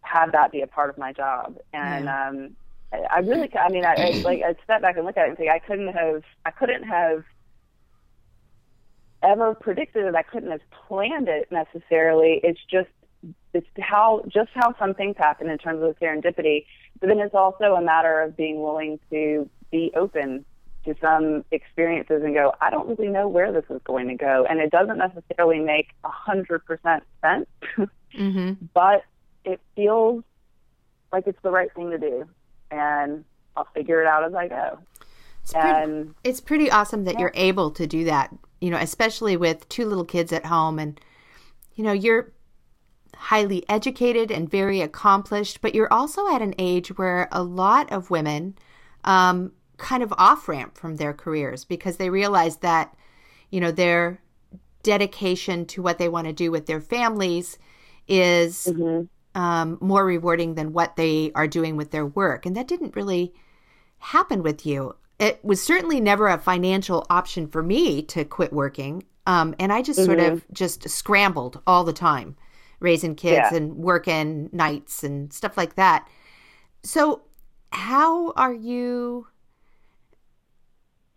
have 0.00 0.32
that 0.32 0.52
be 0.52 0.62
a 0.62 0.66
part 0.66 0.90
of 0.90 0.98
my 0.98 1.12
job. 1.12 1.58
And 1.72 2.06
yeah. 2.06 2.28
um, 2.28 2.56
I, 3.10 3.18
really, 3.20 3.50
I 3.56 3.68
mean, 3.70 3.84
I, 3.84 3.94
I 3.94 4.10
like 4.22 4.42
I 4.42 4.54
step 4.64 4.82
back 4.82 4.96
and 4.96 5.06
look 5.06 5.16
at 5.16 5.26
it 5.26 5.28
and 5.30 5.38
say 5.38 5.48
I 5.48 5.58
couldn't 5.58 5.92
have 5.92 6.22
I 6.44 6.50
couldn't 6.50 6.84
have 6.84 7.24
ever 9.22 9.54
predicted 9.54 10.04
it. 10.04 10.14
I 10.14 10.22
couldn't 10.22 10.50
have 10.50 10.60
planned 10.86 11.28
it 11.28 11.50
necessarily. 11.50 12.40
It's 12.42 12.60
just 12.70 12.88
it's 13.52 13.66
how 13.78 14.22
just 14.28 14.50
how 14.54 14.74
some 14.78 14.94
things 14.94 15.16
happen 15.16 15.48
in 15.48 15.58
terms 15.58 15.82
of 15.82 15.98
serendipity. 15.98 16.66
But 17.00 17.08
then 17.08 17.20
it's 17.20 17.34
also 17.34 17.74
a 17.74 17.82
matter 17.82 18.20
of 18.20 18.36
being 18.36 18.62
willing 18.62 18.98
to 19.10 19.48
be 19.70 19.92
open 19.96 20.44
to 20.84 20.94
some 21.00 21.44
experiences 21.50 22.22
and 22.22 22.34
go, 22.34 22.52
I 22.60 22.70
don't 22.70 22.86
really 22.88 23.10
know 23.10 23.26
where 23.26 23.52
this 23.52 23.64
is 23.70 23.80
going 23.84 24.08
to 24.08 24.14
go. 24.14 24.46
And 24.48 24.60
it 24.60 24.70
doesn't 24.70 24.98
necessarily 24.98 25.60
make 25.60 25.88
a 26.04 26.10
hundred 26.10 26.64
percent 26.66 27.04
sense. 27.22 27.46
mm-hmm. 28.18 28.66
But 28.74 29.04
it 29.44 29.60
feels 29.74 30.24
like 31.12 31.26
it's 31.26 31.40
the 31.42 31.50
right 31.50 31.72
thing 31.74 31.90
to 31.90 31.98
do. 31.98 32.28
And 32.70 33.24
I'll 33.56 33.68
figure 33.74 34.00
it 34.00 34.06
out 34.06 34.24
as 34.24 34.34
I 34.34 34.48
go. 34.48 34.78
It's 35.42 35.52
and 35.52 36.06
pretty, 36.06 36.14
it's 36.24 36.40
pretty 36.40 36.70
awesome 36.70 37.04
that 37.04 37.14
yeah. 37.14 37.20
you're 37.20 37.32
able 37.34 37.70
to 37.72 37.86
do 37.86 38.04
that, 38.04 38.34
you 38.60 38.70
know, 38.70 38.78
especially 38.78 39.36
with 39.36 39.68
two 39.68 39.86
little 39.86 40.04
kids 40.04 40.32
at 40.32 40.46
home 40.46 40.78
and 40.78 40.98
you 41.74 41.84
know, 41.84 41.92
you're 41.92 42.32
highly 43.14 43.64
educated 43.68 44.30
and 44.30 44.50
very 44.50 44.80
accomplished, 44.80 45.60
but 45.60 45.74
you're 45.74 45.92
also 45.92 46.34
at 46.34 46.42
an 46.42 46.54
age 46.58 46.96
where 46.98 47.28
a 47.32 47.42
lot 47.42 47.90
of 47.92 48.10
women 48.10 48.56
um, 49.04 49.52
kind 49.76 50.02
of 50.02 50.12
off 50.16 50.48
ramp 50.48 50.76
from 50.76 50.96
their 50.96 51.12
careers 51.12 51.64
because 51.64 51.96
they 51.96 52.10
realize 52.10 52.58
that, 52.58 52.96
you 53.50 53.60
know, 53.60 53.70
their 53.70 54.20
dedication 54.82 55.64
to 55.66 55.82
what 55.82 55.98
they 55.98 56.08
want 56.08 56.26
to 56.26 56.32
do 56.32 56.50
with 56.50 56.66
their 56.66 56.80
families 56.80 57.58
is 58.06 58.68
mm-hmm. 58.70 59.04
Um, 59.34 59.78
more 59.80 60.04
rewarding 60.04 60.54
than 60.54 60.72
what 60.72 60.96
they 60.96 61.32
are 61.34 61.48
doing 61.48 61.76
with 61.76 61.90
their 61.90 62.06
work. 62.06 62.46
And 62.46 62.56
that 62.56 62.68
didn't 62.68 62.96
really 62.96 63.34
happen 63.98 64.42
with 64.42 64.64
you. 64.64 64.96
It 65.18 65.44
was 65.44 65.62
certainly 65.62 66.00
never 66.00 66.28
a 66.28 66.38
financial 66.38 67.06
option 67.10 67.46
for 67.48 67.62
me 67.62 68.02
to 68.02 68.24
quit 68.24 68.52
working. 68.52 69.04
Um, 69.26 69.54
and 69.58 69.72
I 69.72 69.82
just 69.82 69.98
mm-hmm. 69.98 70.06
sort 70.06 70.20
of 70.20 70.44
just 70.52 70.88
scrambled 70.88 71.60
all 71.66 71.84
the 71.84 71.92
time, 71.92 72.36
raising 72.80 73.14
kids 73.14 73.48
yeah. 73.50 73.56
and 73.56 73.76
working 73.76 74.50
nights 74.52 75.02
and 75.02 75.32
stuff 75.32 75.56
like 75.56 75.76
that. 75.76 76.08
So, 76.82 77.22
how 77.72 78.32
are 78.32 78.52
you 78.52 79.26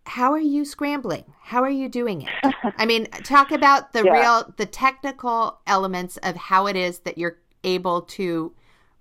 how 0.08 0.32
are 0.32 0.40
you 0.40 0.64
scrambling? 0.64 1.24
How 1.40 1.62
are 1.62 1.70
you 1.70 1.88
doing 1.88 2.22
it? 2.22 2.54
I 2.78 2.86
mean, 2.86 3.06
talk 3.24 3.52
about 3.52 3.92
the 3.92 4.04
yeah. 4.04 4.12
real, 4.12 4.54
the 4.56 4.66
technical 4.66 5.60
elements 5.66 6.16
of 6.18 6.34
how 6.34 6.66
it 6.66 6.76
is 6.76 7.00
that 7.00 7.18
you're 7.18 7.38
able 7.64 8.02
to 8.02 8.52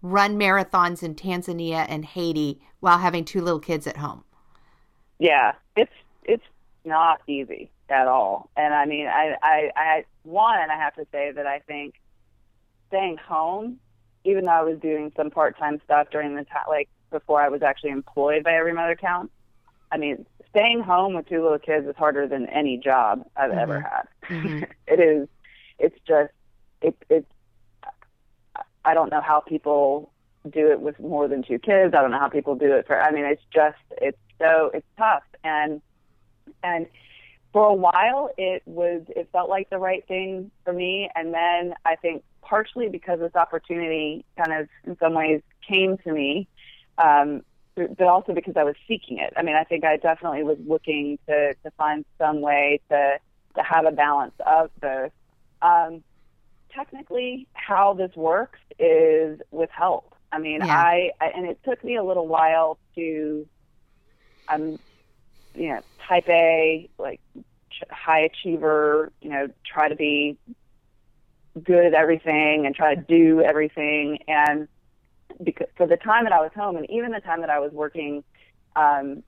run 0.02 0.38
marathons 0.38 1.04
in 1.04 1.16
Tanzania 1.16 1.86
and 1.90 2.06
Haiti 2.06 2.62
while 2.80 3.00
having 3.00 3.26
two 3.26 3.42
little 3.42 3.60
kids 3.60 3.88
at 3.88 3.98
home. 3.98 4.24
Yeah, 5.20 5.54
it's 5.76 5.92
it's 6.24 6.44
not 6.86 7.22
easy 7.28 7.72
at 7.90 8.08
all. 8.08 8.50
And 8.56 8.74
I 8.74 8.86
mean, 8.86 9.08
I 9.08 9.36
I, 9.42 9.72
I 9.76 10.06
one, 10.24 10.70
I 10.70 10.76
have 10.76 10.96
to 10.96 11.06
say 11.12 11.32
that 11.32 11.48
I 11.48 11.60
think 11.60 11.96
staying 12.88 13.18
home, 13.18 13.80
even 14.24 14.46
though 14.46 14.52
I 14.52 14.64
was 14.64 14.80
doing 14.80 15.12
some 15.16 15.32
part 15.32 15.58
time 15.58 15.82
stuff 15.84 16.08
during 16.12 16.36
the 16.36 16.44
time, 16.44 16.66
like 16.68 16.90
before 17.12 17.42
I 17.42 17.50
was 17.50 17.62
actually 17.62 17.92
employed 17.92 18.44
by 18.44 18.54
Every 18.54 18.74
Mother 18.74 18.96
Counts. 18.96 19.34
I 19.92 19.98
mean, 19.98 20.26
staying 20.50 20.82
home 20.82 21.14
with 21.14 21.28
two 21.28 21.42
little 21.42 21.60
kids 21.60 21.88
is 21.88 21.96
harder 21.96 22.28
than 22.28 22.48
any 22.48 22.78
job 22.78 23.24
I've 23.36 23.52
mm-hmm. 23.52 23.60
ever 23.60 23.80
had. 23.82 24.04
Mm-hmm. 24.30 24.64
it 24.88 25.00
is. 25.00 25.28
It's 25.80 25.98
just. 26.08 26.34
It. 26.82 26.96
It's. 27.10 27.28
I 28.88 28.94
don't 28.94 29.12
know 29.12 29.22
how 29.22 29.42
people 29.42 30.12
do 30.50 30.72
it 30.72 30.80
with 30.80 31.00
more 31.00 31.28
than 31.28 31.44
two 31.44 31.60
kids. 31.60 31.94
I 31.94 32.02
don't 32.02 32.12
know 32.12 32.20
how 32.20 32.30
people 32.30 32.56
do 32.56 32.74
it 32.74 32.88
for. 32.88 33.00
I 33.00 33.12
mean, 33.12 33.26
it's 33.26 33.44
just. 33.54 33.78
It's 34.02 34.18
so. 34.40 34.72
It's 34.74 34.88
tough 34.98 35.24
and 35.44 35.82
and 36.64 36.88
for 37.54 37.68
a 37.70 37.74
while 37.74 38.30
it 38.38 38.62
was 38.66 39.02
it 39.10 39.30
felt 39.32 39.50
like 39.50 39.70
the 39.70 39.78
right 39.78 40.08
thing 40.08 40.52
for 40.64 40.74
me 40.74 41.10
and 41.16 41.34
then 41.34 41.74
i 41.86 41.96
think 41.96 42.24
partially 42.42 42.90
because 42.90 43.20
this 43.20 43.36
opportunity 43.36 44.26
kind 44.38 44.62
of 44.62 44.68
in 44.86 44.98
some 45.00 45.14
ways 45.14 45.42
came 45.68 45.98
to 46.00 46.12
me 46.12 46.48
um, 46.98 47.44
but 47.78 48.08
also 48.08 48.34
because 48.34 48.56
I 48.58 48.64
was 48.64 48.76
seeking 48.88 49.20
it. 49.20 49.34
I 49.38 49.44
mean, 49.44 49.56
I 49.56 49.64
think 49.64 49.84
I 49.86 49.98
definitely 49.98 50.44
was 50.44 50.58
looking 50.66 51.20
to 51.28 51.54
to 51.54 51.72
find 51.78 52.06
some 52.18 52.42
way 52.42 52.80
to 52.90 53.18
to 53.56 53.64
have 53.64 53.86
a 53.86 53.92
balance 53.92 54.34
of 54.46 54.72
both. 54.82 55.12
Um, 55.62 56.04
technically, 56.78 57.48
how 57.54 57.94
this 57.94 58.16
works 58.16 58.60
is 58.80 59.40
with 59.52 59.70
help. 59.70 60.16
I 60.32 60.40
mean, 60.40 60.62
yeah. 60.64 60.78
I, 60.78 61.12
I 61.20 61.28
and 61.28 61.46
it 61.46 61.60
took 61.64 61.84
me 61.84 61.96
a 61.96 62.04
little 62.04 62.28
while 62.28 62.78
to, 62.96 63.48
um, 64.48 64.78
you 65.56 65.70
know, 65.70 65.82
type 66.08 66.30
A, 66.30 66.90
like 66.98 67.22
high 67.90 68.22
achiever, 68.22 69.12
you 69.22 69.30
know, 69.30 69.48
try 69.66 69.90
to 69.90 69.96
be 69.96 70.38
good 71.64 71.86
at 71.86 71.94
everything 71.94 72.66
and 72.66 72.76
try 72.76 72.94
to 72.94 73.02
do 73.02 73.42
everything 73.42 74.20
and 74.28 74.68
because 75.44 75.68
for 75.76 75.88
the 75.88 75.98
time 75.98 76.24
that 76.26 76.34
I 76.34 76.40
was 76.40 76.52
home, 76.56 76.78
and 76.78 76.90
even 76.90 77.12
the 77.12 77.20
time 77.20 77.42
that 77.42 77.50
I 77.50 77.60
was 77.60 77.72
working 77.72 78.24
um, 78.76 79.24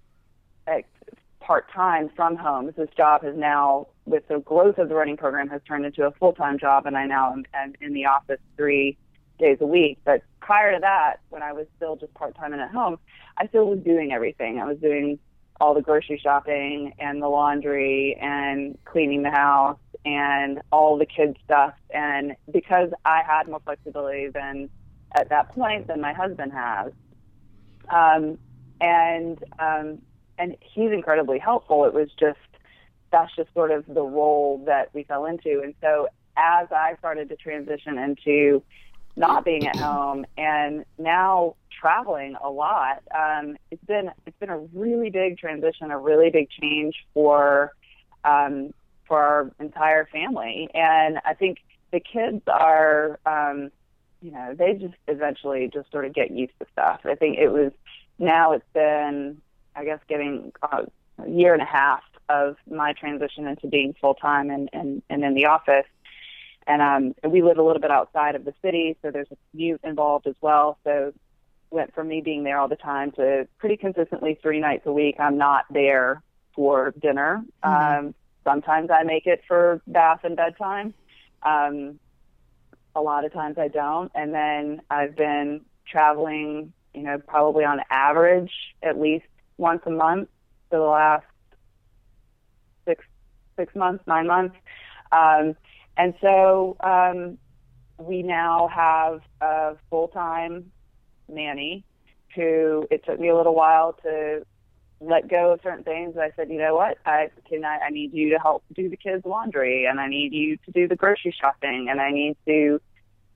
part 1.49 1.67
time 1.73 2.11
from 2.15 2.35
home, 2.35 2.71
this 2.77 2.89
job 2.95 3.23
has 3.23 3.35
now, 3.35 3.87
with 4.05 4.21
the 4.27 4.37
growth 4.37 4.77
of 4.77 4.87
the 4.87 4.93
running 4.93 5.17
program, 5.17 5.49
has 5.49 5.59
turned 5.67 5.83
into 5.83 6.05
a 6.05 6.11
full 6.11 6.31
time 6.31 6.59
job, 6.59 6.85
and 6.85 6.95
I 6.95 7.07
now 7.07 7.33
am, 7.33 7.43
am 7.55 7.73
in 7.81 7.93
the 7.93 8.05
office 8.05 8.39
three 8.55 8.99
days 9.39 9.57
a 9.59 9.65
week. 9.65 9.97
But 10.05 10.21
prior 10.41 10.75
to 10.75 10.79
that, 10.81 11.21
when 11.29 11.41
I 11.41 11.53
was 11.53 11.65
still 11.75 11.95
just 11.95 12.13
part 12.13 12.35
time 12.35 12.53
and 12.53 12.61
at 12.61 12.69
home, 12.69 12.99
I 13.35 13.47
still 13.47 13.67
was 13.67 13.79
doing 13.79 14.11
everything. 14.11 14.59
I 14.59 14.65
was 14.65 14.77
doing 14.77 15.17
all 15.59 15.73
the 15.73 15.81
grocery 15.81 16.19
shopping 16.21 16.93
and 16.99 17.19
the 17.19 17.27
laundry 17.27 18.15
and 18.21 18.77
cleaning 18.85 19.23
the 19.23 19.31
house 19.31 19.79
and 20.05 20.61
all 20.71 20.99
the 20.99 21.07
kids 21.07 21.35
stuff. 21.45 21.73
And 21.89 22.35
because 22.51 22.91
I 23.05 23.23
had 23.25 23.47
more 23.47 23.61
flexibility 23.65 24.27
than 24.27 24.69
at 25.15 25.29
that 25.29 25.49
point 25.49 25.87
than 25.87 25.99
my 25.99 26.13
husband 26.13 26.51
has. 26.53 26.91
Um, 27.89 28.37
and 28.79 29.43
um, 29.57 30.03
and 30.39 30.55
he's 30.61 30.91
incredibly 30.91 31.37
helpful. 31.37 31.85
It 31.85 31.93
was 31.93 32.09
just 32.19 32.39
that's 33.11 33.35
just 33.35 33.53
sort 33.53 33.71
of 33.71 33.85
the 33.87 34.01
role 34.01 34.63
that 34.65 34.89
we 34.93 35.03
fell 35.03 35.25
into. 35.25 35.61
And 35.63 35.73
so 35.81 36.07
as 36.37 36.67
I 36.71 36.95
started 36.99 37.29
to 37.29 37.35
transition 37.35 37.97
into 37.97 38.63
not 39.15 39.43
being 39.43 39.67
at 39.67 39.75
home 39.75 40.25
and 40.37 40.85
now 40.97 41.55
traveling 41.79 42.35
a 42.41 42.49
lot, 42.49 43.03
um, 43.15 43.57
it's 43.69 43.83
been 43.85 44.09
it's 44.25 44.37
been 44.39 44.49
a 44.49 44.59
really 44.73 45.11
big 45.11 45.37
transition, 45.37 45.91
a 45.91 45.99
really 45.99 46.31
big 46.31 46.49
change 46.49 46.95
for 47.13 47.73
um, 48.23 48.73
for 49.07 49.21
our 49.21 49.51
entire 49.59 50.07
family. 50.07 50.69
And 50.73 51.19
I 51.25 51.33
think 51.33 51.59
the 51.91 51.99
kids 51.99 52.41
are 52.47 53.19
um, 53.25 53.71
you 54.21 54.31
know, 54.31 54.53
they 54.53 54.73
just 54.73 54.95
eventually 55.07 55.69
just 55.73 55.91
sort 55.91 56.05
of 56.05 56.13
get 56.13 56.31
used 56.31 56.53
to 56.59 56.65
stuff. 56.71 57.01
I 57.05 57.15
think 57.15 57.37
it 57.37 57.49
was 57.49 57.71
now 58.17 58.51
it's 58.51 58.65
been, 58.73 59.41
I 59.79 59.85
guess, 59.85 59.99
getting 60.09 60.51
uh, 60.61 60.83
a 61.25 61.29
year 61.29 61.53
and 61.53 61.61
a 61.61 61.65
half 61.65 62.03
of 62.27 62.57
my 62.69 62.91
transition 62.93 63.47
into 63.47 63.67
being 63.67 63.95
full 63.99 64.13
time 64.13 64.49
and, 64.49 64.69
and, 64.73 65.01
and 65.09 65.23
in 65.23 65.33
the 65.33 65.45
office. 65.45 65.87
And 66.67 66.81
um, 66.81 67.31
we 67.31 67.41
live 67.41 67.57
a 67.57 67.63
little 67.63 67.81
bit 67.81 67.89
outside 67.89 68.35
of 68.35 68.43
the 68.43 68.53
city, 68.61 68.97
so 69.01 69.09
there's 69.09 69.31
a 69.31 69.37
commute 69.51 69.79
involved 69.83 70.27
as 70.27 70.35
well. 70.41 70.77
So 70.83 71.13
went 71.71 71.95
from 71.95 72.09
me 72.09 72.21
being 72.21 72.43
there 72.43 72.59
all 72.59 72.67
the 72.67 72.75
time 72.75 73.11
to 73.13 73.47
pretty 73.57 73.77
consistently 73.77 74.37
three 74.41 74.59
nights 74.59 74.85
a 74.85 74.91
week. 74.91 75.15
I'm 75.17 75.37
not 75.37 75.65
there 75.71 76.21
for 76.53 76.93
dinner. 76.99 77.43
Mm-hmm. 77.63 78.07
Um, 78.07 78.15
sometimes 78.43 78.89
I 78.91 79.03
make 79.03 79.27
it 79.27 79.41
for 79.47 79.81
bath 79.87 80.19
and 80.23 80.35
bedtime. 80.35 80.93
Um, 81.41 81.99
a 82.95 83.01
lot 83.01 83.23
of 83.23 83.31
times 83.31 83.57
I 83.57 83.69
don't. 83.69 84.11
And 84.13 84.33
then 84.33 84.81
I've 84.89 85.15
been 85.15 85.61
traveling, 85.87 86.73
you 86.93 87.03
know, 87.03 87.17
probably 87.17 87.63
on 87.63 87.79
average 87.89 88.51
at 88.83 88.99
least 88.99 89.25
once 89.59 89.81
a 89.85 89.91
month 89.91 90.29
for 90.69 90.79
the 90.79 90.85
last 90.85 91.25
six 92.85 93.05
six 93.57 93.75
months, 93.75 94.03
nine 94.07 94.25
months. 94.25 94.55
Um, 95.11 95.55
and 95.97 96.13
so 96.21 96.77
um, 96.79 97.37
we 97.97 98.23
now 98.23 98.69
have 98.73 99.21
a 99.41 99.75
full 99.89 100.07
time 100.07 100.71
nanny 101.27 101.83
who 102.35 102.87
it 102.89 103.03
took 103.05 103.19
me 103.19 103.27
a 103.27 103.35
little 103.35 103.55
while 103.55 103.93
to 104.03 104.45
let 105.01 105.27
go 105.29 105.51
of 105.51 105.59
certain 105.61 105.83
things. 105.83 106.15
I 106.17 106.31
said, 106.35 106.49
you 106.49 106.57
know 106.57 106.75
what, 106.75 106.97
I 107.05 107.29
can 107.47 107.65
I, 107.65 107.79
I 107.87 107.89
need 107.89 108.13
you 108.13 108.31
to 108.31 108.39
help 108.39 108.63
do 108.73 108.89
the 108.89 108.97
kids' 108.97 109.25
laundry, 109.25 109.85
and 109.85 109.99
I 109.99 110.07
need 110.07 110.33
you 110.33 110.57
to 110.57 110.71
do 110.71 110.87
the 110.87 110.95
grocery 110.95 111.35
shopping, 111.39 111.87
and 111.89 111.99
I 111.99 112.11
need 112.11 112.37
to, 112.45 112.79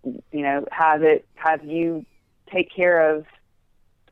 you 0.04 0.42
know, 0.42 0.66
have 0.72 1.04
it 1.04 1.26
have 1.36 1.64
you 1.66 2.06
take 2.52 2.74
care 2.74 3.16
of 3.16 3.26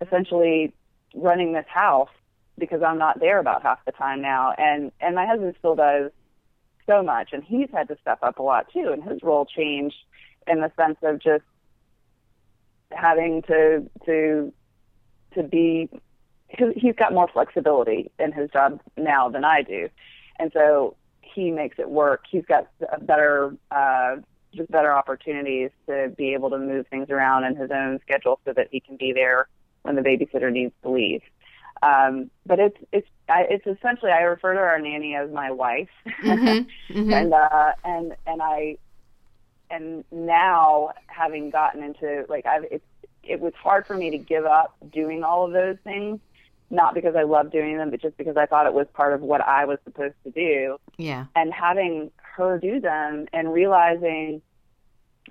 essentially 0.01 0.73
running 1.13 1.53
this 1.53 1.65
house 1.67 2.09
because 2.57 2.81
I'm 2.83 2.97
not 2.97 3.19
there 3.19 3.39
about 3.39 3.63
half 3.63 3.83
the 3.85 3.91
time 3.91 4.21
now, 4.21 4.53
and 4.57 4.91
and 5.01 5.15
my 5.15 5.25
husband 5.25 5.55
still 5.59 5.75
does 5.75 6.11
so 6.87 7.01
much, 7.03 7.29
and 7.33 7.43
he's 7.43 7.69
had 7.71 7.87
to 7.87 7.97
step 8.01 8.19
up 8.21 8.39
a 8.39 8.43
lot 8.43 8.67
too, 8.71 8.91
and 8.93 9.03
his 9.03 9.21
role 9.23 9.45
changed 9.45 9.97
in 10.47 10.61
the 10.61 10.71
sense 10.75 10.97
of 11.03 11.19
just 11.19 11.43
having 12.91 13.41
to 13.43 13.89
to 14.05 14.53
to 15.35 15.43
be 15.43 15.89
he's 16.75 16.95
got 16.95 17.13
more 17.13 17.29
flexibility 17.31 18.11
in 18.19 18.31
his 18.31 18.49
job 18.51 18.81
now 18.97 19.29
than 19.29 19.45
I 19.45 19.61
do. 19.61 19.89
And 20.37 20.51
so 20.53 20.95
he 21.21 21.51
makes 21.51 21.79
it 21.79 21.89
work. 21.89 22.25
He's 22.29 22.45
got 22.45 22.67
better, 23.01 23.55
uh, 23.71 24.17
just 24.53 24.69
better 24.69 24.91
opportunities 24.91 25.69
to 25.87 26.13
be 26.17 26.33
able 26.33 26.49
to 26.49 26.57
move 26.57 26.87
things 26.87 27.09
around 27.09 27.45
in 27.45 27.55
his 27.55 27.71
own 27.71 27.99
schedule 28.01 28.39
so 28.45 28.53
that 28.53 28.67
he 28.71 28.81
can 28.81 28.97
be 28.97 29.13
there 29.13 29.47
when 29.83 29.95
the 29.95 30.01
babysitter 30.01 30.51
needs 30.51 30.73
to 30.83 30.89
leave. 30.89 31.21
Um, 31.83 32.29
but 32.45 32.59
it's 32.59 32.77
it's 32.91 33.07
I, 33.27 33.45
it's 33.49 33.65
essentially 33.65 34.11
I 34.11 34.21
refer 34.21 34.53
to 34.53 34.59
our 34.59 34.79
nanny 34.79 35.15
as 35.15 35.31
my 35.31 35.51
wife, 35.51 35.89
Mm-hmm. 36.23 36.67
Mm-hmm. 36.93 37.13
and 37.13 37.33
uh, 37.33 37.71
and 37.83 38.15
and 38.27 38.41
I 38.41 38.77
and 39.71 40.03
now 40.11 40.91
having 41.07 41.49
gotten 41.49 41.83
into 41.83 42.25
like 42.29 42.45
I've 42.45 42.65
it 42.65 42.83
it 43.23 43.39
was 43.39 43.53
hard 43.55 43.87
for 43.87 43.95
me 43.95 44.11
to 44.11 44.17
give 44.17 44.45
up 44.45 44.75
doing 44.91 45.23
all 45.23 45.45
of 45.45 45.53
those 45.53 45.77
things, 45.83 46.19
not 46.69 46.93
because 46.93 47.15
I 47.15 47.23
love 47.23 47.51
doing 47.51 47.77
them, 47.77 47.89
but 47.89 48.01
just 48.01 48.17
because 48.17 48.37
I 48.37 48.45
thought 48.45 48.65
it 48.65 48.73
was 48.73 48.87
part 48.93 49.13
of 49.13 49.21
what 49.21 49.41
I 49.41 49.65
was 49.65 49.77
supposed 49.83 50.15
to 50.23 50.31
do 50.31 50.77
yeah. 50.97 51.25
and 51.35 51.53
having 51.53 52.11
her 52.17 52.57
do 52.57 52.79
them 52.79 53.27
and 53.33 53.53
realizing 53.53 54.41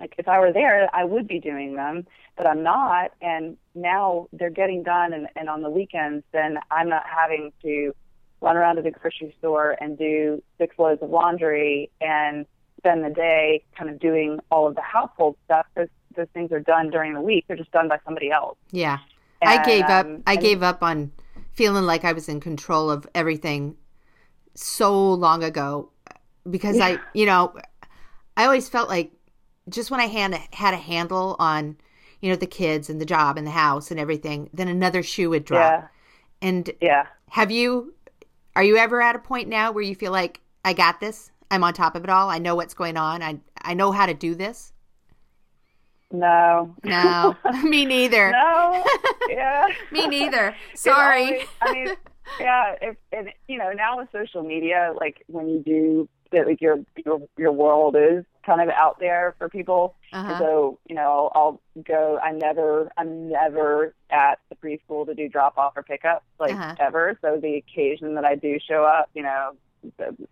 like 0.01 0.15
if 0.17 0.27
I 0.27 0.39
were 0.39 0.51
there 0.51 0.89
I 0.93 1.03
would 1.05 1.27
be 1.27 1.39
doing 1.39 1.75
them 1.75 2.05
but 2.37 2.47
I'm 2.47 2.63
not. 2.63 3.11
And 3.21 3.57
now 3.75 4.27
they're 4.33 4.49
getting 4.49 4.81
done 4.83 5.13
and, 5.13 5.27
and 5.35 5.47
on 5.47 5.61
the 5.61 5.69
weekends 5.69 6.23
then 6.33 6.57
I'm 6.71 6.89
not 6.89 7.03
having 7.05 7.53
to 7.61 7.93
run 8.41 8.57
around 8.57 8.77
to 8.77 8.81
the 8.81 8.91
grocery 8.91 9.35
store 9.39 9.77
and 9.79 9.97
do 9.97 10.41
six 10.57 10.77
loads 10.79 11.01
of 11.03 11.09
laundry 11.11 11.91
and 12.01 12.45
spend 12.79 13.05
the 13.05 13.11
day 13.11 13.63
kind 13.77 13.89
of 13.91 13.99
doing 13.99 14.39
all 14.49 14.65
of 14.67 14.73
the 14.75 14.81
household 14.81 15.35
stuff. 15.45 15.67
Those 15.75 15.87
those 16.17 16.27
things 16.33 16.51
are 16.51 16.59
done 16.59 16.89
during 16.89 17.13
the 17.13 17.21
week. 17.21 17.45
They're 17.47 17.55
just 17.55 17.71
done 17.71 17.87
by 17.87 17.99
somebody 18.03 18.31
else. 18.31 18.57
Yeah. 18.71 18.97
I 19.43 19.55
And, 19.57 19.65
gave 19.65 19.83
up 19.85 20.05
um, 20.05 20.23
I 20.27 20.33
and- 20.33 20.41
gave 20.41 20.63
up 20.63 20.81
on 20.83 21.11
feeling 21.53 21.83
like 21.85 22.03
I 22.03 22.13
was 22.13 22.27
in 22.27 22.39
control 22.39 22.89
of 22.89 23.07
everything 23.13 23.75
so 24.55 25.13
long 25.13 25.43
ago 25.43 25.89
because 26.49 26.79
I, 26.79 26.97
you 27.13 27.25
know, 27.25 27.53
I 28.35 28.45
always 28.45 28.67
felt 28.67 28.89
like 28.89 29.11
just 29.69 29.91
when 29.91 29.99
I 29.99 30.05
had 30.07 30.33
a, 30.33 30.39
had 30.55 30.73
a 30.73 30.77
handle 30.77 31.35
on, 31.39 31.77
you 32.19 32.29
know, 32.29 32.35
the 32.35 32.47
kids 32.47 32.89
and 32.89 32.99
the 32.99 33.05
job 33.05 33.37
and 33.37 33.45
the 33.47 33.51
house 33.51 33.91
and 33.91 33.99
everything, 33.99 34.49
then 34.53 34.67
another 34.67 35.03
shoe 35.03 35.29
would 35.29 35.45
drop. 35.45 35.71
yeah 35.71 35.87
And 36.41 36.69
yeah 36.81 37.07
have 37.29 37.51
you 37.51 37.93
are 38.55 38.63
you 38.63 38.75
ever 38.77 39.01
at 39.01 39.15
a 39.15 39.19
point 39.19 39.47
now 39.47 39.71
where 39.71 39.83
you 39.83 39.95
feel 39.95 40.11
like 40.11 40.41
I 40.65 40.73
got 40.73 40.99
this? 40.99 41.31
I'm 41.49 41.63
on 41.63 41.73
top 41.73 41.95
of 41.95 42.03
it 42.03 42.09
all. 42.09 42.29
I 42.29 42.37
know 42.39 42.55
what's 42.55 42.73
going 42.73 42.97
on. 42.97 43.21
I 43.23 43.39
I 43.61 43.73
know 43.73 43.91
how 43.91 44.05
to 44.05 44.13
do 44.13 44.35
this. 44.35 44.73
no 46.11 46.75
No. 46.83 47.35
Me 47.63 47.85
neither. 47.85 48.31
no 48.31 48.83
yeah 49.29 49.67
Me 49.91 50.07
neither. 50.07 50.55
Sorry. 50.75 51.25
always- 51.25 51.47
I 51.61 51.73
mean, 51.73 51.87
yeah, 52.39 52.75
if, 52.81 52.95
and 53.11 53.29
you 53.47 53.57
know, 53.57 53.71
now 53.71 53.97
with 53.97 54.09
social 54.11 54.43
media, 54.43 54.93
like 54.99 55.23
when 55.27 55.47
you 55.49 55.61
do 55.65 56.09
that, 56.31 56.47
like 56.47 56.61
your 56.61 56.79
your 57.05 57.19
your 57.37 57.51
world 57.51 57.95
is 57.97 58.23
kind 58.45 58.61
of 58.61 58.69
out 58.69 58.99
there 58.99 59.35
for 59.37 59.49
people. 59.49 59.95
Uh-huh. 60.13 60.35
So 60.39 60.79
you 60.87 60.95
know, 60.95 61.31
I'll 61.33 61.61
go. 61.83 62.19
I 62.21 62.31
never, 62.31 62.91
I'm 62.97 63.29
never 63.29 63.93
at 64.09 64.39
the 64.49 64.55
preschool 64.55 65.05
to 65.05 65.13
do 65.13 65.27
drop 65.29 65.57
off 65.57 65.73
or 65.75 65.83
pickup, 65.83 66.23
like 66.39 66.55
Uh-huh. 66.55 66.75
ever. 66.79 67.17
So 67.21 67.37
the 67.41 67.55
occasion 67.55 68.15
that 68.15 68.25
I 68.25 68.35
do 68.35 68.57
show 68.59 68.83
up, 68.83 69.09
you 69.13 69.23
know, 69.23 69.51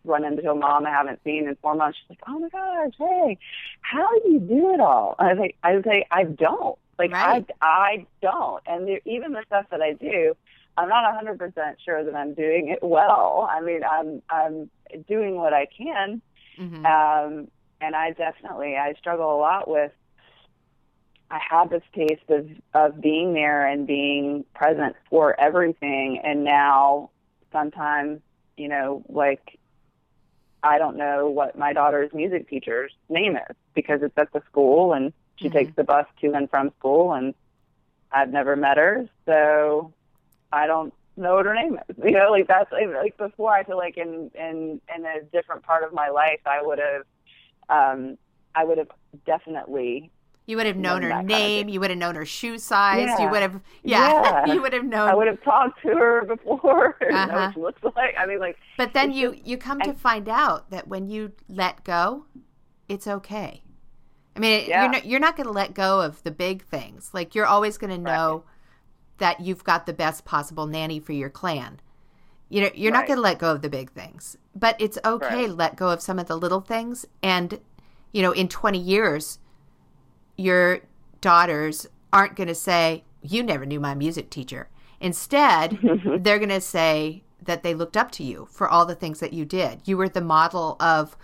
run 0.04 0.24
into 0.26 0.50
a 0.50 0.56
mom 0.56 0.86
I 0.86 0.92
haven't 0.92 1.22
seen 1.24 1.48
in 1.48 1.56
four 1.62 1.76
months. 1.76 1.98
She's 2.02 2.10
like, 2.12 2.20
"Oh 2.28 2.40
my 2.40 2.50
gosh, 2.50 2.94
hey, 2.98 3.38
how 3.82 4.08
do 4.20 4.30
you 4.32 4.40
do 4.40 4.74
it 4.74 4.80
all?" 4.80 5.16
I 5.20 5.34
was 5.34 5.40
like, 5.40 5.56
"I 5.64 5.76
was 5.76 5.86
like, 5.86 6.08
I 6.12 6.24
don't. 6.24 6.78
Like, 6.98 7.12
Right. 7.14 7.46
I 7.62 7.66
I 7.66 8.06
don't. 8.22 8.62
And 8.68 8.88
there, 8.88 9.00
even 9.06 9.32
the 9.32 9.44
stuff 9.48 9.66
that 9.72 9.82
I 9.82 9.94
do, 9.94 10.36
I'm 10.78 10.90
not 10.90 11.06
100% 11.24 11.76
sure 11.84 12.04
that 12.04 12.14
I'm 12.16 12.34
doing 12.34 12.68
it 12.70 12.80
well. 12.84 13.48
I 13.50 13.62
mean, 13.62 13.82
I'm 13.90 14.22
I'm 14.30 14.70
doing 15.08 15.36
what 15.36 15.54
I 15.54 15.66
can, 15.66 16.22
Mhm. 16.60 16.86
um, 16.86 17.52
and 17.82 17.96
I 17.96 18.12
definitely 18.12 18.76
I 18.78 18.94
struggle 18.94 19.36
a 19.36 19.40
lot 19.40 19.68
with. 19.68 19.92
I 21.32 21.40
had 21.48 21.70
this 21.70 21.84
taste 21.94 22.30
of 22.30 22.48
of 22.74 23.02
being 23.02 23.34
there 23.34 23.66
and 23.68 23.86
being 23.86 24.46
present 24.56 24.96
for 25.10 25.40
everything, 25.40 26.20
and 26.24 26.44
now 26.44 27.12
sometimes 27.52 28.22
you 28.58 28.68
know 28.68 29.04
like 29.10 29.60
I 30.64 30.78
don't 30.78 30.98
know 30.98 31.30
what 31.30 31.58
my 31.58 31.74
daughter's 31.74 32.12
music 32.14 32.50
teacher's 32.50 32.92
name 33.10 33.38
is 33.38 33.56
because 33.74 34.02
it's 34.02 34.18
at 34.18 34.32
the 34.34 34.42
school 34.50 34.94
and 34.94 35.14
she 35.38 35.50
Mhm. 35.50 35.54
takes 35.54 35.76
the 35.76 35.84
bus 35.84 36.06
to 36.22 36.34
and 36.34 36.50
from 36.50 36.72
school 36.80 37.14
and 37.14 37.34
I've 38.12 38.30
never 38.32 38.56
met 38.56 38.78
her, 38.78 39.08
so 39.26 39.94
I 40.52 40.68
don't 40.68 40.94
know 41.16 41.36
what 41.36 41.46
her 41.46 41.54
name 41.54 41.80
is. 41.90 41.96
You 42.04 42.12
know, 42.12 42.32
like 42.32 42.48
that's 42.48 42.72
like, 42.72 42.88
like 42.94 43.18
before. 43.18 43.52
I 43.52 43.64
feel 43.64 43.78
like 43.78 43.98
in 43.98 44.32
in 44.34 44.82
in 44.96 45.06
a 45.06 45.22
different 45.32 45.64
part 45.64 45.84
of 45.84 45.94
my 45.94 46.10
life, 46.10 46.40
I 46.46 46.62
would 46.62 46.80
have, 46.80 47.04
um, 47.70 48.18
I 48.56 48.64
would 48.64 48.78
have 48.78 48.90
definitely, 49.26 50.12
You 50.48 50.58
would 50.58 50.66
have 50.66 50.76
known 50.78 51.02
Known 51.02 51.04
her 51.04 51.10
that 51.10 51.16
kind 51.18 51.32
of 51.32 51.38
name. 51.38 51.70
You 51.70 51.80
would 51.80 51.90
have 51.92 52.00
known 52.00 52.16
her 52.16 52.26
shoe 52.26 52.58
size. 52.58 53.10
You 53.20 53.30
would 53.30 53.42
have, 53.42 53.62
yeah, 53.84 54.44
Yeah. 54.48 54.54
you 54.54 54.62
would 54.62 54.74
have 54.74 54.86
known. 54.86 55.10
I 55.10 55.14
would 55.16 55.28
have 55.28 55.42
talked 55.44 55.82
to 55.84 55.90
her 55.90 56.26
before, 56.26 56.98
know 57.10 57.16
Uh-huh. 57.16 57.36
what 57.36 57.54
she 57.54 57.60
looks 57.60 57.84
like. 57.96 58.16
I 58.18 58.26
mean, 58.26 58.40
like, 58.40 58.58
but 58.78 58.94
then 58.94 59.12
you 59.12 59.36
you 59.44 59.58
come 59.58 59.80
to 59.82 59.94
find 59.94 60.28
out 60.28 60.70
that 60.72 60.88
when 60.88 61.08
you 61.08 61.32
let 61.48 61.84
go, 61.84 62.26
it's 62.88 63.08
okay. 63.08 63.62
I 64.36 64.40
mean, 64.40 64.68
Yeah. 64.68 64.84
you're 64.84 64.92
not, 64.92 65.06
you're 65.06 65.20
not 65.20 65.36
going 65.36 65.48
to 65.48 65.54
let 65.54 65.74
go 65.74 66.02
of 66.02 66.24
the 66.24 66.32
big 66.32 66.64
things. 66.64 67.12
Like 67.14 67.36
you're 67.36 67.46
always 67.46 67.78
going 67.78 67.92
to 67.92 67.98
know 68.02 68.44
that 69.18 69.42
you've 69.42 69.64
got 69.66 69.86
the 69.86 69.94
best 69.94 70.24
possible 70.26 70.66
nanny 70.66 71.00
for 71.00 71.12
your 71.14 71.30
clan. 71.30 71.82
You 72.50 72.62
know, 72.62 72.70
you're 72.74 72.92
not 72.92 73.06
going 73.08 73.18
to 73.18 73.22
let 73.22 73.38
go 73.40 73.52
of 73.52 73.62
the 73.62 73.70
big 73.70 73.92
things, 73.92 74.36
but 74.56 74.76
it's 74.80 74.98
okay 75.06 75.36
Right. 75.36 75.48
to 75.48 75.54
let 75.54 75.76
go 75.76 75.90
of 75.90 76.02
some 76.02 76.18
of 76.20 76.28
the 76.28 76.36
little 76.38 76.62
things. 76.62 77.06
And 77.22 77.60
you 78.12 78.22
know, 78.24 78.32
in 78.32 78.48
20 78.48 78.80
years, 78.80 79.38
your 80.36 80.80
daughters 81.22 81.86
aren't 82.12 82.36
going 82.36 82.48
to 82.48 82.56
say, 82.56 83.04
"You 83.22 83.44
never 83.44 83.66
knew 83.66 83.80
my 83.80 83.94
music 83.94 84.30
teacher." 84.32 84.70
Instead, 85.00 85.78
they're 86.22 86.40
going 86.40 86.50
to 86.50 86.60
say 86.62 87.24
that 87.44 87.62
they 87.64 87.74
looked 87.74 87.96
up 87.96 88.12
to 88.12 88.24
you 88.24 88.48
for 88.52 88.68
all 88.68 88.86
the 88.86 88.96
things 88.96 89.20
that 89.20 89.32
you 89.34 89.46
did. 89.46 89.82
You 89.86 89.96
were 89.98 90.10
the 90.10 90.22
model 90.22 90.76
of, 90.80 91.16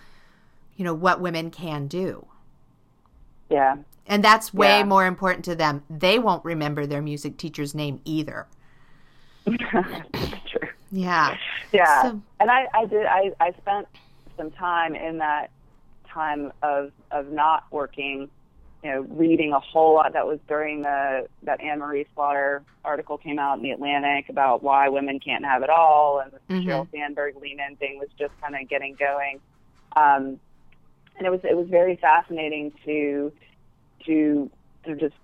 you 0.76 0.86
know, 0.86 0.94
what 0.94 1.20
women 1.20 1.50
can 1.52 1.88
do. 1.88 2.28
yeah, 3.50 3.78
And 4.08 4.24
that's 4.24 4.54
way 4.54 4.80
Yeah. 4.80 4.86
more 4.86 5.06
important 5.06 5.44
to 5.46 5.56
them. 5.56 5.84
They 5.90 6.18
won't 6.20 6.46
remember 6.46 6.86
their 6.86 7.02
music 7.02 7.38
teacher's 7.38 7.76
name 7.76 8.00
either. 8.06 8.48
true. 9.46 10.70
Yeah. 10.96 11.38
Yeah, 11.74 12.04
So- 12.04 12.22
and 12.40 12.50
I, 12.50 12.68
I 12.74 12.86
did. 12.86 13.06
I, 13.06 13.32
I 13.42 13.52
spent 13.62 13.88
some 14.38 14.50
time 14.52 14.96
in 14.96 15.18
that 15.18 15.50
time 16.08 16.52
of 16.64 16.92
of 17.12 17.32
not 17.32 17.66
working. 17.72 18.30
You 18.84 18.92
know, 18.92 19.02
reading 19.02 19.52
a 19.52 19.60
whole 19.60 19.96
lot. 19.96 20.14
That 20.14 20.28
was 20.28 20.40
during 20.48 20.84
the 20.84 21.28
that 21.44 21.60
Anne 21.60 21.80
Marie 21.80 22.06
Slaughter 22.14 22.64
article 22.86 23.18
came 23.18 23.40
out 23.40 23.58
in 23.58 23.64
the 23.64 23.72
Atlantic 23.72 24.30
about 24.30 24.62
why 24.64 24.88
women 24.90 25.20
can't 25.20 25.44
have 25.44 25.64
it 25.64 25.70
all, 25.70 26.20
and 26.20 26.32
the 26.32 26.54
Mhm. 26.54 26.66
Sheryl 26.66 26.92
Sandberg 26.92 27.36
lean 27.42 27.60
in 27.60 27.76
thing 27.78 27.98
was 28.00 28.10
just 28.18 28.40
kind 28.40 28.56
of 28.56 28.70
getting 28.70 28.94
going. 28.96 29.42
Um, 29.96 30.40
and 31.18 31.26
it 31.26 31.30
was 31.32 31.42
it 31.44 31.58
was 31.58 31.68
very 31.68 31.96
fascinating 31.98 32.72
to 32.86 33.34
to 34.06 34.50
to 34.86 34.96
just 34.96 35.16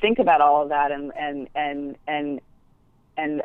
think 0.00 0.18
about 0.20 0.40
all 0.40 0.62
of 0.62 0.68
that 0.68 0.92
and 0.92 1.12
and 1.16 1.48
and 1.56 1.96
and 2.06 2.40
and 3.16 3.42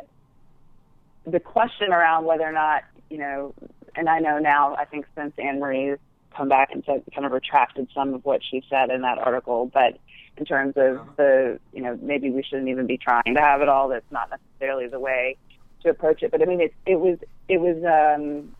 the 1.26 1.40
question 1.40 1.92
around 1.92 2.24
whether 2.24 2.44
or 2.44 2.52
not 2.52 2.82
you 3.10 3.18
know 3.18 3.54
and 3.94 4.08
I 4.08 4.18
know 4.20 4.38
now 4.38 4.76
I 4.76 4.84
think 4.84 5.06
since 5.16 5.32
Anne 5.38 5.60
Marie's 5.60 5.98
come 6.36 6.48
back 6.48 6.70
and 6.72 6.82
said 6.86 7.02
kind 7.14 7.26
of 7.26 7.32
retracted 7.32 7.88
some 7.94 8.14
of 8.14 8.24
what 8.24 8.42
she 8.48 8.62
said 8.68 8.90
in 8.90 9.02
that 9.02 9.18
article 9.18 9.70
but 9.72 9.98
in 10.36 10.44
terms 10.44 10.74
of 10.76 11.00
the 11.16 11.58
you 11.72 11.82
know 11.82 11.98
maybe 12.02 12.30
we 12.30 12.42
shouldn't 12.42 12.68
even 12.68 12.86
be 12.86 12.98
trying 12.98 13.34
to 13.34 13.40
have 13.40 13.62
it 13.62 13.68
all. 13.68 13.88
That's 13.88 14.10
not 14.10 14.30
necessarily 14.30 14.88
the 14.88 15.00
way 15.00 15.36
to 15.82 15.90
approach 15.90 16.22
it. 16.22 16.30
But 16.30 16.42
I 16.42 16.44
mean 16.44 16.60
it 16.60 16.74
it 16.84 16.96
was 16.96 17.18
it 17.48 17.58
was 17.58 17.76
um 17.84 18.54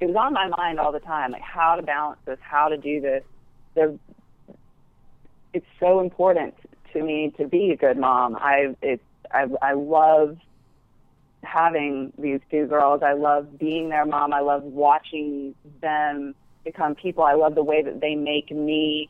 it 0.00 0.06
was 0.06 0.16
on 0.16 0.32
my 0.32 0.48
mind 0.48 0.80
all 0.80 0.92
the 0.92 1.00
time 1.00 1.32
like 1.32 1.42
how 1.42 1.76
to 1.76 1.82
balance 1.82 2.20
this 2.26 2.38
how 2.40 2.68
to 2.68 2.76
do 2.76 3.00
this. 3.00 3.22
The 3.74 3.98
it's 5.52 5.66
so 5.78 6.00
important 6.00 6.54
to 6.92 7.02
me 7.02 7.32
to 7.36 7.46
be 7.46 7.70
a 7.70 7.76
good 7.76 7.98
mom. 7.98 8.36
I 8.36 8.74
it's 8.80 9.02
I 9.30 9.46
I 9.62 9.72
love 9.74 10.38
having 11.42 12.12
these 12.18 12.40
two 12.50 12.66
girls. 12.66 13.02
I 13.02 13.14
love 13.14 13.58
being 13.58 13.88
their 13.88 14.04
mom. 14.04 14.32
I 14.32 14.40
love 14.40 14.62
watching 14.62 15.54
them 15.80 16.34
become 16.64 16.94
people. 16.94 17.24
I 17.24 17.34
love 17.34 17.54
the 17.54 17.64
way 17.64 17.82
that 17.82 18.00
they 18.00 18.14
make 18.14 18.50
me 18.50 19.08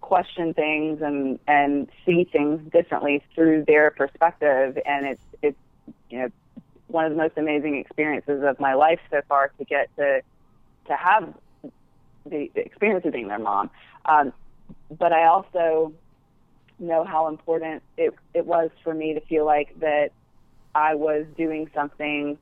question 0.00 0.54
things 0.54 1.00
and 1.02 1.38
and 1.46 1.88
see 2.04 2.24
things 2.24 2.60
differently 2.72 3.22
through 3.34 3.64
their 3.66 3.90
perspective 3.90 4.78
and 4.86 5.06
it's 5.06 5.22
it's 5.42 5.58
you 6.08 6.18
know 6.18 6.28
one 6.88 7.04
of 7.04 7.12
the 7.12 7.18
most 7.18 7.36
amazing 7.36 7.76
experiences 7.76 8.42
of 8.42 8.58
my 8.58 8.74
life 8.74 8.98
so 9.10 9.20
far 9.28 9.52
to 9.58 9.64
get 9.64 9.94
to 9.96 10.20
to 10.86 10.96
have 10.96 11.32
the 12.26 12.50
experience 12.54 13.04
of 13.04 13.12
being 13.12 13.28
their 13.28 13.38
mom 13.38 13.70
um, 14.06 14.32
but 14.98 15.12
I 15.12 15.26
also 15.26 15.92
know 16.78 17.04
how 17.04 17.28
important 17.28 17.82
it 17.96 18.14
it 18.34 18.46
was 18.46 18.70
for 18.82 18.94
me 18.94 19.14
to 19.14 19.20
feel 19.20 19.44
like 19.44 19.78
that 19.80 20.10
I 20.74 20.94
was 20.94 21.26
doing 21.36 21.70
something 21.74 22.38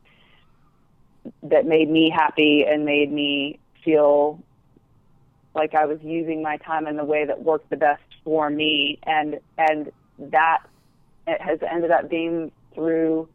that 1.43 1.67
made 1.67 1.91
me 1.91 2.11
happy 2.11 2.65
and 2.65 2.85
made 2.85 3.13
me 3.13 3.59
feel 3.85 4.43
like 5.55 5.75
I 5.75 5.87
was 5.87 5.99
using 6.03 6.43
my 6.43 6.57
time 6.59 6.87
in 6.87 6.97
the 6.97 7.05
way 7.05 7.25
that 7.25 7.43
worked 7.43 7.71
the 7.71 7.77
best 7.77 8.03
for 8.25 8.49
me, 8.51 8.99
and 9.03 9.41
and 9.57 9.91
that 10.19 10.63
it 11.27 11.41
has 11.41 11.59
ended 11.69 11.91
up 11.91 12.09
being 12.09 12.53
through 12.75 13.29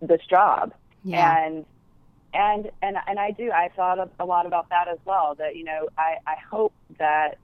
this 0.00 0.20
job. 0.28 0.72
Yeah. 1.04 1.44
And 1.44 1.64
and 2.34 2.70
and 2.82 2.96
and 3.06 3.18
I 3.18 3.30
do. 3.30 3.50
I 3.50 3.70
thought 3.74 4.10
a 4.18 4.24
lot 4.24 4.46
about 4.46 4.68
that 4.70 4.88
as 4.88 4.98
well. 5.04 5.34
That 5.36 5.56
you 5.56 5.64
know, 5.64 5.88
I 5.96 6.16
I 6.26 6.36
hope 6.50 6.72
that 6.98 7.38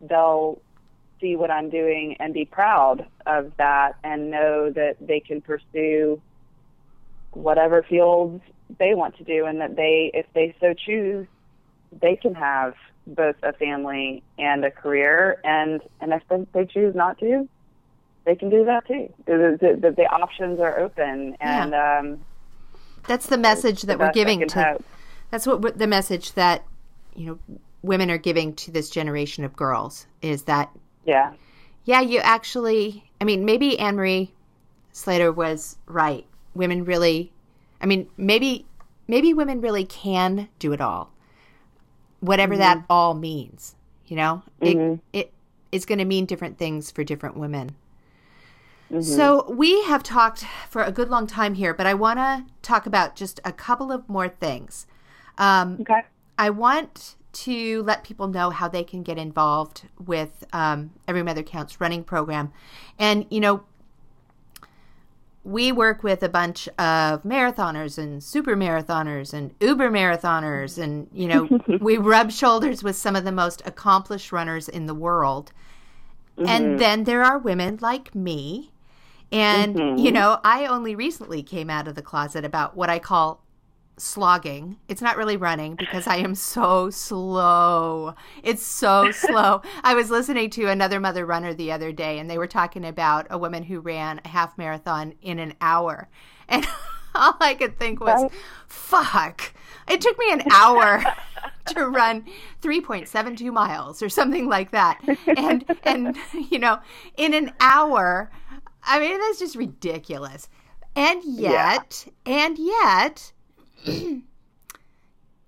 they'll 0.00 0.60
see 1.20 1.36
what 1.36 1.50
I'm 1.50 1.70
doing 1.70 2.16
and 2.20 2.34
be 2.34 2.44
proud 2.44 3.06
of 3.26 3.52
that, 3.58 3.96
and 4.04 4.30
know 4.30 4.70
that 4.70 4.96
they 5.00 5.20
can 5.20 5.40
pursue 5.40 6.20
whatever 7.32 7.82
fields 7.82 8.42
they 8.78 8.94
want 8.94 9.16
to 9.18 9.24
do, 9.24 9.46
and 9.46 9.60
that 9.60 9.76
they, 9.76 10.10
if 10.14 10.26
they 10.34 10.54
so 10.60 10.74
choose, 10.74 11.26
they 12.00 12.16
can 12.16 12.34
have 12.34 12.74
both 13.06 13.36
a 13.42 13.52
family 13.52 14.22
and 14.38 14.64
a 14.64 14.70
career. 14.70 15.40
And 15.44 15.80
and 16.00 16.12
if 16.12 16.22
they, 16.52 16.64
choose 16.64 16.94
not 16.94 17.18
to, 17.18 17.48
they 18.24 18.34
can 18.34 18.50
do 18.50 18.64
that 18.64 18.86
too. 18.86 19.12
The, 19.26 19.58
the, 19.60 19.80
the, 19.80 19.90
the 19.94 20.06
options 20.06 20.58
are 20.60 20.78
open, 20.78 21.36
and 21.40 21.70
Yeah. 21.72 21.98
um, 21.98 22.24
That's 23.06 23.26
the 23.26 23.36
message 23.38 23.82
that 23.82 23.98
we're 23.98 24.12
giving 24.12 24.46
to. 24.48 24.64
hope. 24.64 24.84
That's 25.30 25.46
what 25.46 25.60
what 25.60 25.78
the 25.78 25.86
message 25.86 26.32
that 26.34 26.64
you 27.14 27.26
know 27.26 27.56
women 27.82 28.10
are 28.10 28.18
giving 28.18 28.54
to 28.54 28.70
this 28.70 28.88
generation 28.88 29.44
of 29.44 29.54
girls 29.54 30.06
is 30.22 30.44
that 30.44 30.70
yeah, 31.06 31.32
yeah, 31.84 32.00
you 32.00 32.20
actually. 32.20 33.04
I 33.20 33.24
mean, 33.24 33.44
maybe 33.44 33.78
Anne 33.78 33.96
Marie 33.96 34.32
Slater 34.92 35.32
was 35.32 35.76
right. 35.86 36.26
Women 36.54 36.84
really. 36.84 37.32
I 37.80 37.86
mean, 37.86 38.08
maybe 38.16 38.66
maybe 39.08 39.34
women 39.34 39.60
really 39.60 39.84
can 39.84 40.48
do 40.58 40.72
it 40.72 40.80
all, 40.80 41.10
whatever 42.20 42.56
that 42.56 42.78
mm-hmm. 42.78 42.86
all 42.92 43.14
means. 43.14 43.74
You 44.06 44.16
know, 44.16 44.42
it 44.60 44.76
mm-hmm. 44.76 45.00
it 45.12 45.32
is 45.72 45.84
going 45.84 45.98
to 45.98 46.04
mean 46.04 46.26
different 46.26 46.58
things 46.58 46.90
for 46.90 47.04
different 47.04 47.36
women. 47.36 47.74
So 49.00 49.40
mm-hmm. 49.40 49.56
we 49.56 49.82
have 49.84 50.02
talked 50.02 50.44
for 50.68 50.82
a 50.82 50.92
good 50.92 51.08
long 51.08 51.26
time 51.26 51.54
here, 51.54 51.74
but 51.74 51.86
I 51.86 51.94
want 51.94 52.18
to 52.18 52.44
talk 52.62 52.86
about 52.86 53.16
just 53.16 53.40
a 53.44 53.50
couple 53.50 53.90
of 53.90 54.08
more 54.08 54.28
things. 54.28 54.86
Um, 55.38 55.78
okay, 55.80 56.02
I 56.38 56.50
want 56.50 57.16
to 57.34 57.82
let 57.82 58.04
people 58.04 58.28
know 58.28 58.50
how 58.50 58.68
they 58.68 58.84
can 58.84 59.02
get 59.02 59.18
involved 59.18 59.82
with 60.04 60.44
um, 60.52 60.90
Every 61.06 61.22
Mother 61.22 61.42
Counts 61.42 61.80
running 61.80 62.04
program. 62.04 62.52
And, 62.98 63.26
you 63.30 63.40
know, 63.40 63.64
we 65.44 65.72
work 65.72 66.02
with 66.02 66.22
a 66.22 66.28
bunch 66.28 66.68
of 66.78 67.22
marathoners 67.22 67.98
and 67.98 68.22
super 68.22 68.56
marathoners 68.56 69.34
and 69.34 69.54
uber 69.60 69.90
marathoners. 69.90 70.82
And, 70.82 71.08
you 71.12 71.28
know, 71.28 71.60
we 71.80 71.98
rub 71.98 72.32
shoulders 72.32 72.82
with 72.82 72.96
some 72.96 73.14
of 73.14 73.24
the 73.24 73.32
most 73.32 73.62
accomplished 73.66 74.32
runners 74.32 74.68
in 74.68 74.86
the 74.86 74.94
world. 74.94 75.52
And 76.36 76.80
then 76.80 77.04
there 77.04 77.22
are 77.22 77.38
women 77.38 77.78
like 77.80 78.14
me. 78.14 78.72
And, 79.30 80.00
you 80.00 80.10
know, 80.10 80.40
I 80.44 80.66
only 80.66 80.94
recently 80.94 81.42
came 81.42 81.70
out 81.70 81.86
of 81.86 81.94
the 81.94 82.02
closet 82.02 82.44
about 82.44 82.76
what 82.76 82.90
I 82.90 82.98
call 82.98 83.43
slogging. 83.96 84.76
It's 84.88 85.02
not 85.02 85.16
really 85.16 85.36
running 85.36 85.76
because 85.76 86.06
I 86.06 86.16
am 86.16 86.34
so 86.34 86.90
slow. 86.90 88.14
It's 88.42 88.62
so 88.64 89.10
slow. 89.10 89.62
I 89.84 89.94
was 89.94 90.10
listening 90.10 90.50
to 90.50 90.66
another 90.68 91.00
mother 91.00 91.24
runner 91.26 91.54
the 91.54 91.72
other 91.72 91.92
day 91.92 92.18
and 92.18 92.28
they 92.30 92.38
were 92.38 92.46
talking 92.46 92.84
about 92.84 93.26
a 93.30 93.38
woman 93.38 93.62
who 93.62 93.80
ran 93.80 94.20
a 94.24 94.28
half 94.28 94.56
marathon 94.58 95.14
in 95.22 95.38
an 95.38 95.54
hour. 95.60 96.08
And 96.46 96.66
all 97.14 97.36
I 97.40 97.54
could 97.54 97.78
think 97.78 98.00
was, 98.00 98.22
Right. 98.22 98.32
fuck. 98.66 99.54
It 99.88 100.02
took 100.02 100.18
me 100.18 100.30
an 100.30 100.42
hour 100.52 101.02
to 101.68 101.86
run 101.88 102.26
3.72 102.60 103.50
miles 103.50 104.02
or 104.02 104.10
something 104.10 104.46
like 104.48 104.70
that. 104.72 105.00
And 105.26 105.64
and 105.84 106.16
you 106.50 106.58
know, 106.58 106.80
in 107.16 107.32
an 107.32 107.52
hour, 107.60 108.30
I 108.82 108.98
mean 109.00 109.18
that's 109.18 109.38
just 109.38 109.56
ridiculous. 109.56 110.48
And 110.96 111.22
yet, 111.24 112.06
and 112.26 112.58
yet 112.58 113.32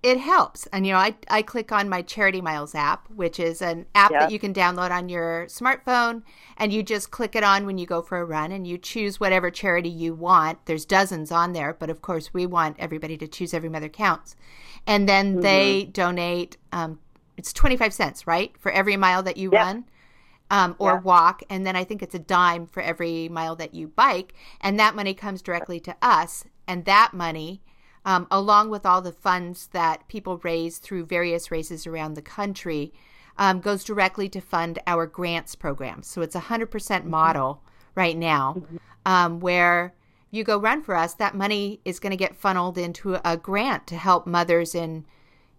it 0.03 0.19
helps. 0.19 0.67
And 0.67 0.85
you 0.85 0.93
know, 0.93 0.99
I 0.99 1.15
I 1.29 1.41
click 1.41 1.71
on 1.71 1.89
my 1.89 2.01
Charity 2.01 2.41
Miles 2.41 2.75
app, 2.75 3.09
which 3.09 3.39
is 3.39 3.61
an 3.61 3.85
app 3.95 4.11
Yeah. 4.11 4.19
that 4.19 4.29
you 4.29 4.39
can 4.39 4.53
download 4.53 4.91
on 4.91 5.09
your 5.09 5.45
smartphone 5.47 6.23
and 6.57 6.71
you 6.71 6.83
just 6.83 7.11
click 7.11 7.35
it 7.35 7.43
on 7.43 7.65
when 7.65 7.77
you 7.77 7.85
go 7.85 8.01
for 8.01 8.17
a 8.19 8.25
run 8.25 8.51
and 8.51 8.67
you 8.67 8.77
choose 8.77 9.19
whatever 9.19 9.49
charity 9.51 9.89
you 9.89 10.13
want. 10.13 10.65
There's 10.65 10.85
dozens 10.85 11.31
on 11.31 11.53
there, 11.53 11.73
but 11.73 11.89
of 11.89 12.01
course 12.01 12.33
we 12.33 12.45
want 12.45 12.77
everybody 12.79 13.17
to 13.17 13.27
choose 13.27 13.53
every 13.53 13.69
mother 13.69 13.89
counts. 13.89 14.35
And 14.85 15.09
then 15.09 15.39
they 15.39 15.85
donate 15.91 16.57
um 16.71 16.99
it's 17.37 17.53
25 17.53 17.93
cents, 17.93 18.25
right? 18.25 18.55
For 18.57 18.71
every 18.71 18.97
mile 18.97 19.21
that 19.23 19.37
you 19.37 19.51
Yeah. 19.51 19.59
run 19.59 19.85
um, 20.49 20.75
or 20.79 20.95
Yeah. 20.95 21.01
walk, 21.01 21.43
and 21.49 21.65
then 21.67 21.75
I 21.75 21.83
think 21.83 22.01
it's 22.01 22.15
a 22.15 22.19
dime 22.19 22.67
for 22.67 22.81
every 22.81 23.29
mile 23.29 23.55
that 23.57 23.73
you 23.73 23.87
bike, 23.89 24.33
and 24.61 24.79
that 24.79 24.95
money 24.95 25.13
comes 25.13 25.41
directly 25.41 25.79
to 25.81 25.95
us, 26.01 26.45
and 26.67 26.85
that 26.85 27.13
money, 27.13 27.61
um, 28.07 28.25
along 28.31 28.69
with 28.69 28.85
all 28.85 29.01
the 29.01 29.11
funds 29.11 29.67
that 29.73 30.07
people 30.07 30.37
raise 30.37 30.77
through 30.77 31.05
various 31.05 31.51
races 31.51 31.85
around 31.85 32.13
the 32.13 32.21
country, 32.21 32.93
um, 33.37 33.59
goes 33.59 33.83
directly 33.83 34.29
to 34.29 34.39
fund 34.39 34.79
our 34.87 35.05
grants 35.05 35.55
program. 35.55 36.01
So 36.01 36.21
it's 36.21 36.33
a 36.33 36.39
hundred 36.39 36.71
percent 36.71 37.05
model 37.05 37.61
right 37.95 38.17
now, 38.17 38.63
um, 39.05 39.41
where 39.41 39.93
you 40.31 40.45
go 40.45 40.57
run 40.57 40.81
for 40.83 40.95
us, 40.95 41.15
that 41.15 41.35
money 41.35 41.81
is 41.83 41.99
going 41.99 42.11
to 42.11 42.17
get 42.17 42.37
funneled 42.37 42.77
into 42.77 43.19
a 43.25 43.35
grant 43.35 43.85
to 43.87 43.97
help 43.97 44.25
mothers 44.25 44.73
in 44.73 45.05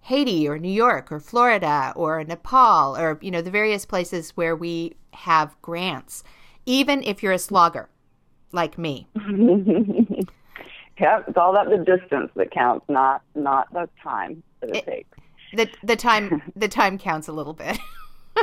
Haiti 0.00 0.48
or 0.48 0.58
New 0.58 0.72
York 0.72 1.12
or 1.12 1.20
Florida 1.20 1.92
or 1.94 2.24
Nepal 2.24 2.96
or 2.96 3.18
you 3.20 3.30
know 3.30 3.42
the 3.42 3.50
various 3.50 3.84
places 3.84 4.30
where 4.30 4.56
we 4.56 4.96
have 5.12 5.54
grants. 5.60 6.24
Even 6.64 7.02
if 7.02 7.22
you're 7.22 7.32
a 7.32 7.38
slogger 7.38 7.90
like 8.52 8.78
me. 8.78 9.06
yeah, 11.00 11.20
it's 11.26 11.36
all 11.36 11.50
about 11.56 11.68
the 11.70 11.78
distance 11.84 12.30
that 12.36 12.50
counts, 12.50 12.84
not 12.88 13.22
not 13.34 13.72
the 13.72 13.88
time 14.02 14.42
that 14.60 14.70
it, 14.70 14.76
It- 14.76 14.86
takes. 14.86 15.18
The 15.54 15.68
the 15.82 15.96
time 15.96 16.42
the 16.56 16.68
time 16.68 16.98
counts 16.98 17.28
a 17.28 17.32
little 17.32 17.54
bit. 17.54 17.78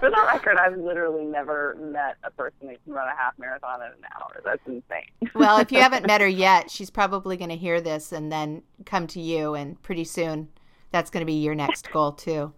For 0.00 0.10
the 0.10 0.22
record, 0.26 0.58
I've 0.58 0.76
literally 0.76 1.24
never 1.24 1.76
met 1.80 2.16
a 2.22 2.30
person 2.30 2.68
who 2.68 2.76
can 2.84 2.92
run 2.92 3.08
a 3.08 3.16
half 3.16 3.32
marathon 3.38 3.80
in 3.80 3.88
an 3.88 4.04
hour. 4.20 4.40
That's 4.44 4.60
insane. 4.66 5.30
well, 5.34 5.58
if 5.58 5.72
you 5.72 5.80
haven't 5.80 6.06
met 6.06 6.20
her 6.20 6.28
yet, 6.46 6.70
she's 6.70 6.90
probably 6.90 7.36
going 7.36 7.48
to 7.48 7.56
hear 7.56 7.80
this 7.80 8.12
and 8.12 8.30
then 8.30 8.62
come 8.84 9.06
to 9.08 9.20
you 9.20 9.54
and 9.54 9.80
pretty 9.82 10.04
soon 10.04 10.48
that's 10.92 11.10
going 11.10 11.22
to 11.22 11.26
be 11.26 11.40
your 11.40 11.54
next 11.54 11.90
goal 11.90 12.12
too. 12.12 12.52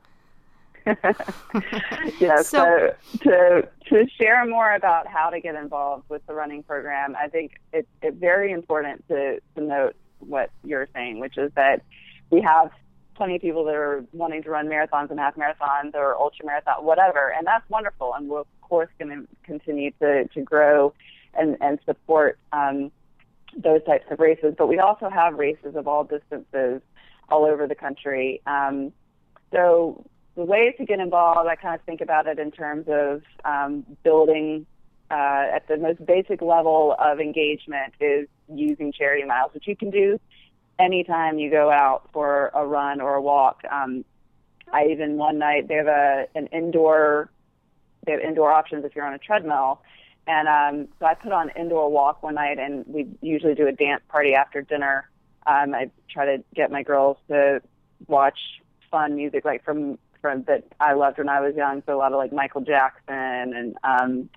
yeah, 2.20 2.42
So- 2.42 2.42
so, 2.42 2.94
to 3.22 3.68
to 3.88 4.06
share 4.20 4.44
more 4.46 4.74
about 4.74 5.06
how 5.06 5.30
to 5.30 5.40
get 5.40 5.54
involved 5.54 6.04
with 6.08 6.24
the 6.26 6.34
running 6.34 6.62
program, 6.62 7.16
I 7.20 7.28
think 7.28 7.52
it's 7.72 7.88
it's 8.02 8.16
very 8.18 8.52
important 8.52 9.06
to, 9.08 9.40
to 9.56 9.60
note 9.60 9.96
what 10.20 10.50
you're 10.64 10.88
saying, 10.94 11.18
which 11.20 11.38
is 11.38 11.50
that 11.56 11.82
we 12.30 12.40
have 12.42 12.70
plenty 13.14 13.36
of 13.36 13.42
people 13.42 13.64
that 13.64 13.74
are 13.74 14.04
wanting 14.12 14.42
to 14.42 14.50
run 14.50 14.66
marathons 14.68 15.10
and 15.10 15.18
half 15.18 15.34
marathons 15.36 15.94
or 15.94 16.14
ultra 16.16 16.46
marathon, 16.46 16.84
whatever, 16.84 17.32
and 17.36 17.46
that's 17.46 17.68
wonderful. 17.68 18.14
And 18.14 18.28
we're 18.28 18.40
of 18.40 18.46
course 18.60 18.88
going 18.98 19.10
to 19.10 19.28
continue 19.44 19.90
to 20.00 20.26
to 20.28 20.40
grow 20.42 20.92
and 21.34 21.56
and 21.60 21.78
support 21.84 22.38
um, 22.52 22.90
those 23.56 23.82
types 23.84 24.04
of 24.10 24.20
races. 24.20 24.54
But 24.56 24.68
we 24.68 24.78
also 24.78 25.08
have 25.10 25.34
races 25.34 25.74
of 25.76 25.88
all 25.88 26.04
distances 26.04 26.82
all 27.28 27.44
over 27.44 27.66
the 27.66 27.74
country. 27.74 28.40
Um, 28.46 28.92
so 29.52 30.04
the 30.36 30.44
ways 30.44 30.74
to 30.78 30.84
get 30.84 31.00
involved, 31.00 31.48
I 31.48 31.56
kind 31.56 31.74
of 31.74 31.82
think 31.82 32.00
about 32.00 32.26
it 32.26 32.38
in 32.38 32.50
terms 32.50 32.86
of 32.88 33.22
um, 33.44 33.84
building 34.02 34.66
uh, 35.10 35.46
at 35.54 35.66
the 35.68 35.76
most 35.76 36.04
basic 36.06 36.40
level 36.40 36.94
of 36.98 37.20
engagement 37.20 37.94
is 38.00 38.28
using 38.48 38.92
charity 38.92 39.24
miles, 39.24 39.52
which 39.52 39.66
you 39.66 39.76
can 39.76 39.90
do 39.90 40.20
anytime 40.78 41.38
you 41.38 41.50
go 41.50 41.70
out 41.70 42.08
for 42.12 42.50
a 42.54 42.64
run 42.64 43.00
or 43.00 43.14
a 43.14 43.22
walk. 43.22 43.62
Um, 43.70 44.04
I 44.72 44.86
even 44.86 45.16
one 45.16 45.38
night 45.38 45.66
they 45.68 45.74
have 45.74 45.88
a 45.88 46.26
an 46.34 46.46
indoor 46.48 47.30
they 48.06 48.12
have 48.12 48.20
indoor 48.20 48.52
options 48.52 48.84
if 48.84 48.94
you're 48.94 49.04
on 49.04 49.14
a 49.14 49.18
treadmill. 49.18 49.82
And 50.26 50.48
um, 50.48 50.88
so 50.98 51.06
I 51.06 51.14
put 51.14 51.32
on 51.32 51.50
indoor 51.50 51.90
walk 51.90 52.22
one 52.22 52.34
night, 52.34 52.58
and 52.58 52.84
we 52.86 53.08
usually 53.20 53.54
do 53.54 53.66
a 53.66 53.72
dance 53.72 54.02
party 54.08 54.34
after 54.34 54.62
dinner. 54.62 55.10
Um, 55.46 55.74
I 55.74 55.90
try 56.08 56.36
to 56.36 56.44
get 56.54 56.70
my 56.70 56.82
girls 56.82 57.16
to 57.28 57.60
watch 58.06 58.38
fun 58.90 59.16
music, 59.16 59.44
like 59.44 59.64
from 59.64 59.98
that 60.22 60.64
I 60.80 60.92
loved 60.94 61.18
when 61.18 61.28
I 61.28 61.40
was 61.40 61.54
young. 61.54 61.82
So 61.86 61.96
a 61.96 61.98
lot 61.98 62.12
of 62.12 62.18
like 62.18 62.32
Michael 62.32 62.60
Jackson 62.60 63.14
and 63.54 63.76
um, 63.84 64.28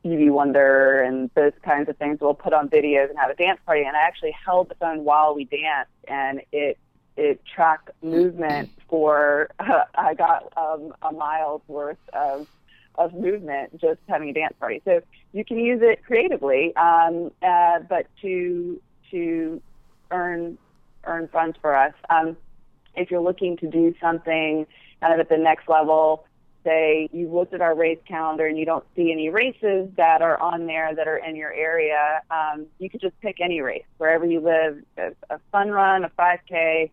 Stevie 0.00 0.30
Wonder 0.30 1.02
and 1.02 1.30
those 1.34 1.52
kinds 1.62 1.88
of 1.88 1.96
things. 1.96 2.18
We'll 2.20 2.34
put 2.34 2.52
on 2.52 2.68
videos 2.68 3.10
and 3.10 3.18
have 3.18 3.30
a 3.30 3.34
dance 3.34 3.60
party. 3.66 3.82
And 3.82 3.96
I 3.96 4.00
actually 4.00 4.34
held 4.44 4.68
the 4.68 4.74
phone 4.76 5.04
while 5.04 5.34
we 5.34 5.44
danced, 5.44 5.90
and 6.06 6.40
it 6.52 6.78
it 7.16 7.40
tracked 7.44 7.90
movement 8.02 8.70
for 8.88 9.50
I 9.94 10.14
got 10.14 10.52
um, 10.56 10.94
a 11.02 11.12
mile's 11.12 11.62
worth 11.66 11.98
of 12.12 12.46
of 12.94 13.14
movement 13.14 13.80
just 13.80 14.00
having 14.08 14.28
a 14.28 14.32
dance 14.32 14.54
party. 14.58 14.82
So 14.84 15.00
you 15.32 15.44
can 15.44 15.58
use 15.58 15.80
it 15.82 16.04
creatively, 16.04 16.74
um, 16.76 17.30
uh, 17.42 17.80
but 17.88 18.06
to 18.22 18.80
to 19.10 19.62
earn 20.10 20.58
earn 21.04 21.28
funds 21.28 21.56
for 21.60 21.76
us. 21.76 21.94
Um, 22.10 22.36
if 22.96 23.10
you're 23.10 23.20
looking 23.20 23.56
to 23.58 23.68
do 23.68 23.94
something 24.00 24.66
kind 25.00 25.12
of 25.12 25.20
at 25.20 25.28
the 25.28 25.36
next 25.36 25.68
level, 25.68 26.24
say 26.64 27.08
you've 27.12 27.32
looked 27.32 27.54
at 27.54 27.60
our 27.60 27.74
race 27.74 27.98
calendar 28.06 28.46
and 28.46 28.58
you 28.58 28.64
don't 28.64 28.84
see 28.96 29.12
any 29.12 29.28
races 29.30 29.88
that 29.96 30.22
are 30.22 30.40
on 30.40 30.66
there 30.66 30.94
that 30.94 31.06
are 31.06 31.16
in 31.18 31.36
your 31.36 31.52
area, 31.52 32.20
um, 32.30 32.66
you 32.78 32.90
could 32.90 33.00
just 33.00 33.18
pick 33.20 33.40
any 33.40 33.60
race 33.60 33.84
wherever 33.98 34.26
you 34.26 34.40
live, 34.40 34.82
a, 34.96 35.34
a 35.34 35.40
fun 35.52 35.70
run, 35.70 36.04
a 36.04 36.10
5K, 36.10 36.90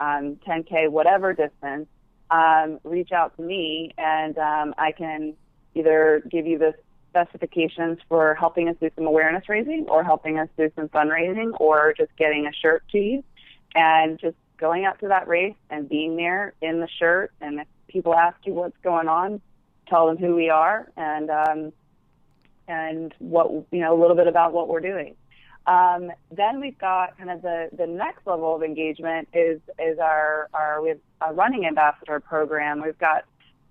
um, 0.00 0.36
10K, 0.46 0.90
whatever 0.90 1.32
distance. 1.32 1.88
Um, 2.30 2.80
reach 2.82 3.12
out 3.12 3.36
to 3.36 3.42
me 3.42 3.94
and 3.96 4.36
um, 4.36 4.74
I 4.78 4.90
can 4.90 5.34
either 5.76 6.22
give 6.28 6.46
you 6.46 6.58
the 6.58 6.74
specifications 7.10 7.98
for 8.08 8.34
helping 8.34 8.68
us 8.68 8.76
do 8.80 8.90
some 8.96 9.06
awareness 9.06 9.48
raising 9.48 9.86
or 9.88 10.02
helping 10.02 10.38
us 10.38 10.48
do 10.58 10.70
some 10.74 10.88
fundraising 10.88 11.52
or 11.60 11.94
just 11.96 12.10
getting 12.16 12.46
a 12.46 12.52
shirt 12.52 12.82
to 12.90 12.98
you 12.98 13.24
and 13.74 14.18
just 14.18 14.36
going 14.58 14.84
out 14.84 14.98
to 15.00 15.08
that 15.08 15.28
race 15.28 15.54
and 15.70 15.88
being 15.88 16.16
there 16.16 16.54
in 16.62 16.80
the 16.80 16.88
shirt 16.98 17.32
and 17.40 17.60
if 17.60 17.66
people 17.88 18.14
ask 18.14 18.36
you 18.44 18.52
what's 18.52 18.76
going 18.82 19.08
on 19.08 19.40
tell 19.88 20.06
them 20.06 20.16
who 20.16 20.34
we 20.34 20.50
are 20.50 20.90
and 20.96 21.30
um, 21.30 21.72
and 22.68 23.14
what 23.18 23.50
you 23.70 23.80
know 23.80 23.98
a 23.98 23.98
little 24.00 24.16
bit 24.16 24.26
about 24.26 24.52
what 24.52 24.68
we're 24.68 24.80
doing 24.80 25.14
um, 25.66 26.12
then 26.30 26.60
we've 26.60 26.78
got 26.78 27.18
kind 27.18 27.28
of 27.28 27.42
the, 27.42 27.68
the 27.76 27.86
next 27.88 28.24
level 28.24 28.54
of 28.54 28.62
engagement 28.62 29.28
is 29.32 29.60
is 29.78 29.98
our 29.98 30.48
our 30.54 30.82
we 30.82 30.90
have 30.90 30.98
a 31.20 31.32
running 31.32 31.66
ambassador 31.66 32.20
program 32.20 32.82
we've 32.82 32.98
got 32.98 33.24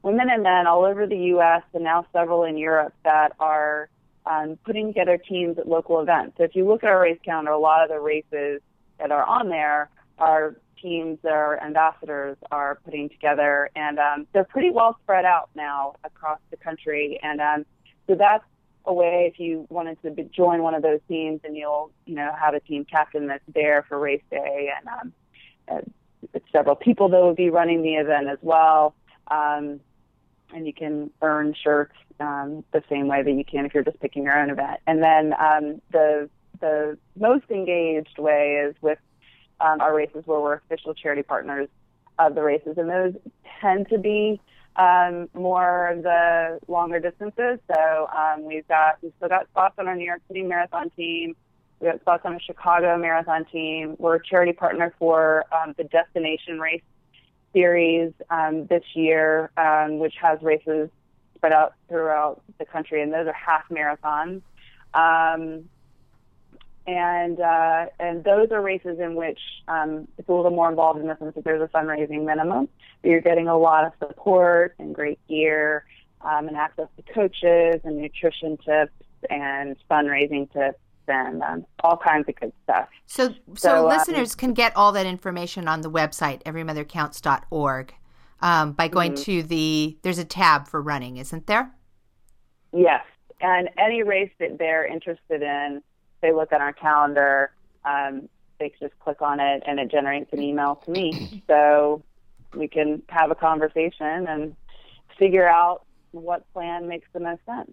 women 0.05 0.29
and 0.29 0.43
men 0.43 0.67
all 0.67 0.85
over 0.85 1.07
the 1.07 1.17
U.S. 1.33 1.63
and 1.73 1.83
now 1.83 2.05
several 2.13 2.43
in 2.43 2.57
Europe 2.57 2.93
that 3.03 3.33
are 3.39 3.89
um, 4.27 4.57
putting 4.63 4.87
together 4.87 5.17
teams 5.17 5.57
at 5.57 5.67
local 5.67 5.99
events. 5.99 6.35
So 6.37 6.43
if 6.43 6.55
you 6.55 6.67
look 6.67 6.83
at 6.83 6.89
our 6.89 7.01
race 7.01 7.17
calendar, 7.25 7.51
a 7.51 7.57
lot 7.57 7.83
of 7.83 7.89
the 7.89 7.99
races 7.99 8.61
that 8.99 9.11
are 9.11 9.23
on 9.23 9.49
there 9.49 9.89
are 10.19 10.55
teams 10.85 11.17
that 11.23 11.33
our 11.33 11.61
ambassadors 11.63 12.37
are 12.51 12.77
putting 12.85 13.09
together, 13.09 13.71
and 13.75 13.97
um, 13.97 14.27
they're 14.33 14.43
pretty 14.43 14.69
well 14.69 14.97
spread 15.03 15.25
out 15.25 15.49
now 15.55 15.95
across 16.03 16.39
the 16.51 16.57
country. 16.57 17.19
And 17.23 17.41
um, 17.41 17.65
so 18.07 18.13
that's 18.13 18.43
a 18.85 18.93
way 18.93 19.31
if 19.31 19.39
you 19.39 19.65
wanted 19.69 19.99
to 20.03 20.11
join 20.25 20.61
one 20.61 20.75
of 20.75 20.83
those 20.83 20.99
teams, 21.07 21.41
and 21.43 21.57
you'll 21.57 21.91
you 22.05 22.15
know 22.15 22.31
have 22.39 22.53
a 22.53 22.59
team 22.59 22.85
captain 22.85 23.25
that's 23.27 23.43
there 23.53 23.83
for 23.89 23.97
race 23.97 24.21
day, 24.29 24.69
and 24.77 24.87
um, 24.87 25.13
uh, 25.71 26.39
several 26.51 26.75
people 26.75 27.09
that 27.09 27.19
will 27.19 27.33
be 27.33 27.49
running 27.49 27.81
the 27.81 27.95
event 27.95 28.27
as 28.27 28.39
well. 28.41 28.93
Um, 29.29 29.79
and 30.53 30.67
you 30.67 30.73
can 30.73 31.09
earn 31.23 31.55
shirts 31.55 31.95
um, 32.19 32.63
the 32.71 32.83
same 32.87 33.07
way 33.07 33.23
that 33.23 33.31
you 33.31 33.43
can 33.43 33.65
if 33.65 33.73
you're 33.73 33.83
just 33.83 33.99
picking 33.99 34.23
your 34.23 34.39
own 34.39 34.51
event. 34.51 34.79
And 34.85 35.01
then 35.01 35.33
um, 35.33 35.81
the 35.91 36.29
the 36.59 36.97
most 37.17 37.45
engaged 37.49 38.17
way 38.17 38.63
is 38.67 38.75
with 38.81 38.99
um, 39.59 39.81
our 39.81 39.95
races 39.95 40.23
where 40.25 40.39
we're 40.39 40.55
official 40.55 40.93
charity 40.93 41.23
partners 41.23 41.69
of 42.19 42.35
the 42.35 42.41
races, 42.41 42.77
and 42.77 42.89
those 42.89 43.13
tend 43.61 43.89
to 43.89 43.97
be 43.97 44.39
um, 44.75 45.29
more 45.33 45.87
of 45.87 46.03
the 46.03 46.59
longer 46.67 46.99
distances. 46.99 47.59
So 47.73 48.07
um, 48.15 48.43
we've 48.45 48.67
got 48.67 48.97
we've 49.01 49.13
still 49.17 49.29
got 49.29 49.47
spots 49.49 49.75
on 49.77 49.87
our 49.87 49.95
New 49.95 50.05
York 50.05 50.21
City 50.27 50.43
Marathon 50.43 50.89
team. 50.91 51.35
We've 51.79 51.91
got 51.91 52.01
spots 52.01 52.23
on 52.25 52.35
a 52.35 52.39
Chicago 52.39 52.97
Marathon 52.97 53.45
team. 53.45 53.95
We're 53.99 54.15
a 54.15 54.23
charity 54.23 54.53
partner 54.53 54.93
for 54.97 55.45
um, 55.53 55.73
the 55.77 55.83
Destination 55.83 56.59
Race 56.59 56.81
series 57.53 58.11
um, 58.29 58.65
this 58.67 58.83
year, 58.93 59.49
um, 59.57 59.99
which 59.99 60.15
has 60.21 60.41
races 60.41 60.89
spread 61.35 61.53
out 61.53 61.73
throughout 61.87 62.41
the 62.59 62.65
country, 62.65 63.01
and 63.01 63.13
those 63.13 63.27
are 63.27 63.33
half 63.33 63.63
marathons. 63.69 64.41
Um, 64.93 65.69
and 66.87 67.39
uh, 67.39 67.87
and 67.99 68.23
those 68.23 68.51
are 68.51 68.61
races 68.61 68.99
in 68.99 69.15
which 69.15 69.39
um, 69.67 70.07
it's 70.17 70.29
a 70.29 70.33
little 70.33 70.51
more 70.51 70.69
involved 70.69 70.99
in 70.99 71.07
the 71.07 71.17
sense 71.17 71.35
that 71.35 71.43
there's 71.43 71.61
a 71.61 71.67
fundraising 71.67 72.25
minimum. 72.25 72.69
But 73.01 73.09
you're 73.09 73.21
getting 73.21 73.47
a 73.47 73.57
lot 73.57 73.85
of 73.85 73.93
support 73.99 74.75
and 74.79 74.93
great 74.93 75.19
gear, 75.27 75.85
um, 76.21 76.47
and 76.47 76.57
access 76.57 76.87
to 76.97 77.13
coaches 77.13 77.81
and 77.83 77.97
nutrition 77.97 78.57
tips 78.57 78.93
and 79.29 79.75
fundraising 79.89 80.51
tips 80.51 80.79
and 81.07 81.41
um, 81.43 81.65
all 81.83 81.97
kinds 81.97 82.27
of 82.27 82.35
good 82.35 82.51
stuff. 82.63 82.89
So, 83.05 83.29
so, 83.29 83.35
so 83.55 83.83
um, 83.83 83.89
listeners 83.89 84.35
can 84.35 84.53
get 84.53 84.75
all 84.75 84.91
that 84.93 85.05
information 85.05 85.67
on 85.67 85.81
the 85.81 85.91
website 85.91 86.43
everymothercounts.org 86.43 87.93
um, 88.41 88.73
by 88.73 88.87
going 88.87 89.13
mm-hmm. 89.13 89.23
to 89.23 89.43
the. 89.43 89.97
There's 90.01 90.17
a 90.17 90.25
tab 90.25 90.67
for 90.67 90.81
running, 90.81 91.17
isn't 91.17 91.47
there? 91.47 91.71
Yes, 92.73 93.03
and 93.41 93.69
any 93.77 94.03
race 94.03 94.31
that 94.39 94.57
they're 94.57 94.85
interested 94.85 95.41
in, 95.41 95.81
they 96.25 96.33
look 96.33 96.51
at 96.51 96.61
our 96.61 96.73
calendar. 96.73 97.51
Um, 97.83 98.27
they 98.59 98.73
just 98.79 98.97
click 98.99 99.21
on 99.21 99.39
it, 99.39 99.61
and 99.67 99.79
it 99.79 99.91
generates 99.91 100.33
an 100.33 100.41
email 100.41 100.81
to 100.85 100.91
me. 100.91 101.43
So 101.47 102.01
we 102.55 102.67
can 102.67 103.03
have 103.09 103.29
a 103.29 103.35
conversation 103.35 104.25
and 104.27 104.55
figure 105.19 105.47
out 105.47 105.83
what 106.11 106.51
plan 106.53 106.87
makes 106.87 107.07
the 107.13 107.19
most 107.19 107.41
sense. 107.45 107.71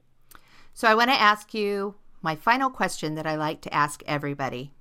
So 0.75 0.89
I 0.89 0.95
want 0.95 1.11
to 1.11 1.19
ask 1.19 1.55
you 1.55 1.95
my 2.21 2.37
final 2.37 2.69
question 2.69 3.15
that 3.15 3.27
I 3.27 3.37
like 3.37 3.63
to 3.63 3.73
ask 3.73 4.03
everybody 4.07 4.73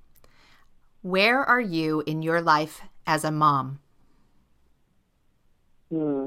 Where 1.00 1.42
are 1.42 1.60
you 1.60 2.02
in 2.06 2.20
your 2.20 2.42
life 2.42 2.82
as 3.06 3.24
a 3.24 3.30
mom? 3.30 3.78
Hmm. 5.90 6.26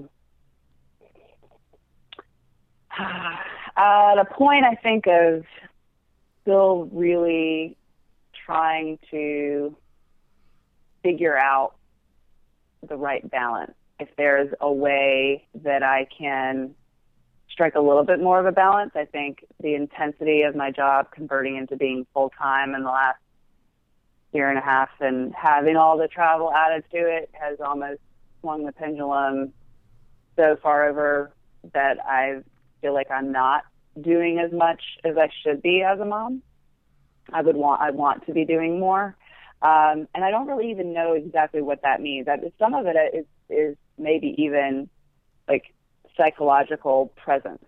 At 3.78 4.18
a 4.18 4.26
point, 4.26 4.66
I 4.66 4.76
think 4.76 5.06
of 5.06 5.44
still 6.46 6.86
really 6.92 7.76
trying 8.46 9.00
to 9.10 9.76
figure 11.04 11.38
out 11.38 11.74
the 12.88 12.96
right 12.96 13.30
balance. 13.30 13.74
If 14.00 14.10
there's 14.16 14.54
a 14.62 14.72
way 14.72 15.48
that 15.64 15.82
I 15.82 16.08
can 16.18 16.76
strike 17.56 17.76
a 17.76 17.80
little 17.80 18.04
bit 18.04 18.20
more 18.22 18.40
of 18.40 18.46
a 18.46 18.52
balance. 18.52 18.92
I 18.96 19.06
think 19.06 19.46
the 19.62 19.76
intensity 19.76 20.42
of 20.42 20.56
my 20.56 20.72
job 20.72 21.12
converting 21.12 21.56
into 21.56 21.78
being 21.78 22.06
full 22.14 22.30
time 22.38 22.76
in 22.76 22.84
the 22.84 22.90
last 22.90 23.20
year 24.34 24.50
and 24.50 24.60
a 24.60 24.62
half 24.62 24.90
and 25.00 25.34
having 25.34 25.78
all 25.78 25.98
the 25.98 26.10
travel 26.10 26.52
added 26.54 26.84
to 26.92 26.98
it 26.98 27.30
has 27.32 27.58
almost 27.66 28.02
swung 28.42 28.66
the 28.66 28.74
pendulum 28.74 29.54
so 30.36 30.58
far 30.62 30.90
over 30.90 31.32
that 31.74 31.98
I 32.06 32.42
feel 32.82 32.94
like 32.94 33.10
I'm 33.10 33.32
not 33.32 33.64
doing 34.00 34.40
as 34.40 34.52
much 34.52 34.82
as 35.04 35.18
I 35.18 35.30
should 35.44 35.62
be 35.62 35.82
as 35.82 36.00
a 36.00 36.06
mom. 36.06 36.42
I 37.32 37.42
would 37.42 37.56
want 37.56 37.82
I 37.82 37.92
want 37.92 38.26
to 38.28 38.34
be 38.34 38.46
doing 38.46 38.80
more. 38.80 39.16
Um, 39.62 40.08
and 40.14 40.24
I 40.24 40.30
don't 40.32 40.48
really 40.48 40.70
even 40.70 40.94
know 40.94 41.14
exactly 41.14 41.62
what 41.62 41.82
that 41.82 42.02
means. 42.02 42.28
That 42.28 42.42
some 42.60 42.74
of 42.74 42.86
it 42.86 42.96
is 43.14 43.26
is 43.50 43.78
maybe 43.98 44.36
even 44.38 44.90
like 45.48 45.74
psychological 46.18 47.14
presence. 47.16 47.64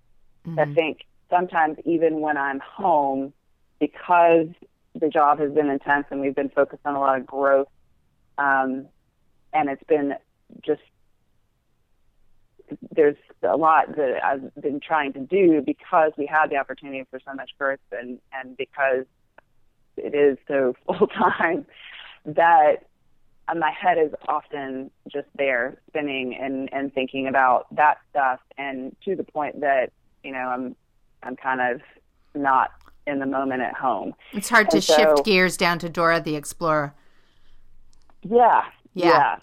Mm-hmm. 0.45 0.59
I 0.59 0.73
think 0.73 1.05
sometimes 1.29 1.77
even 1.85 2.19
when 2.19 2.37
I'm 2.37 2.59
home, 2.59 3.33
because 3.79 4.47
the 4.95 5.09
job 5.09 5.39
has 5.39 5.51
been 5.51 5.69
intense 5.69 6.05
and 6.11 6.21
we've 6.21 6.35
been 6.35 6.49
focused 6.49 6.81
on 6.85 6.95
a 6.95 6.99
lot 6.99 7.17
of 7.17 7.25
growth, 7.25 7.67
um, 8.37 8.87
and 9.53 9.69
it's 9.69 9.83
been 9.83 10.15
just 10.61 10.81
there's 12.91 13.15
a 13.43 13.57
lot 13.57 13.95
that 13.95 14.23
I've 14.23 14.53
been 14.61 14.79
trying 14.79 15.13
to 15.13 15.19
do 15.19 15.61
because 15.65 16.11
we 16.17 16.25
had 16.25 16.49
the 16.49 16.57
opportunity 16.57 17.05
for 17.09 17.19
so 17.25 17.33
much 17.33 17.51
growth 17.57 17.79
and 17.91 18.19
and 18.33 18.57
because 18.57 19.05
it 19.95 20.13
is 20.13 20.37
so 20.47 20.75
full 20.85 21.07
time 21.07 21.65
that 22.25 22.85
um, 23.47 23.59
my 23.59 23.71
head 23.71 23.97
is 23.97 24.11
often 24.27 24.91
just 25.11 25.27
there 25.37 25.77
spinning 25.87 26.35
and 26.35 26.71
and 26.73 26.93
thinking 26.93 27.27
about 27.27 27.73
that 27.75 27.97
stuff. 28.09 28.39
And 28.57 28.95
to 29.05 29.15
the 29.15 29.23
point 29.23 29.61
that 29.61 29.91
you 30.23 30.31
know 30.31 30.39
i'm 30.39 30.75
i'm 31.23 31.35
kind 31.35 31.61
of 31.61 31.81
not 32.35 32.71
in 33.07 33.19
the 33.19 33.25
moment 33.25 33.61
at 33.61 33.73
home. 33.73 34.13
It's 34.33 34.49
hard 34.49 34.67
and 34.71 34.71
to 34.71 34.81
so, 34.81 34.95
shift 34.95 35.25
gears 35.25 35.57
down 35.57 35.79
to 35.79 35.89
dora 35.89 36.19
the 36.19 36.35
explorer. 36.35 36.93
Yeah. 38.21 38.63
Yeah, 38.93 39.37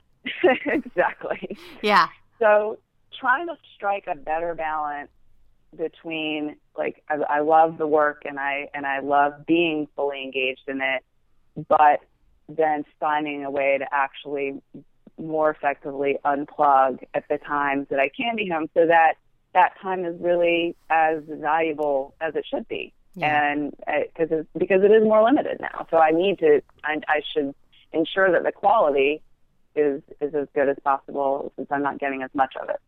yeah. 0.44 0.54
exactly. 0.66 1.56
Yeah. 1.82 2.08
So 2.38 2.78
trying 3.18 3.46
to 3.46 3.56
strike 3.74 4.06
a 4.06 4.14
better 4.14 4.54
balance 4.54 5.10
between 5.76 6.56
like 6.76 7.02
I, 7.08 7.16
I 7.28 7.40
love 7.40 7.78
the 7.78 7.86
work 7.86 8.22
and 8.24 8.38
i 8.38 8.68
and 8.74 8.86
i 8.86 9.00
love 9.00 9.44
being 9.44 9.88
fully 9.96 10.22
engaged 10.22 10.68
in 10.68 10.80
it 10.80 11.04
but 11.68 12.00
then 12.48 12.84
finding 13.00 13.44
a 13.44 13.50
way 13.50 13.78
to 13.78 13.86
actually 13.92 14.60
more 15.18 15.50
effectively 15.50 16.18
unplug 16.24 17.04
at 17.14 17.24
the 17.28 17.38
times 17.38 17.86
that 17.90 18.00
I 18.00 18.08
can 18.08 18.36
be 18.36 18.48
home 18.48 18.68
so 18.74 18.86
that 18.86 19.14
that 19.54 19.72
time 19.80 20.04
is 20.04 20.20
really 20.20 20.74
as 20.90 21.22
valuable 21.28 22.14
as 22.20 22.34
it 22.34 22.44
should 22.48 22.66
be. 22.66 22.92
Yeah. 23.14 23.52
And 23.52 23.76
because 24.16 24.32
uh, 24.32 24.42
because 24.58 24.82
it 24.82 24.90
is 24.90 25.04
more 25.04 25.22
limited 25.22 25.60
now, 25.60 25.86
so 25.88 25.98
I 25.98 26.10
need 26.10 26.40
to 26.40 26.60
I, 26.82 27.00
I 27.06 27.22
should 27.32 27.54
ensure 27.92 28.32
that 28.32 28.42
the 28.42 28.50
quality 28.50 29.22
is 29.76 30.02
is 30.20 30.34
as 30.34 30.48
good 30.52 30.68
as 30.68 30.76
possible 30.82 31.52
since 31.54 31.68
I'm 31.70 31.82
not 31.82 32.00
getting 32.00 32.22
as 32.22 32.30
much 32.34 32.54
of 32.60 32.68
it. 32.68 32.80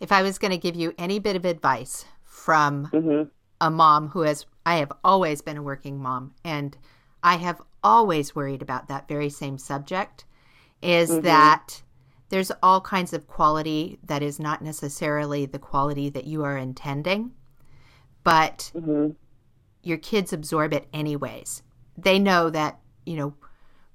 If 0.00 0.12
I 0.12 0.22
was 0.22 0.38
going 0.38 0.50
to 0.50 0.58
give 0.58 0.76
you 0.76 0.94
any 0.98 1.18
bit 1.18 1.36
of 1.36 1.44
advice 1.44 2.04
from 2.22 2.86
mm-hmm. 2.88 3.28
a 3.60 3.70
mom 3.70 4.08
who 4.08 4.20
has 4.22 4.46
I 4.64 4.76
have 4.76 4.92
always 5.04 5.42
been 5.42 5.56
a 5.56 5.62
working 5.62 5.98
mom 5.98 6.34
and 6.44 6.76
I 7.22 7.36
have 7.36 7.62
always 7.82 8.34
worried 8.34 8.62
about 8.62 8.88
that 8.88 9.08
very 9.08 9.30
same 9.30 9.58
subject 9.58 10.24
is 10.82 11.10
mm-hmm. 11.10 11.22
that 11.22 11.82
there's 12.28 12.52
all 12.62 12.80
kinds 12.80 13.12
of 13.12 13.28
quality 13.28 13.98
that 14.04 14.22
is 14.22 14.40
not 14.40 14.62
necessarily 14.62 15.46
the 15.46 15.58
quality 15.58 16.10
that 16.10 16.26
you 16.26 16.42
are 16.42 16.56
intending, 16.56 17.32
but 18.24 18.72
mm-hmm. 18.74 19.10
your 19.82 19.98
kids 19.98 20.32
absorb 20.32 20.72
it 20.72 20.88
anyways. 20.92 21.62
They 21.96 22.18
know 22.18 22.50
that, 22.50 22.80
you 23.04 23.16
know, 23.16 23.34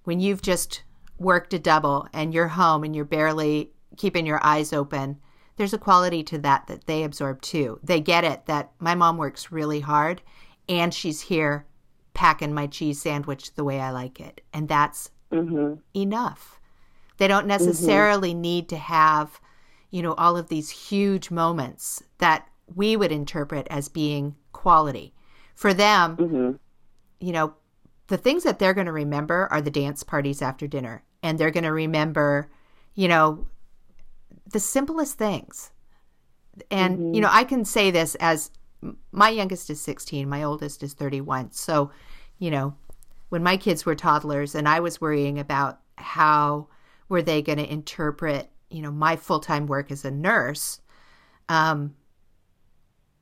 when 0.06 0.20
you've 0.20 0.42
just 0.42 0.84
worked 1.18 1.54
a 1.54 1.60
double 1.60 2.08
and 2.14 2.34
you're 2.34 2.48
home 2.48 2.84
and 2.84 2.96
you're 2.96 3.06
barely 3.06 3.72
keeping 3.98 4.26
your 4.26 4.40
eyes 4.44 4.74
open, 4.74 5.20
there's 5.62 5.74
a 5.74 5.78
quality 5.78 6.24
to 6.24 6.40
that 6.40 6.66
that 6.66 6.88
they 6.88 7.04
absorb 7.04 7.40
too. 7.40 7.80
They 7.84 8.02
get 8.02 8.24
it 8.24 8.48
that 8.48 8.72
my 8.80 8.96
mom 8.96 9.18
works 9.18 9.52
really 9.52 9.82
hard 9.82 10.24
and 10.68 10.92
she's 10.92 11.22
here 11.22 11.68
packing 12.16 12.52
my 12.52 12.66
cheese 12.66 13.00
sandwich 13.00 13.54
the 13.54 13.64
way 13.64 13.80
I 13.80 13.92
like 13.92 14.20
it. 14.20 14.42
And 14.52 14.68
that's 14.68 15.12
mm-hmm. 15.32 15.76
enough. 15.96 16.60
They 17.18 17.28
don't 17.28 17.42
mm-hmm. 17.42 17.50
necessarily 17.50 18.32
mm-hmm. 18.32 18.42
need 18.42 18.70
to 18.70 18.78
have, 18.78 19.40
you 19.92 20.02
know, 20.02 20.16
all 20.16 20.36
of 20.36 20.50
these 20.50 20.72
huge 20.72 21.30
moments 21.30 22.02
that 22.18 22.48
we 22.74 22.96
would 22.96 23.12
interpret 23.12 23.68
as 23.70 23.88
being 23.88 24.36
quality. 24.54 25.14
For 25.54 25.76
them, 25.76 26.18
mm-hmm. 26.18 26.52
you 27.20 27.34
know, 27.34 27.54
the 28.08 28.18
things 28.18 28.46
that 28.46 28.58
they're 28.58 28.74
going 28.74 28.88
to 28.88 28.92
remember 28.92 29.48
are 29.52 29.62
the 29.62 29.70
dance 29.70 30.02
parties 30.02 30.42
after 30.42 30.66
dinner. 30.66 31.04
And 31.22 31.38
they're 31.38 31.52
going 31.52 31.66
to 31.66 31.72
remember, 31.72 32.50
you 32.96 33.08
know, 33.08 33.46
the 34.52 34.60
simplest 34.60 35.18
things. 35.18 35.72
And, 36.70 36.98
mm-hmm. 36.98 37.14
you 37.16 37.22
know, 37.22 37.30
I 37.32 37.44
can 37.44 37.66
say 37.66 37.92
this 37.92 38.16
as 38.16 38.52
my 39.12 39.30
youngest 39.30 39.70
is 39.70 39.82
16, 39.82 40.28
my 40.28 40.44
oldest 40.44 40.84
is 40.84 40.94
31. 40.94 41.52
So, 41.52 41.92
you 42.40 42.52
know, 42.52 42.76
when 43.30 43.44
my 43.44 43.58
kids 43.58 43.86
were 43.86 43.96
toddlers 43.96 44.56
and 44.56 44.68
I 44.68 44.80
was 44.80 45.00
worrying 45.00 45.40
about 45.40 45.80
how 45.98 46.68
were 47.10 47.22
they 47.22 47.42
going 47.42 47.60
to 47.60 47.72
interpret, 47.72 48.50
you 48.70 48.82
know, 48.82 48.92
my 48.92 49.16
full-time 49.16 49.68
work 49.68 49.92
as 49.92 50.04
a 50.04 50.12
nurse, 50.12 50.82
um, 51.48 51.96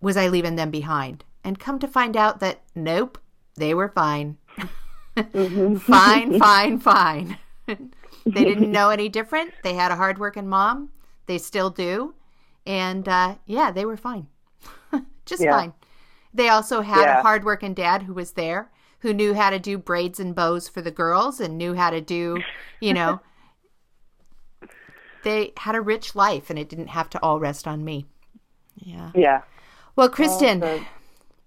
was 0.01 0.17
I 0.17 0.27
leaving 0.27 0.55
them 0.55 0.71
behind? 0.71 1.25
And 1.43 1.59
come 1.59 1.80
to 1.80 1.88
find 1.88 2.15
out 2.15 2.39
that 2.39 2.61
nope, 2.75 3.17
they 3.55 3.73
were 3.73 3.89
fine. 3.89 4.38
Mm-hmm. 5.15 5.75
fine, 5.91 6.39
fine, 6.39 6.80
fine. 6.80 7.38
they 7.67 8.45
didn't 8.45 8.71
know 8.71 8.89
any 8.89 9.09
different. 9.09 9.53
They 9.63 9.73
had 9.73 9.91
a 9.91 9.95
hardworking 9.95 10.47
mom. 10.47 10.89
They 11.30 11.38
still 11.38 11.69
do. 11.69 12.15
And 12.65 13.07
uh, 13.07 13.36
yeah, 13.45 13.69
they 13.69 13.86
were 13.86 13.97
fine. 13.97 14.25
Just 15.27 15.43
yeah. 15.43 15.55
fine. 15.55 15.73
They 16.34 16.49
also 16.49 16.82
had 16.82 17.03
yeah. 17.03 17.19
a 17.19 17.21
hardworking 17.21 17.75
dad 17.75 18.01
who 18.01 18.15
was 18.15 18.32
there, 18.32 18.71
who 19.01 19.13
knew 19.13 19.36
how 19.36 19.51
to 19.51 19.59
do 19.59 19.77
braids 19.77 20.19
and 20.19 20.34
bows 20.34 20.67
for 20.67 20.82
the 20.82 20.89
girls 20.89 21.39
and 21.39 21.55
knew 21.55 21.75
how 21.75 21.91
to 21.91 22.01
do, 22.01 22.39
you 22.80 22.95
know, 22.95 23.21
they 25.23 25.53
had 25.57 25.75
a 25.75 25.82
rich 25.82 26.15
life 26.15 26.49
and 26.49 26.57
it 26.57 26.67
didn't 26.67 26.88
have 26.88 27.11
to 27.11 27.21
all 27.21 27.39
rest 27.39 27.67
on 27.67 27.86
me. 27.86 28.07
Yeah. 28.77 29.11
Yeah. 29.13 29.41
Well, 29.95 30.09
Kristen, 30.09 30.61
yeah. 30.61 30.84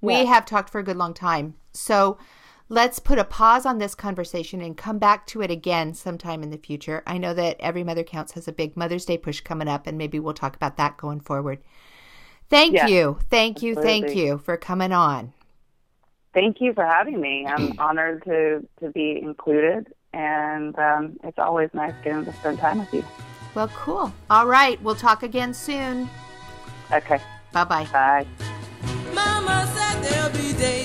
we 0.01 0.27
have 0.27 0.47
talked 0.47 0.71
for 0.71 0.79
a 0.79 0.85
good 0.85 0.97
long 0.97 1.13
time. 1.13 1.55
So 1.73 2.19
let's 2.73 2.99
put 2.99 3.19
a 3.19 3.25
pause 3.25 3.67
on 3.67 3.77
this 3.77 3.95
conversation 3.95 4.63
and 4.63 4.79
come 4.79 4.99
back 4.99 5.27
to 5.27 5.43
it 5.43 5.51
again 5.51 5.93
sometime 5.93 6.43
in 6.43 6.49
the 6.49 6.57
future. 6.57 7.03
I 7.07 7.19
know 7.19 7.35
that 7.35 7.61
Every 7.61 7.85
Mother 7.85 8.03
Counts 8.03 8.33
has 8.33 8.49
a 8.49 8.53
big 8.53 8.79
Mother's 8.79 9.05
Day 9.05 9.19
push 9.19 9.43
coming 9.43 9.69
up, 9.69 9.87
and 9.87 9.99
maybe 9.99 10.19
we'll 10.19 10.33
talk 10.33 10.57
about 10.57 10.79
that 10.79 10.97
going 10.97 11.21
forward. 11.21 11.59
Thank 12.49 12.73
yes, 12.73 12.89
you. 12.89 13.19
Thank 13.29 13.61
you. 13.61 13.73
Absolutely. 13.73 14.01
Thank 14.09 14.17
you 14.17 14.39
for 14.39 14.57
coming 14.57 14.91
on. 14.91 15.35
Thank 16.33 16.63
you 16.63 16.73
for 16.73 16.85
having 16.85 17.21
me. 17.21 17.47
I'm 17.49 17.79
honored 17.79 18.25
to, 18.25 18.67
to 18.81 18.91
be 18.91 19.21
included, 19.23 19.93
and 20.15 20.77
um, 20.79 21.19
it's 21.25 21.39
always 21.39 21.69
nice 21.75 21.95
getting 22.03 22.25
to 22.25 22.33
spend 22.33 22.59
time 22.59 22.79
with 22.79 22.95
you. 22.95 23.05
Well, 23.55 23.69
cool. 23.69 24.11
All 24.31 24.47
right. 24.47 24.83
We'll 24.83 24.95
talk 24.95 25.23
again 25.23 25.53
soon. 25.53 26.09
Okay. 26.91 27.21
Bye-bye. 27.53 27.85
Bye. 27.93 28.27
Mama 29.15 29.71
said 29.75 30.01
there'll 30.03 30.33
be 30.33 30.59
days 30.59 30.82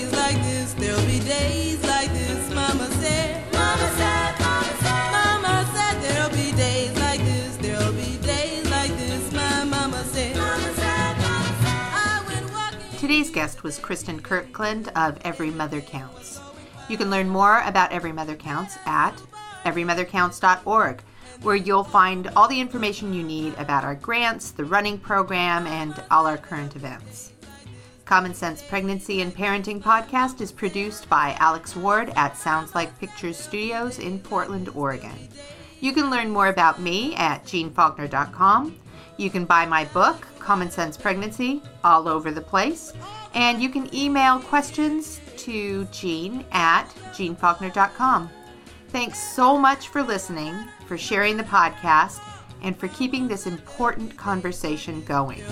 Today's 12.99 13.30
guest 13.30 13.63
was 13.63 13.80
Kristen 13.80 14.20
Kirkland 14.20 14.89
of 14.95 15.18
Every 15.24 15.51
Mother 15.51 15.80
Counts. 15.80 16.41
You 16.89 16.97
can 16.97 17.09
learn 17.09 17.30
more 17.30 17.61
about 17.65 17.93
Every 17.93 18.11
Mother 18.11 18.36
Counts 18.36 18.78
at 18.86 19.15
everymothercounts.org 19.63 21.01
where 21.43 21.55
you'll 21.55 21.84
find 21.84 22.28
all 22.36 22.47
the 22.47 22.59
information 22.59 23.13
you 23.13 23.24
need 23.24 23.53
about 23.57 23.84
our 23.84 23.95
grants, 23.95 24.51
the 24.51 24.65
running 24.65 24.99
program, 24.99 25.68
and 25.68 26.03
all 26.11 26.26
our 26.26 26.38
current 26.38 26.76
events. 26.76 27.32
Common 28.08 28.34
Sense 28.34 28.62
Pregnancy 28.62 29.22
and 29.22 29.36
Parenting 29.36 29.82
podcast 29.82 30.39
is 30.39 30.49
produced 30.49 31.10
by 31.10 31.36
Alex 31.41 31.76
Ward 31.76 32.14
at 32.16 32.38
Sounds 32.38 32.74
Like 32.74 32.97
Pictures 32.99 33.36
Studios 33.36 33.99
in 33.99 34.18
Portland, 34.18 34.70
Oregon. 34.70 35.28
You 35.82 35.91
can 35.91 36.10
learn 36.10 36.30
more 36.30 36.47
about 36.47 36.80
me 36.80 37.16
at 37.16 37.43
jeannefaulkner.com. 37.43 38.80
You 39.18 39.30
can 39.30 39.43
buy 39.43 39.66
my 39.66 39.84
book, 39.86 40.26
Common 40.39 40.72
Sense 40.72 40.95
Pregnancy, 40.95 41.62
all 41.84 42.08
over 42.08 42.32
the 42.32 42.39
place. 42.39 42.93
And 43.34 43.62
you 43.62 43.68
can 43.68 43.93
email 43.93 44.39
questions 44.39 45.20
to 45.36 45.84
Jeanne 45.91 46.45
at 46.53 46.88
jeannefaulkner.com. 47.12 48.30
Thanks 48.88 49.20
so 49.20 49.58
much 49.58 49.89
for 49.89 50.01
listening, 50.01 50.55
for 50.88 50.97
sharing 50.97 51.36
the 51.36 51.43
podcast, 51.43 52.22
and 52.62 52.78
for 52.78 52.88
keeping 52.88 53.28
this 53.28 53.45
important 53.45 54.16
conversation 54.18 55.03
going. 55.03 55.43